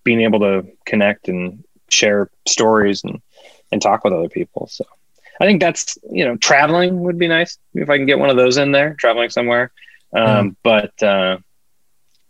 [0.04, 3.22] being able to connect and share stories and
[3.72, 4.68] and talk with other people.
[4.68, 4.86] So
[5.40, 8.38] I think that's you know traveling would be nice if I can get one of
[8.38, 9.72] those in there, traveling somewhere.
[10.16, 10.56] Um, mm.
[10.64, 11.38] But uh,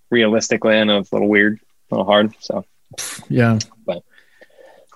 [0.09, 1.59] realistically, I know it's a little weird,
[1.91, 2.33] a little hard.
[2.39, 2.65] So
[3.29, 4.03] yeah, but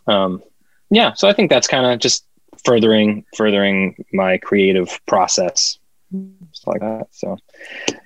[0.07, 0.41] um,
[0.89, 1.13] yeah.
[1.13, 2.25] So I think that's kind of just
[2.63, 5.79] furthering furthering my creative process
[6.51, 7.07] stuff like that.
[7.11, 7.37] So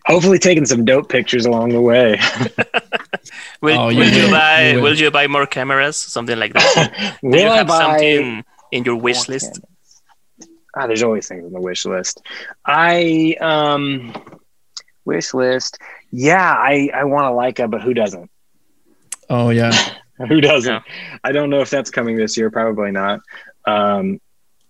[0.06, 2.20] hopefully taking some dope pictures along the way.
[3.62, 4.84] will, oh, will you, buy you will.
[4.84, 4.98] will.
[4.98, 5.98] you buy more cameras?
[5.98, 7.18] Something like that.
[7.22, 9.60] Do you have something in your wish list?
[10.76, 12.22] Ah, there's always things on the wish list.
[12.66, 14.14] I um
[15.06, 15.78] wish list.
[16.12, 18.30] Yeah, I I want to like a Leica, but who doesn't?
[19.30, 19.74] Oh yeah.
[20.28, 20.72] who doesn't?
[20.74, 21.18] Yeah.
[21.24, 22.50] I don't know if that's coming this year.
[22.50, 23.22] Probably not.
[23.66, 24.20] Um,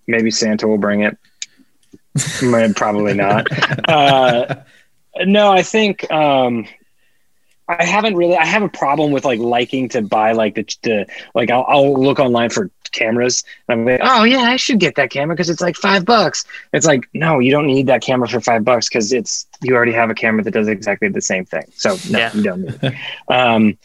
[0.07, 1.17] maybe Santa will bring it.
[2.75, 3.47] Probably not.
[3.87, 4.55] Uh,
[5.25, 6.67] no, I think um,
[7.80, 8.36] I haven't really.
[8.36, 11.93] I have a problem with like liking to buy like the, the like I'll, I'll
[12.01, 15.49] look online for cameras and I'm like, oh yeah, I should get that camera because
[15.49, 16.45] it's like five bucks.
[16.74, 19.93] It's like no, you don't need that camera for five bucks because it's you already
[19.93, 21.63] have a camera that does exactly the same thing.
[21.74, 22.34] So no, yeah.
[22.34, 22.80] you don't need.
[22.82, 22.93] It.
[23.28, 23.78] um,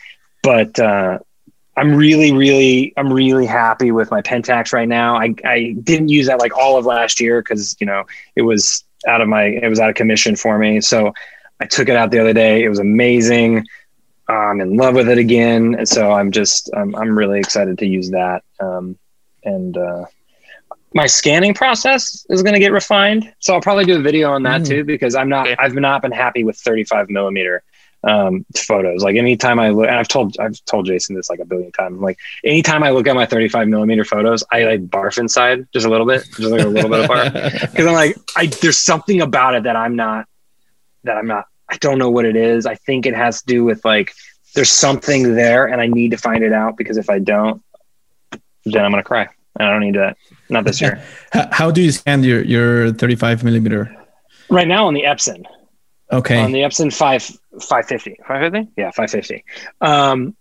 [0.42, 1.18] but uh,
[1.76, 5.16] I'm really, really, I'm really happy with my Pentax right now.
[5.16, 8.84] I, I didn't use that like all of last year because you know it was
[9.06, 10.80] out of my it was out of commission for me.
[10.80, 11.12] So
[11.60, 12.62] I took it out the other day.
[12.62, 13.66] It was amazing.
[14.28, 17.86] I'm in love with it again, and so I'm just I'm I'm really excited to
[17.86, 18.42] use that.
[18.58, 18.98] Um,
[19.44, 20.06] and uh,
[20.94, 24.42] my scanning process is going to get refined, so I'll probably do a video on
[24.42, 24.68] that mm.
[24.68, 25.56] too because I'm not okay.
[25.58, 27.62] I've not been happy with 35 millimeter
[28.06, 29.02] um, photos.
[29.02, 32.00] Like anytime I look, and I've told I've told Jason this like a billion times.
[32.00, 35.90] Like anytime I look at my 35 millimeter photos, I like barf inside just a
[35.90, 39.20] little bit, just like a little bit of barf, because I'm like, I there's something
[39.20, 40.26] about it that I'm not,
[41.06, 41.46] that I'm not.
[41.68, 42.64] I don't know what it is.
[42.66, 44.12] I think it has to do with like
[44.54, 47.62] there's something there, and I need to find it out because if I don't,
[48.64, 49.28] then I'm gonna cry.
[49.58, 50.16] And I don't need that.
[50.48, 51.02] Not this year.
[51.32, 53.94] How do you scan your your 35 millimeter?
[54.50, 55.44] Right now on the Epson.
[56.12, 56.38] Okay.
[56.38, 57.22] On the Epson 5
[57.62, 58.16] 550.
[58.26, 58.72] 550?
[58.76, 59.44] Yeah, 550.
[59.80, 60.36] Um,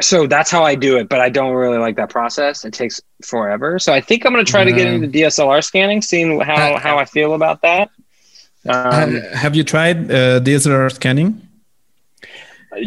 [0.00, 2.64] so that's how I do it, but I don't really like that process.
[2.64, 3.78] It takes forever.
[3.78, 6.98] So I think I'm going to try to get into DSLR scanning, seeing how, how
[6.98, 7.90] I feel about that.
[8.68, 11.40] Um, have you tried uh, DSLR scanning?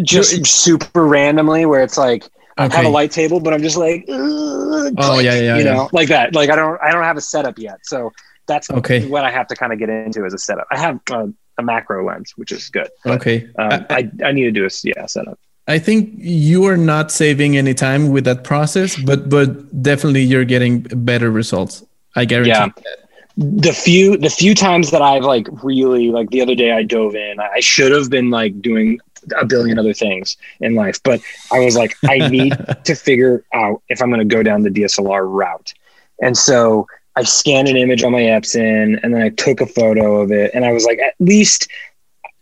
[0.02, 2.24] Just super randomly, where it's like
[2.58, 5.74] I have a light table, but I'm just like, oh yeah, yeah, you yeah.
[5.74, 6.34] know, like that.
[6.34, 8.12] Like I don't, I don't have a setup yet, so
[8.48, 9.08] that's okay.
[9.08, 10.68] what I have to kind of get into as a setup.
[10.72, 11.28] I have uh,
[11.58, 12.90] a macro lens, which is good.
[13.04, 13.50] But, okay.
[13.58, 15.40] Um, I, I need to do a yeah setup.
[15.68, 20.46] I think you are not saving any time with that process, but but definitely you're
[20.46, 21.84] getting better results.
[22.16, 22.52] I guarantee.
[22.52, 22.68] Yeah.
[22.68, 23.05] That.
[23.38, 27.16] The few the few times that I've like really like the other day I dove
[27.16, 29.00] in, I should have been like doing
[29.38, 31.20] a billion other things in life, but
[31.52, 32.54] I was like, I need
[32.86, 35.74] to figure out if I'm going to go down the DSLR route,
[36.22, 40.22] and so I scanned an image on my Epson and then I took a photo
[40.22, 40.52] of it.
[40.54, 41.70] And I was like, at least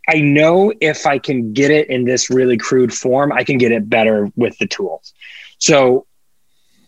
[0.09, 3.71] I know if I can get it in this really crude form, I can get
[3.71, 5.13] it better with the tools.
[5.59, 6.07] So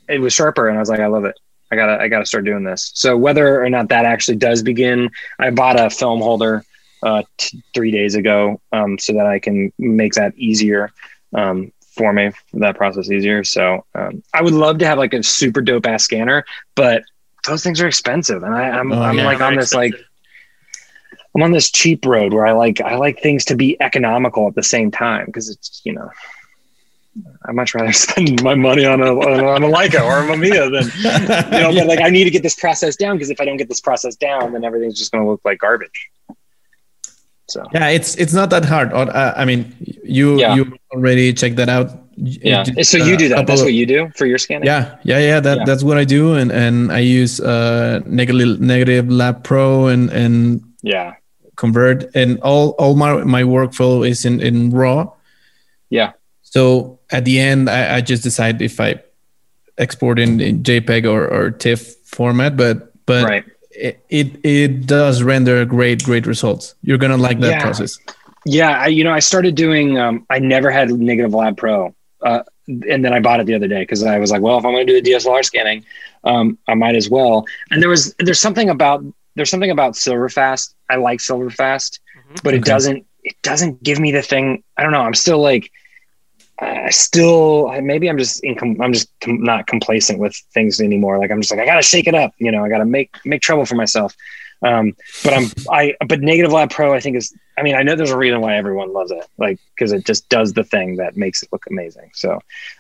[0.10, 1.40] it was sharper, and I was like, I love it.
[1.72, 2.92] I gotta, I gotta start doing this.
[2.94, 5.10] So whether or not that actually does begin,
[5.40, 6.64] I bought a film holder
[7.04, 10.92] uh, t- three days ago, um, so that I can make that easier
[11.34, 13.44] um, for me, that process easier.
[13.44, 17.04] So um, I would love to have like a super dope ass scanner, but
[17.46, 20.00] those things are expensive, and I, am I'm, oh, I'm yeah, like on this expensive.
[20.00, 20.06] like
[21.36, 24.56] I'm on this cheap road where I like I like things to be economical at
[24.56, 26.10] the same time because it's you know
[27.48, 30.86] I'd much rather spend my money on a on a Leica or a Mamiya than
[31.54, 31.70] you know.
[31.70, 31.82] yeah.
[31.82, 33.82] But like I need to get this process down because if I don't get this
[33.82, 36.10] process down, then everything's just going to look like garbage.
[37.48, 38.92] So yeah, it's it's not that hard.
[38.92, 40.56] Uh, I mean, you yeah.
[40.56, 41.92] you already checked that out.
[42.18, 42.64] Yeah.
[42.82, 43.46] so you do that.
[43.46, 44.66] That's what you do for your scanning.
[44.66, 45.40] Yeah, yeah, yeah.
[45.40, 45.64] That yeah.
[45.66, 50.64] that's what I do, and and I use uh negative negative lab pro and and
[50.82, 51.16] yeah
[51.56, 55.12] convert and all all my my workflow is in in raw.
[55.90, 56.14] Yeah.
[56.42, 59.02] So at the end, I, I just decide if I
[59.78, 63.26] export in, in JPEG or or TIFF format, but but.
[63.26, 63.46] Right
[63.76, 66.76] it, it, does render great great results.
[66.82, 67.62] You're gonna like that yeah.
[67.62, 67.98] process.
[68.46, 69.98] Yeah, I, you know, I started doing.
[69.98, 73.68] Um, I never had Negative Lab Pro, uh, and then I bought it the other
[73.68, 75.84] day because I was like, well, if I'm going to do the DSLR scanning,
[76.24, 77.46] um, I might as well.
[77.72, 79.04] And there was there's something about
[79.36, 80.74] there's something about Silverfast.
[80.90, 82.36] I like Silverfast, mm-hmm.
[82.44, 82.58] but okay.
[82.58, 84.64] it doesn't it doesn't give me the thing.
[84.78, 85.02] I don't know.
[85.02, 85.72] I'm still like
[86.60, 91.18] I still maybe I'm just incom- I'm just com- not complacent with things anymore.
[91.20, 92.34] Like I'm just like I gotta shake it up.
[92.38, 94.16] You know, I gotta make make trouble for myself.
[94.62, 97.96] Um, but I'm I but Negative Lab Pro I think is I mean I know
[97.96, 101.18] there's a reason why everyone loves it like because it just does the thing that
[101.18, 102.12] makes it look amazing.
[102.14, 102.40] So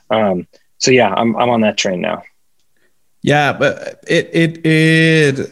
[0.09, 0.47] um,
[0.77, 2.23] so yeah, I'm I'm on that train now.
[3.23, 5.51] Yeah, but it it it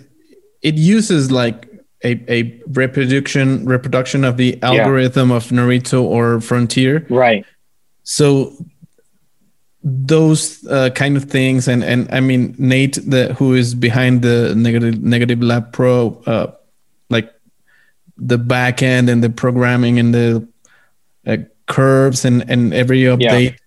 [0.61, 1.67] it uses like
[2.05, 5.35] a, a reproduction reproduction of the algorithm yeah.
[5.35, 7.05] of Noritsu or Frontier.
[7.09, 7.45] Right
[8.03, 8.53] so
[9.83, 14.53] those uh, kind of things and and i mean nate the who is behind the
[14.55, 16.51] negative negative lab pro uh,
[17.09, 17.33] like
[18.17, 20.47] the back end and the programming and the
[21.27, 23.57] uh, curves and and every update yeah.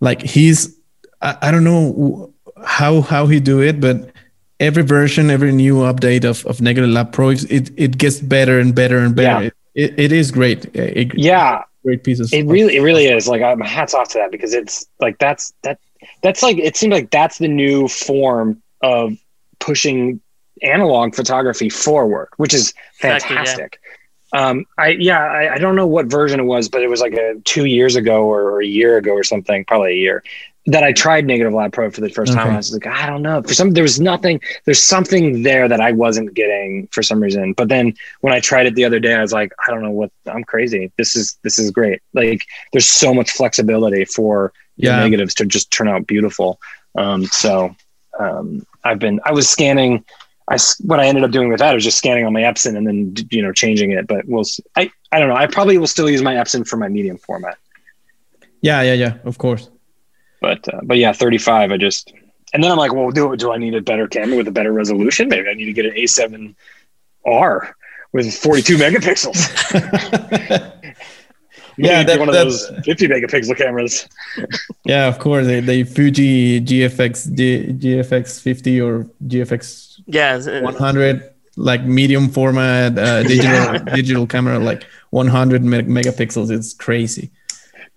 [0.00, 0.76] like he's
[1.22, 2.34] I, I don't know
[2.64, 4.10] how how he do it but
[4.60, 8.74] every version every new update of, of negative lab pro it, it gets better and
[8.74, 9.50] better and better yeah.
[9.74, 12.32] it, it, it is great it, yeah great pieces.
[12.32, 13.28] It really, it really is.
[13.28, 15.78] Like, I'm hats off to that because it's like that's that
[16.22, 19.16] that's like it seems like that's the new form of
[19.58, 20.20] pushing
[20.62, 23.80] analog photography forward, which is fantastic.
[23.82, 23.88] yeah.
[24.34, 27.12] Um, I yeah, I, I, don't know what version it was, but it was like
[27.12, 30.24] a two years ago or a year ago or something, probably a year
[30.66, 32.40] that I tried Negative Lab Pro for the first okay.
[32.40, 32.52] time.
[32.52, 33.42] I was like, I don't know.
[33.42, 34.40] For some, there was nothing.
[34.64, 37.52] There's something there that I wasn't getting for some reason.
[37.52, 39.90] But then when I tried it the other day, I was like, I don't know
[39.90, 40.12] what.
[40.26, 40.92] I'm crazy.
[40.96, 42.00] This is this is great.
[42.12, 45.00] Like, there's so much flexibility for yeah.
[45.00, 46.60] negatives to just turn out beautiful.
[46.96, 47.74] Um, so
[48.20, 49.20] um, I've been.
[49.24, 50.04] I was scanning.
[50.48, 52.86] I what I ended up doing with that was just scanning on my Epson and
[52.86, 54.06] then you know changing it.
[54.06, 54.44] But we'll.
[54.76, 55.36] I I don't know.
[55.36, 57.58] I probably will still use my Epson for my medium format.
[58.60, 59.14] Yeah, yeah, yeah.
[59.24, 59.71] Of course.
[60.42, 61.72] But uh, but yeah, 35.
[61.72, 62.12] I just
[62.52, 64.72] and then I'm like, well, do do I need a better camera with a better
[64.72, 65.28] resolution?
[65.28, 67.72] Maybe I need to get an A7R
[68.12, 69.38] with 42 megapixels.
[71.78, 74.08] yeah, that, one of those 50 megapixel cameras.
[74.84, 81.84] yeah, of course, the, the Fuji GFX G, GFX 50 or GFX yeah 100 like
[81.84, 83.78] medium format uh, digital yeah.
[83.94, 86.50] digital camera like 100 megapixels.
[86.50, 87.30] It's crazy.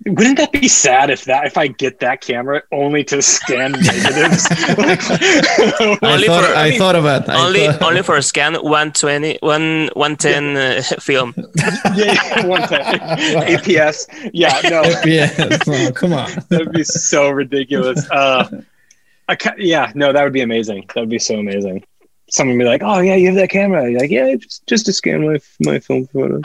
[0.06, 4.46] Wouldn't that be sad if that if I get that camera only to scan negatives?
[4.52, 7.38] I, thought, for, I, mean, thought about that.
[7.38, 7.82] Only thought...
[7.82, 10.78] only for a scan 120 one 110 yeah.
[10.78, 11.34] uh, film.
[11.96, 14.30] yeah, 110 APS.
[14.34, 14.84] Yeah, no.
[14.84, 15.88] APS.
[15.90, 16.30] Oh, come on.
[16.50, 18.08] That'd be so ridiculous.
[18.12, 18.62] Uh,
[19.28, 20.86] I, yeah, no, that would be amazing.
[20.94, 21.84] That would be so amazing.
[22.30, 24.86] Someone would be like, "Oh yeah, you have that camera." You're like, "Yeah, just just
[24.88, 26.44] to scan my my film photos."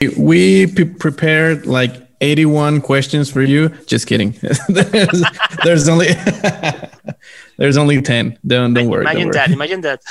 [0.16, 1.92] We prepared like
[2.22, 3.68] 81 questions for you.
[3.86, 4.30] Just kidding.
[4.68, 5.24] there's,
[5.64, 6.08] there's, only
[7.58, 8.38] there's only 10.
[8.46, 9.02] Don't don't worry.
[9.02, 9.50] Imagine don't that.
[9.50, 10.02] Imagine that.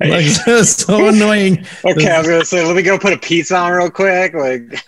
[0.00, 0.26] like,
[0.64, 1.64] so annoying.
[1.84, 4.34] Okay, I was gonna say, let me go put a pizza on real quick.
[4.34, 4.84] Like,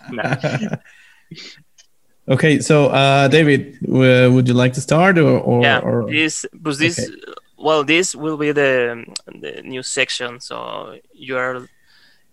[2.29, 5.79] okay, so uh, David, uh, would you like to start or, or yeah?
[5.79, 7.13] Or, this, this, okay.
[7.57, 10.39] well, this will be the the new section.
[10.39, 11.67] So you are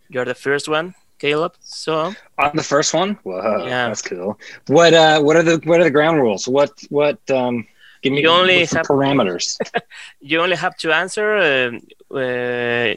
[0.09, 1.55] you're the first one, Caleb.
[1.61, 4.39] So on the first one, whoa, yeah, that's cool.
[4.69, 6.47] What uh, what are the what are the ground rules?
[6.49, 7.67] What what um,
[8.03, 9.59] give me you only have, parameters.
[10.21, 12.95] you only have to answer uh, uh,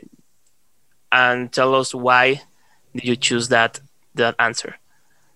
[1.12, 2.42] and tell us why
[2.94, 3.80] did you choose that
[4.16, 4.76] that answer.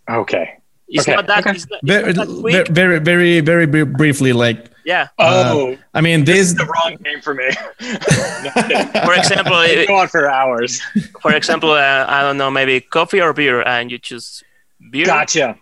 [0.09, 0.59] Okay.
[0.87, 1.39] It's Okay, not that.
[1.39, 1.51] okay.
[1.55, 2.67] It's not, it's Very, not that quick.
[2.67, 4.33] very, very, very, very briefly.
[4.33, 5.07] Like, Yeah.
[5.17, 6.47] Oh, I mean, this this.
[6.49, 7.49] is the wrong game for me.
[7.81, 8.87] No, I'm kidding.
[9.07, 10.81] For example, I it- go on for hours.
[11.21, 14.43] for example, uh, I don't know, maybe coffee or beer, and you choose
[14.91, 15.05] beer.
[15.05, 15.55] Gotcha.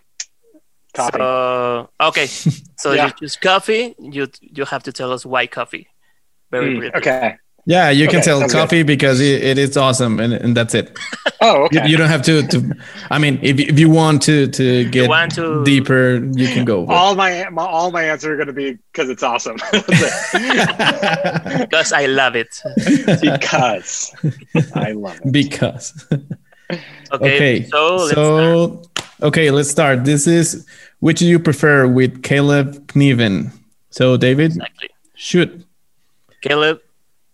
[0.94, 1.18] Copy.
[1.18, 3.06] So okay, so Yeah.
[3.06, 3.94] you choose coffee.
[3.98, 5.86] You you have to tell us why coffee.
[6.50, 6.98] Very Mm, briefly.
[6.98, 7.36] okay.
[7.64, 8.58] Yeah, you can Okay, tell sounds good.
[8.58, 10.98] coffee because it, it is awesome, and, and that's it.
[11.40, 11.88] Oh, You, okay.
[11.88, 12.42] you don't have to.
[12.48, 12.74] to
[13.10, 16.84] I mean, if, if you want to to get want to- deeper, you can go.
[16.86, 19.56] but- all my, my all my answers are going to be because it's awesome.
[19.72, 19.84] It.
[21.60, 22.60] Because I love it.
[23.20, 24.12] because
[24.74, 25.32] I love it.
[25.32, 26.06] because.
[26.70, 26.82] Okay.
[27.12, 27.64] Okay.
[27.66, 28.10] So let's.
[28.14, 28.82] So,
[29.22, 30.04] okay, let's start.
[30.04, 30.66] This is
[31.00, 33.52] which do you prefer with Caleb Knieven?
[33.90, 34.88] So, David, exactly.
[35.14, 35.66] shoot.
[36.40, 36.80] Caleb,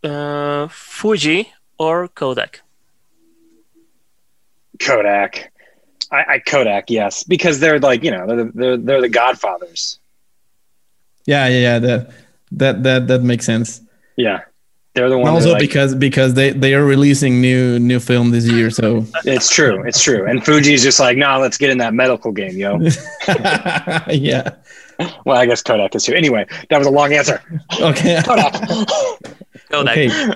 [0.04, 2.62] uh, Fuji or Kodak.
[4.80, 5.52] Kodak.
[6.10, 9.98] I, I Kodak, yes, because they're like you know they're the- they're they're the Godfathers.
[11.26, 11.78] Yeah, yeah, yeah.
[11.80, 12.10] That
[12.52, 13.82] that that that makes sense.
[14.16, 14.40] Yeah,
[14.94, 15.44] they're the And ones.
[15.44, 19.52] also like, because because they they are releasing new new film this year, so it's
[19.54, 20.24] true, it's true.
[20.26, 22.78] And Fuji's just like, nah, let's get in that medical game, yo.
[24.08, 24.50] yeah.
[25.26, 26.14] well, I guess Kodak is too.
[26.14, 27.42] Anyway, that was a long answer.
[27.80, 28.22] Okay.
[28.24, 28.54] Kodak.
[29.70, 29.96] Kodak.
[29.96, 30.32] Okay.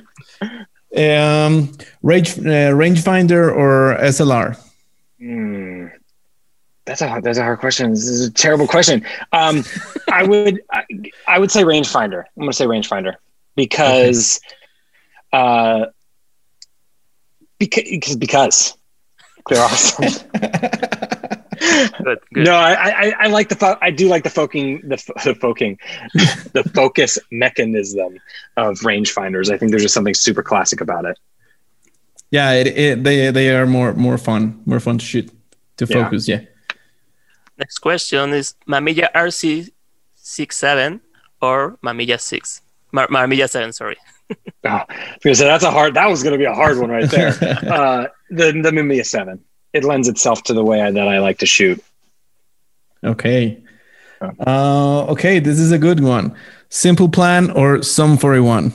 [0.94, 1.72] Um,
[2.02, 4.58] range uh, rangefinder or SLR?
[5.18, 5.86] Hmm.
[6.84, 7.90] That's a that's a hard question.
[7.90, 9.06] This is a terrible question.
[9.32, 9.64] Um,
[10.12, 10.84] I would I,
[11.28, 12.24] I would say rangefinder.
[12.36, 13.14] I'm gonna say rangefinder
[13.54, 14.40] because,
[15.32, 15.86] uh,
[17.58, 18.76] because because
[19.48, 20.28] they're awesome.
[22.32, 22.44] Good.
[22.44, 22.46] Good.
[22.46, 22.72] No, I,
[23.08, 25.78] I I like the fo- I do like the foking the f- the foking
[26.52, 28.18] the focus mechanism
[28.56, 29.52] of rangefinders.
[29.52, 31.18] I think there's just something super classic about it.
[32.30, 35.30] Yeah, it, it, they they are more more fun, more fun to shoot,
[35.76, 36.04] to Yeah.
[36.04, 36.28] focus.
[36.28, 36.40] Yeah.
[37.58, 39.70] Next question is Mamiya RB
[40.16, 41.00] 67
[41.40, 42.62] or Mamiya 6?
[42.92, 43.96] Mar- Mamiya 7, sorry.
[44.64, 44.80] Oh,
[45.22, 45.94] because that's a hard.
[45.94, 47.28] That was going to be a hard one right there.
[47.70, 49.40] uh, the the Mamiya Seven.
[49.74, 51.82] It lends itself to the way I, that I like to shoot.
[53.04, 53.62] Okay.
[54.46, 56.36] Uh, okay, this is a good one.
[56.68, 58.66] Simple plan or Sum 41?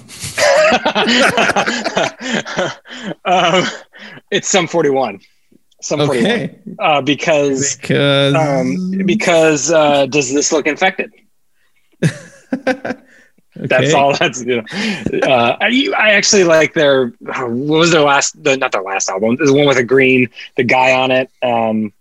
[3.26, 3.66] um,
[4.32, 5.20] it's Sum forty one.
[5.82, 6.32] Sum forty one.
[6.32, 6.60] Okay.
[6.80, 11.12] Uh, because Because um, because uh, does this look infected?
[13.56, 14.14] That's all.
[14.16, 14.64] That's you know.
[15.24, 17.08] Uh, I, I actually like their.
[17.20, 18.44] What was their last?
[18.44, 19.36] The, not their last album.
[19.38, 20.30] There's one with a green.
[20.58, 21.32] The guy on it.
[21.42, 21.94] Um,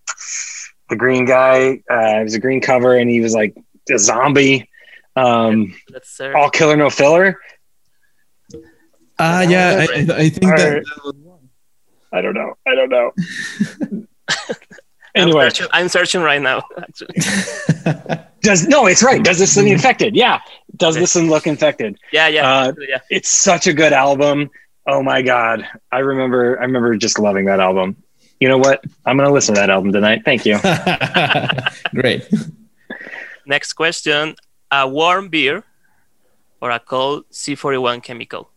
[0.89, 1.83] the green guy.
[1.91, 3.57] Uh, it was a green cover, and he was like
[3.91, 4.69] a zombie.
[5.15, 7.41] Um, Let's uh, all killer, no filler.
[9.19, 10.85] Ah, yeah, I, I think that.
[11.05, 11.17] Alright.
[12.13, 12.55] I don't know.
[12.67, 13.13] I don't know.
[15.17, 16.63] I'm, anyway, searching, I'm searching right now.
[16.77, 17.15] Actually.
[18.43, 18.87] does no?
[18.87, 19.23] It's right.
[19.23, 20.15] Does this look infected?
[20.15, 20.41] Yeah.
[20.77, 21.99] Does this one look infected?
[22.13, 22.99] Yeah, yeah, Uh, yeah.
[23.11, 24.51] it's such a good album.
[24.87, 26.59] Oh my god, I remember.
[26.59, 27.97] I remember just loving that album.
[28.41, 28.85] You know what?
[29.05, 30.23] I'm gonna listen to that album tonight.
[30.25, 30.59] Thank you.
[31.95, 32.29] Great.
[33.47, 34.37] Next question:
[34.71, 35.65] A warm beer
[36.61, 38.51] or a cold C41 chemical?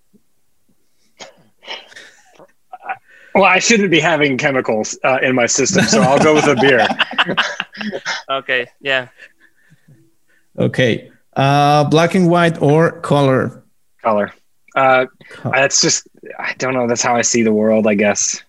[3.35, 6.55] Well, I shouldn't be having chemicals uh, in my system, so I'll go with a
[6.55, 6.85] beer.
[8.29, 9.07] Okay, yeah.
[10.57, 11.09] Okay.
[11.33, 13.63] Uh, black and white or color?
[14.03, 14.33] Color.
[14.75, 15.05] Uh,
[15.45, 16.07] that's just.
[16.37, 16.87] I don't know.
[16.87, 17.87] That's how I see the world.
[17.87, 18.43] I guess.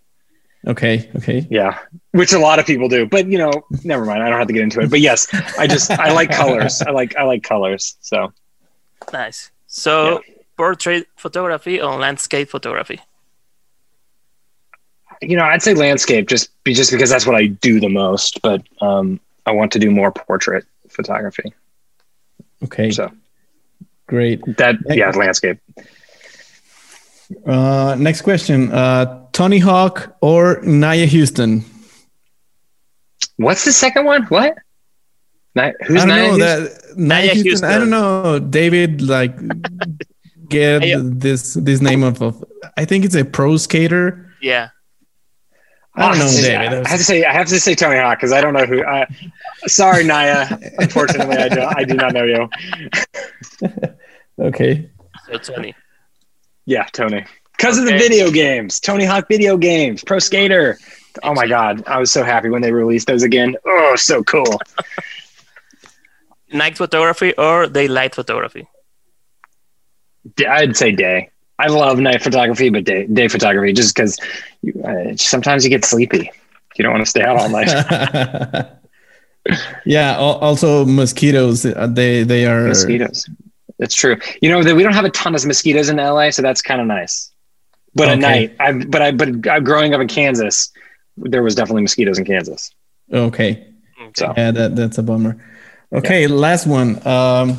[0.66, 1.10] Okay.
[1.16, 1.46] Okay.
[1.50, 1.78] Yeah,
[2.12, 3.06] which a lot of people do.
[3.06, 4.22] But you know, never mind.
[4.22, 4.90] I don't have to get into it.
[4.90, 5.26] But yes,
[5.58, 6.82] I just I like colors.
[6.82, 7.96] I like I like colors.
[8.00, 8.32] So
[9.12, 9.50] Nice.
[9.66, 10.22] So,
[10.56, 13.00] portrait photography or landscape photography?
[15.22, 18.40] you know, I'd say landscape just be just because that's what I do the most.
[18.42, 21.52] But um, I want to do more portrait photography.
[22.64, 22.90] Okay.
[22.90, 23.10] So
[24.06, 24.40] Great.
[24.56, 25.58] that yeah, landscape.
[27.46, 28.72] Uh, next question.
[28.72, 31.64] Uh, Tony Hawk or Nyjah Huston?
[33.36, 34.24] What's the second one?
[34.24, 34.54] What?
[35.54, 36.64] Ni- who's I don't Nia know Houston?
[36.88, 38.38] that Naya Nia Houston, I don't know.
[38.38, 39.34] David, like,
[40.48, 42.44] get Nia- this this name of, of.
[42.76, 44.32] I think it's a pro skater.
[44.40, 44.68] Yeah.
[45.96, 46.86] I don't know, I David.
[46.86, 48.80] have to say, I have to say Tony Hawk because I don't know who.
[48.84, 49.06] Uh,
[49.66, 50.46] sorry, Naya.
[50.78, 51.60] Unfortunately, I do.
[51.62, 52.48] I do not know you.
[54.38, 54.88] Okay.
[55.26, 55.74] So, Tony.
[56.64, 57.26] Yeah, Tony.
[57.60, 60.78] Because of the video games, Tony Hawk video games, Pro Skater.
[61.22, 63.54] Oh my God, I was so happy when they released those again.
[63.66, 64.58] Oh, so cool.
[66.54, 68.66] Night photography or daylight photography?
[70.48, 71.28] I'd say day.
[71.58, 74.18] I love night photography, but day day photography just because
[74.82, 76.32] uh, sometimes you get sleepy.
[76.76, 77.68] You don't want to stay out all night.
[79.84, 80.16] yeah.
[80.16, 81.66] Also, mosquitoes.
[81.66, 83.28] uh, They they are mosquitoes.
[83.78, 84.16] It's true.
[84.40, 86.80] You know that we don't have a ton of mosquitoes in LA, so that's kind
[86.80, 87.29] of nice.
[87.94, 90.70] But at night, I but I but growing up in Kansas,
[91.16, 92.70] there was definitely mosquitoes in Kansas.
[93.12, 93.66] Okay.
[94.16, 95.36] So Yeah, that, that's a bummer.
[95.92, 97.04] Okay, last one.
[97.06, 97.58] Um,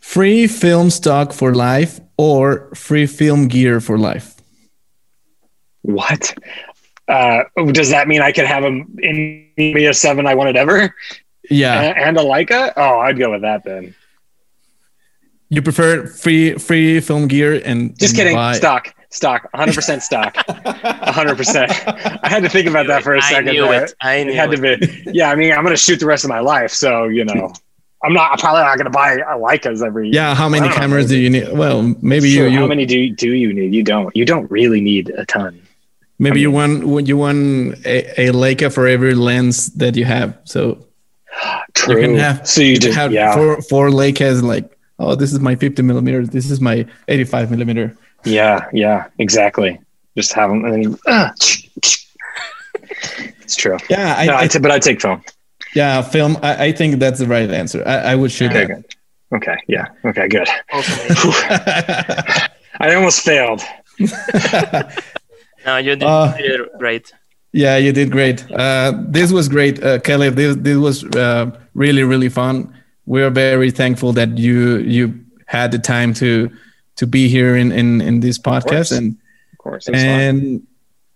[0.00, 4.34] free film stock for life or free film gear for life?
[5.82, 6.34] what?
[7.08, 7.42] Uh,
[7.72, 10.94] does that mean I could have a Mamiya seven I wanted ever
[11.50, 11.80] Yeah.
[11.82, 12.72] A- and a Leica?
[12.76, 13.94] Oh, I'd go with that then.
[15.48, 18.36] You prefer free free film gear and Just and kidding.
[18.36, 22.20] buy- Stock, stock, 100% stock, 100%.
[22.22, 23.52] I had to think about that for a I second.
[23.52, 23.84] knew there.
[23.84, 23.94] it.
[24.00, 24.56] I knew It had it.
[24.80, 25.10] to be.
[25.12, 27.52] Yeah, I mean, I'm going to shoot the rest of my life, so you know,
[28.04, 28.32] I'm not.
[28.32, 30.10] I'm probably not going to buy a Leicas every.
[30.10, 31.52] Yeah, how many I don't know, cameras do you need?
[31.52, 33.74] Well, maybe Sure, you, How many do you, do you need?
[33.74, 34.14] You don't.
[34.16, 35.60] You don't really need a ton.
[36.18, 40.04] maybe I you mean- want you want a, a Leica for every lens that you
[40.04, 40.38] have.
[40.44, 40.86] So
[41.74, 41.96] True.
[42.00, 45.32] you can have so you can just have yeah four four Leicas like oh this
[45.32, 47.96] is my 50 millimeter, this is my 85 millimeter.
[48.24, 49.80] Yeah yeah exactly.
[50.16, 51.32] Just have them and then you, ah,
[53.42, 53.78] it's true.
[53.88, 55.22] Yeah, I, No, I I t- but I take film.
[55.74, 56.36] yeah film.
[56.42, 57.82] I, I think that's the right answer.
[57.86, 58.84] I, I would shoot Okay, that.
[59.34, 59.86] Okay, yeah.
[60.04, 60.46] Okay, good.
[60.72, 60.92] Also,
[62.80, 63.62] I almost failed.
[65.66, 67.12] no, you did, Uh, you did great.
[67.52, 68.44] Yeah, you did great.
[68.50, 70.34] Uh, this was great, uh, Caleb.
[70.36, 72.72] This this was uh, really really fun.
[73.06, 75.14] We are very thankful that you you
[75.46, 76.50] had the time to
[76.96, 78.92] to be here in in, in this podcast course.
[78.92, 79.16] and
[79.52, 79.88] Of course.
[79.88, 80.10] it was fun.
[80.10, 80.66] and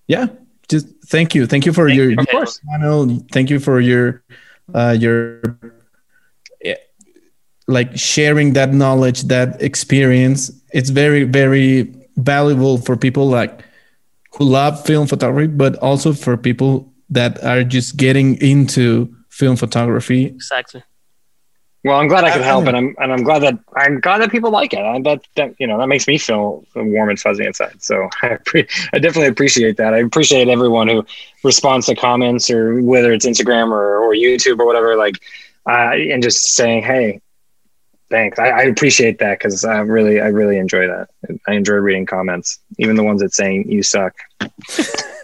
[0.08, 0.26] yeah,
[0.68, 2.16] just thank you, thank you for Thank your you.
[2.18, 2.60] Of course.
[2.64, 3.18] channel.
[3.32, 4.22] Thank you for your
[4.74, 5.42] uh, your
[7.68, 10.50] like sharing that knowledge, that experience.
[10.72, 13.64] It's very very valuable for people like
[14.36, 20.26] who love film photography, but also for people that are just getting into film photography.
[20.26, 20.82] Exactly.
[21.86, 24.32] Well, I'm glad I could help, and I'm and I'm glad that I'm glad that
[24.32, 24.80] people like it.
[24.80, 27.80] I bet that you know that makes me feel warm and fuzzy inside.
[27.80, 29.94] So I pre- I definitely appreciate that.
[29.94, 31.06] I appreciate everyone who
[31.44, 35.22] responds to comments or whether it's Instagram or, or YouTube or whatever, like,
[35.68, 37.20] uh, and just saying, hey,
[38.10, 38.36] thanks.
[38.40, 41.08] I, I appreciate that because I really I really enjoy that.
[41.46, 44.12] I enjoy reading comments, even the ones that saying you suck.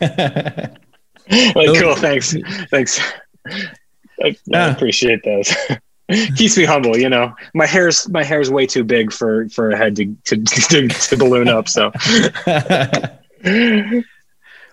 [0.01, 0.76] like,
[1.28, 2.36] cool, thanks,
[2.70, 3.01] thanks.
[4.22, 5.52] I, I appreciate those.
[6.36, 7.34] Keeps me humble, you know.
[7.55, 10.36] My hair's my hair's way too big for for a head to to,
[10.70, 11.68] to, to balloon up.
[11.68, 11.90] So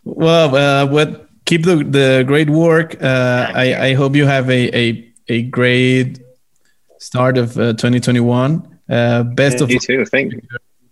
[0.04, 3.02] well, uh, what keep the the great work.
[3.02, 6.20] Uh, I I hope you have a a a great
[6.98, 8.80] start of uh, 2021.
[8.90, 10.06] Uh, best of you too.
[10.06, 10.42] Thank you.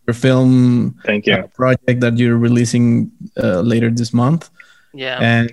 [0.07, 1.33] your film Thank you.
[1.33, 4.49] uh, project that you're releasing uh, later this month,
[4.93, 5.17] Yeah.
[5.19, 5.49] and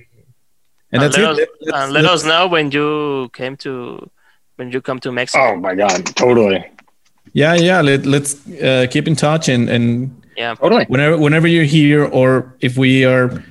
[0.93, 1.31] and And that's let it.
[1.31, 4.09] us, Let- let's- and let let's- us know when you came to
[4.57, 5.45] when you come to Mexico.
[5.53, 6.65] Oh my god, totally,
[7.33, 7.81] Yeah, yeah.
[7.83, 10.55] Let, let's uh, keep in touch and and Yeah.
[10.55, 10.85] totally.
[10.89, 13.43] whenever whenever you're here or if we are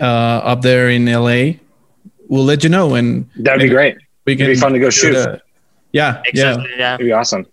[0.00, 1.58] uh, up there in LA,
[2.28, 3.96] we'll let you know and That'd be great.
[4.26, 5.16] we It'd be fun to go shoot.
[5.92, 6.70] yeah, Exactly.
[6.78, 6.94] Yeah.
[6.94, 7.46] It'd be awesome.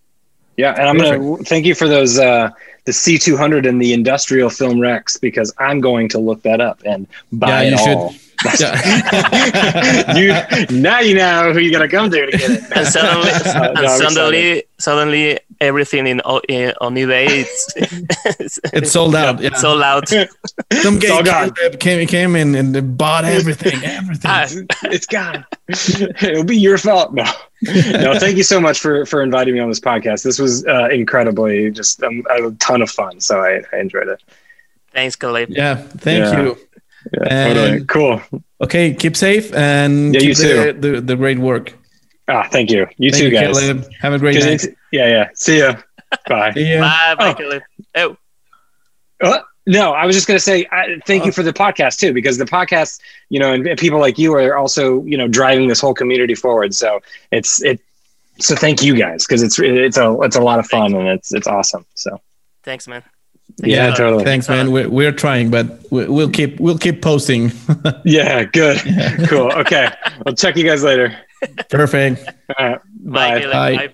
[0.58, 2.50] Yeah, and I'm gonna thank you for those uh,
[2.86, 7.08] the C200 and the industrial film Rex because I'm going to look that up and
[7.32, 7.98] buy Yeah, it you should.
[7.98, 8.12] all.
[8.12, 8.20] yeah.
[10.16, 10.34] you
[10.80, 12.64] now you know who you gotta come to to get it.
[12.76, 17.74] And suddenly, Uh, and no, I'm suddenly, suddenly, everything in, o- in on eBay it's
[18.40, 19.40] it's, it's sold out.
[19.42, 20.08] Yeah, it's sold out.
[20.10, 20.28] some
[20.72, 21.52] It's guy all gone.
[21.54, 24.32] came, came came in and bought everything, everything.
[24.32, 24.48] Ah,
[24.84, 25.46] it's gone.
[25.68, 27.14] It'll be your fault.
[27.14, 27.26] No,
[27.64, 28.18] no.
[28.20, 30.24] Thank you so much for for inviting me on this podcast.
[30.24, 33.20] This was uh, incredibly just um, a ton of fun.
[33.20, 34.22] So I, I enjoyed it.
[34.94, 35.50] thanks, Caleb.
[35.50, 36.42] yeah, thank Yeah.
[36.44, 36.58] you.
[37.14, 37.86] Yeah, totally.
[37.86, 38.22] Cool.
[38.62, 41.74] Okay, keep safe and Yeah, keep you the, the the great work.
[42.28, 42.88] Ah, thank you.
[42.98, 43.60] You Thank too, you, guys.
[43.60, 43.86] Caleb.
[44.02, 44.66] Have a great night.
[44.92, 45.30] Yeah, yeah.
[45.34, 45.76] See ya.
[46.28, 46.52] Bye.
[46.54, 46.82] See ya.
[46.82, 47.34] Bye, bye, Oh.
[47.34, 47.64] Caleb.
[47.96, 48.18] Oh,
[49.22, 52.14] Uh, no, I was just going to say I, thank you for the podcast too,
[52.14, 53.00] because the podcast,
[53.30, 56.36] you know, and, and people like you are also, you know, driving this whole community
[56.36, 56.74] forward.
[56.74, 57.00] So
[57.32, 57.80] it's it.
[58.40, 61.34] So thank you guys because it's it's a it's a lot of fun and it's
[61.34, 61.86] it's awesome.
[61.96, 62.22] So
[62.64, 63.04] thanks, man.
[63.58, 64.24] Thank yeah, totally.
[64.24, 64.72] Thanks, man.
[64.72, 67.52] We're, we're trying, but we- we'll keep we'll keep posting.
[68.06, 68.78] Yeah, good,
[69.28, 69.52] cool.
[69.52, 69.90] Okay,
[70.26, 71.16] I'll check you guys later.
[71.70, 72.26] Perfect.
[72.58, 73.46] All right, Bye, bye.
[73.52, 73.76] Bye.
[73.88, 73.94] Bye.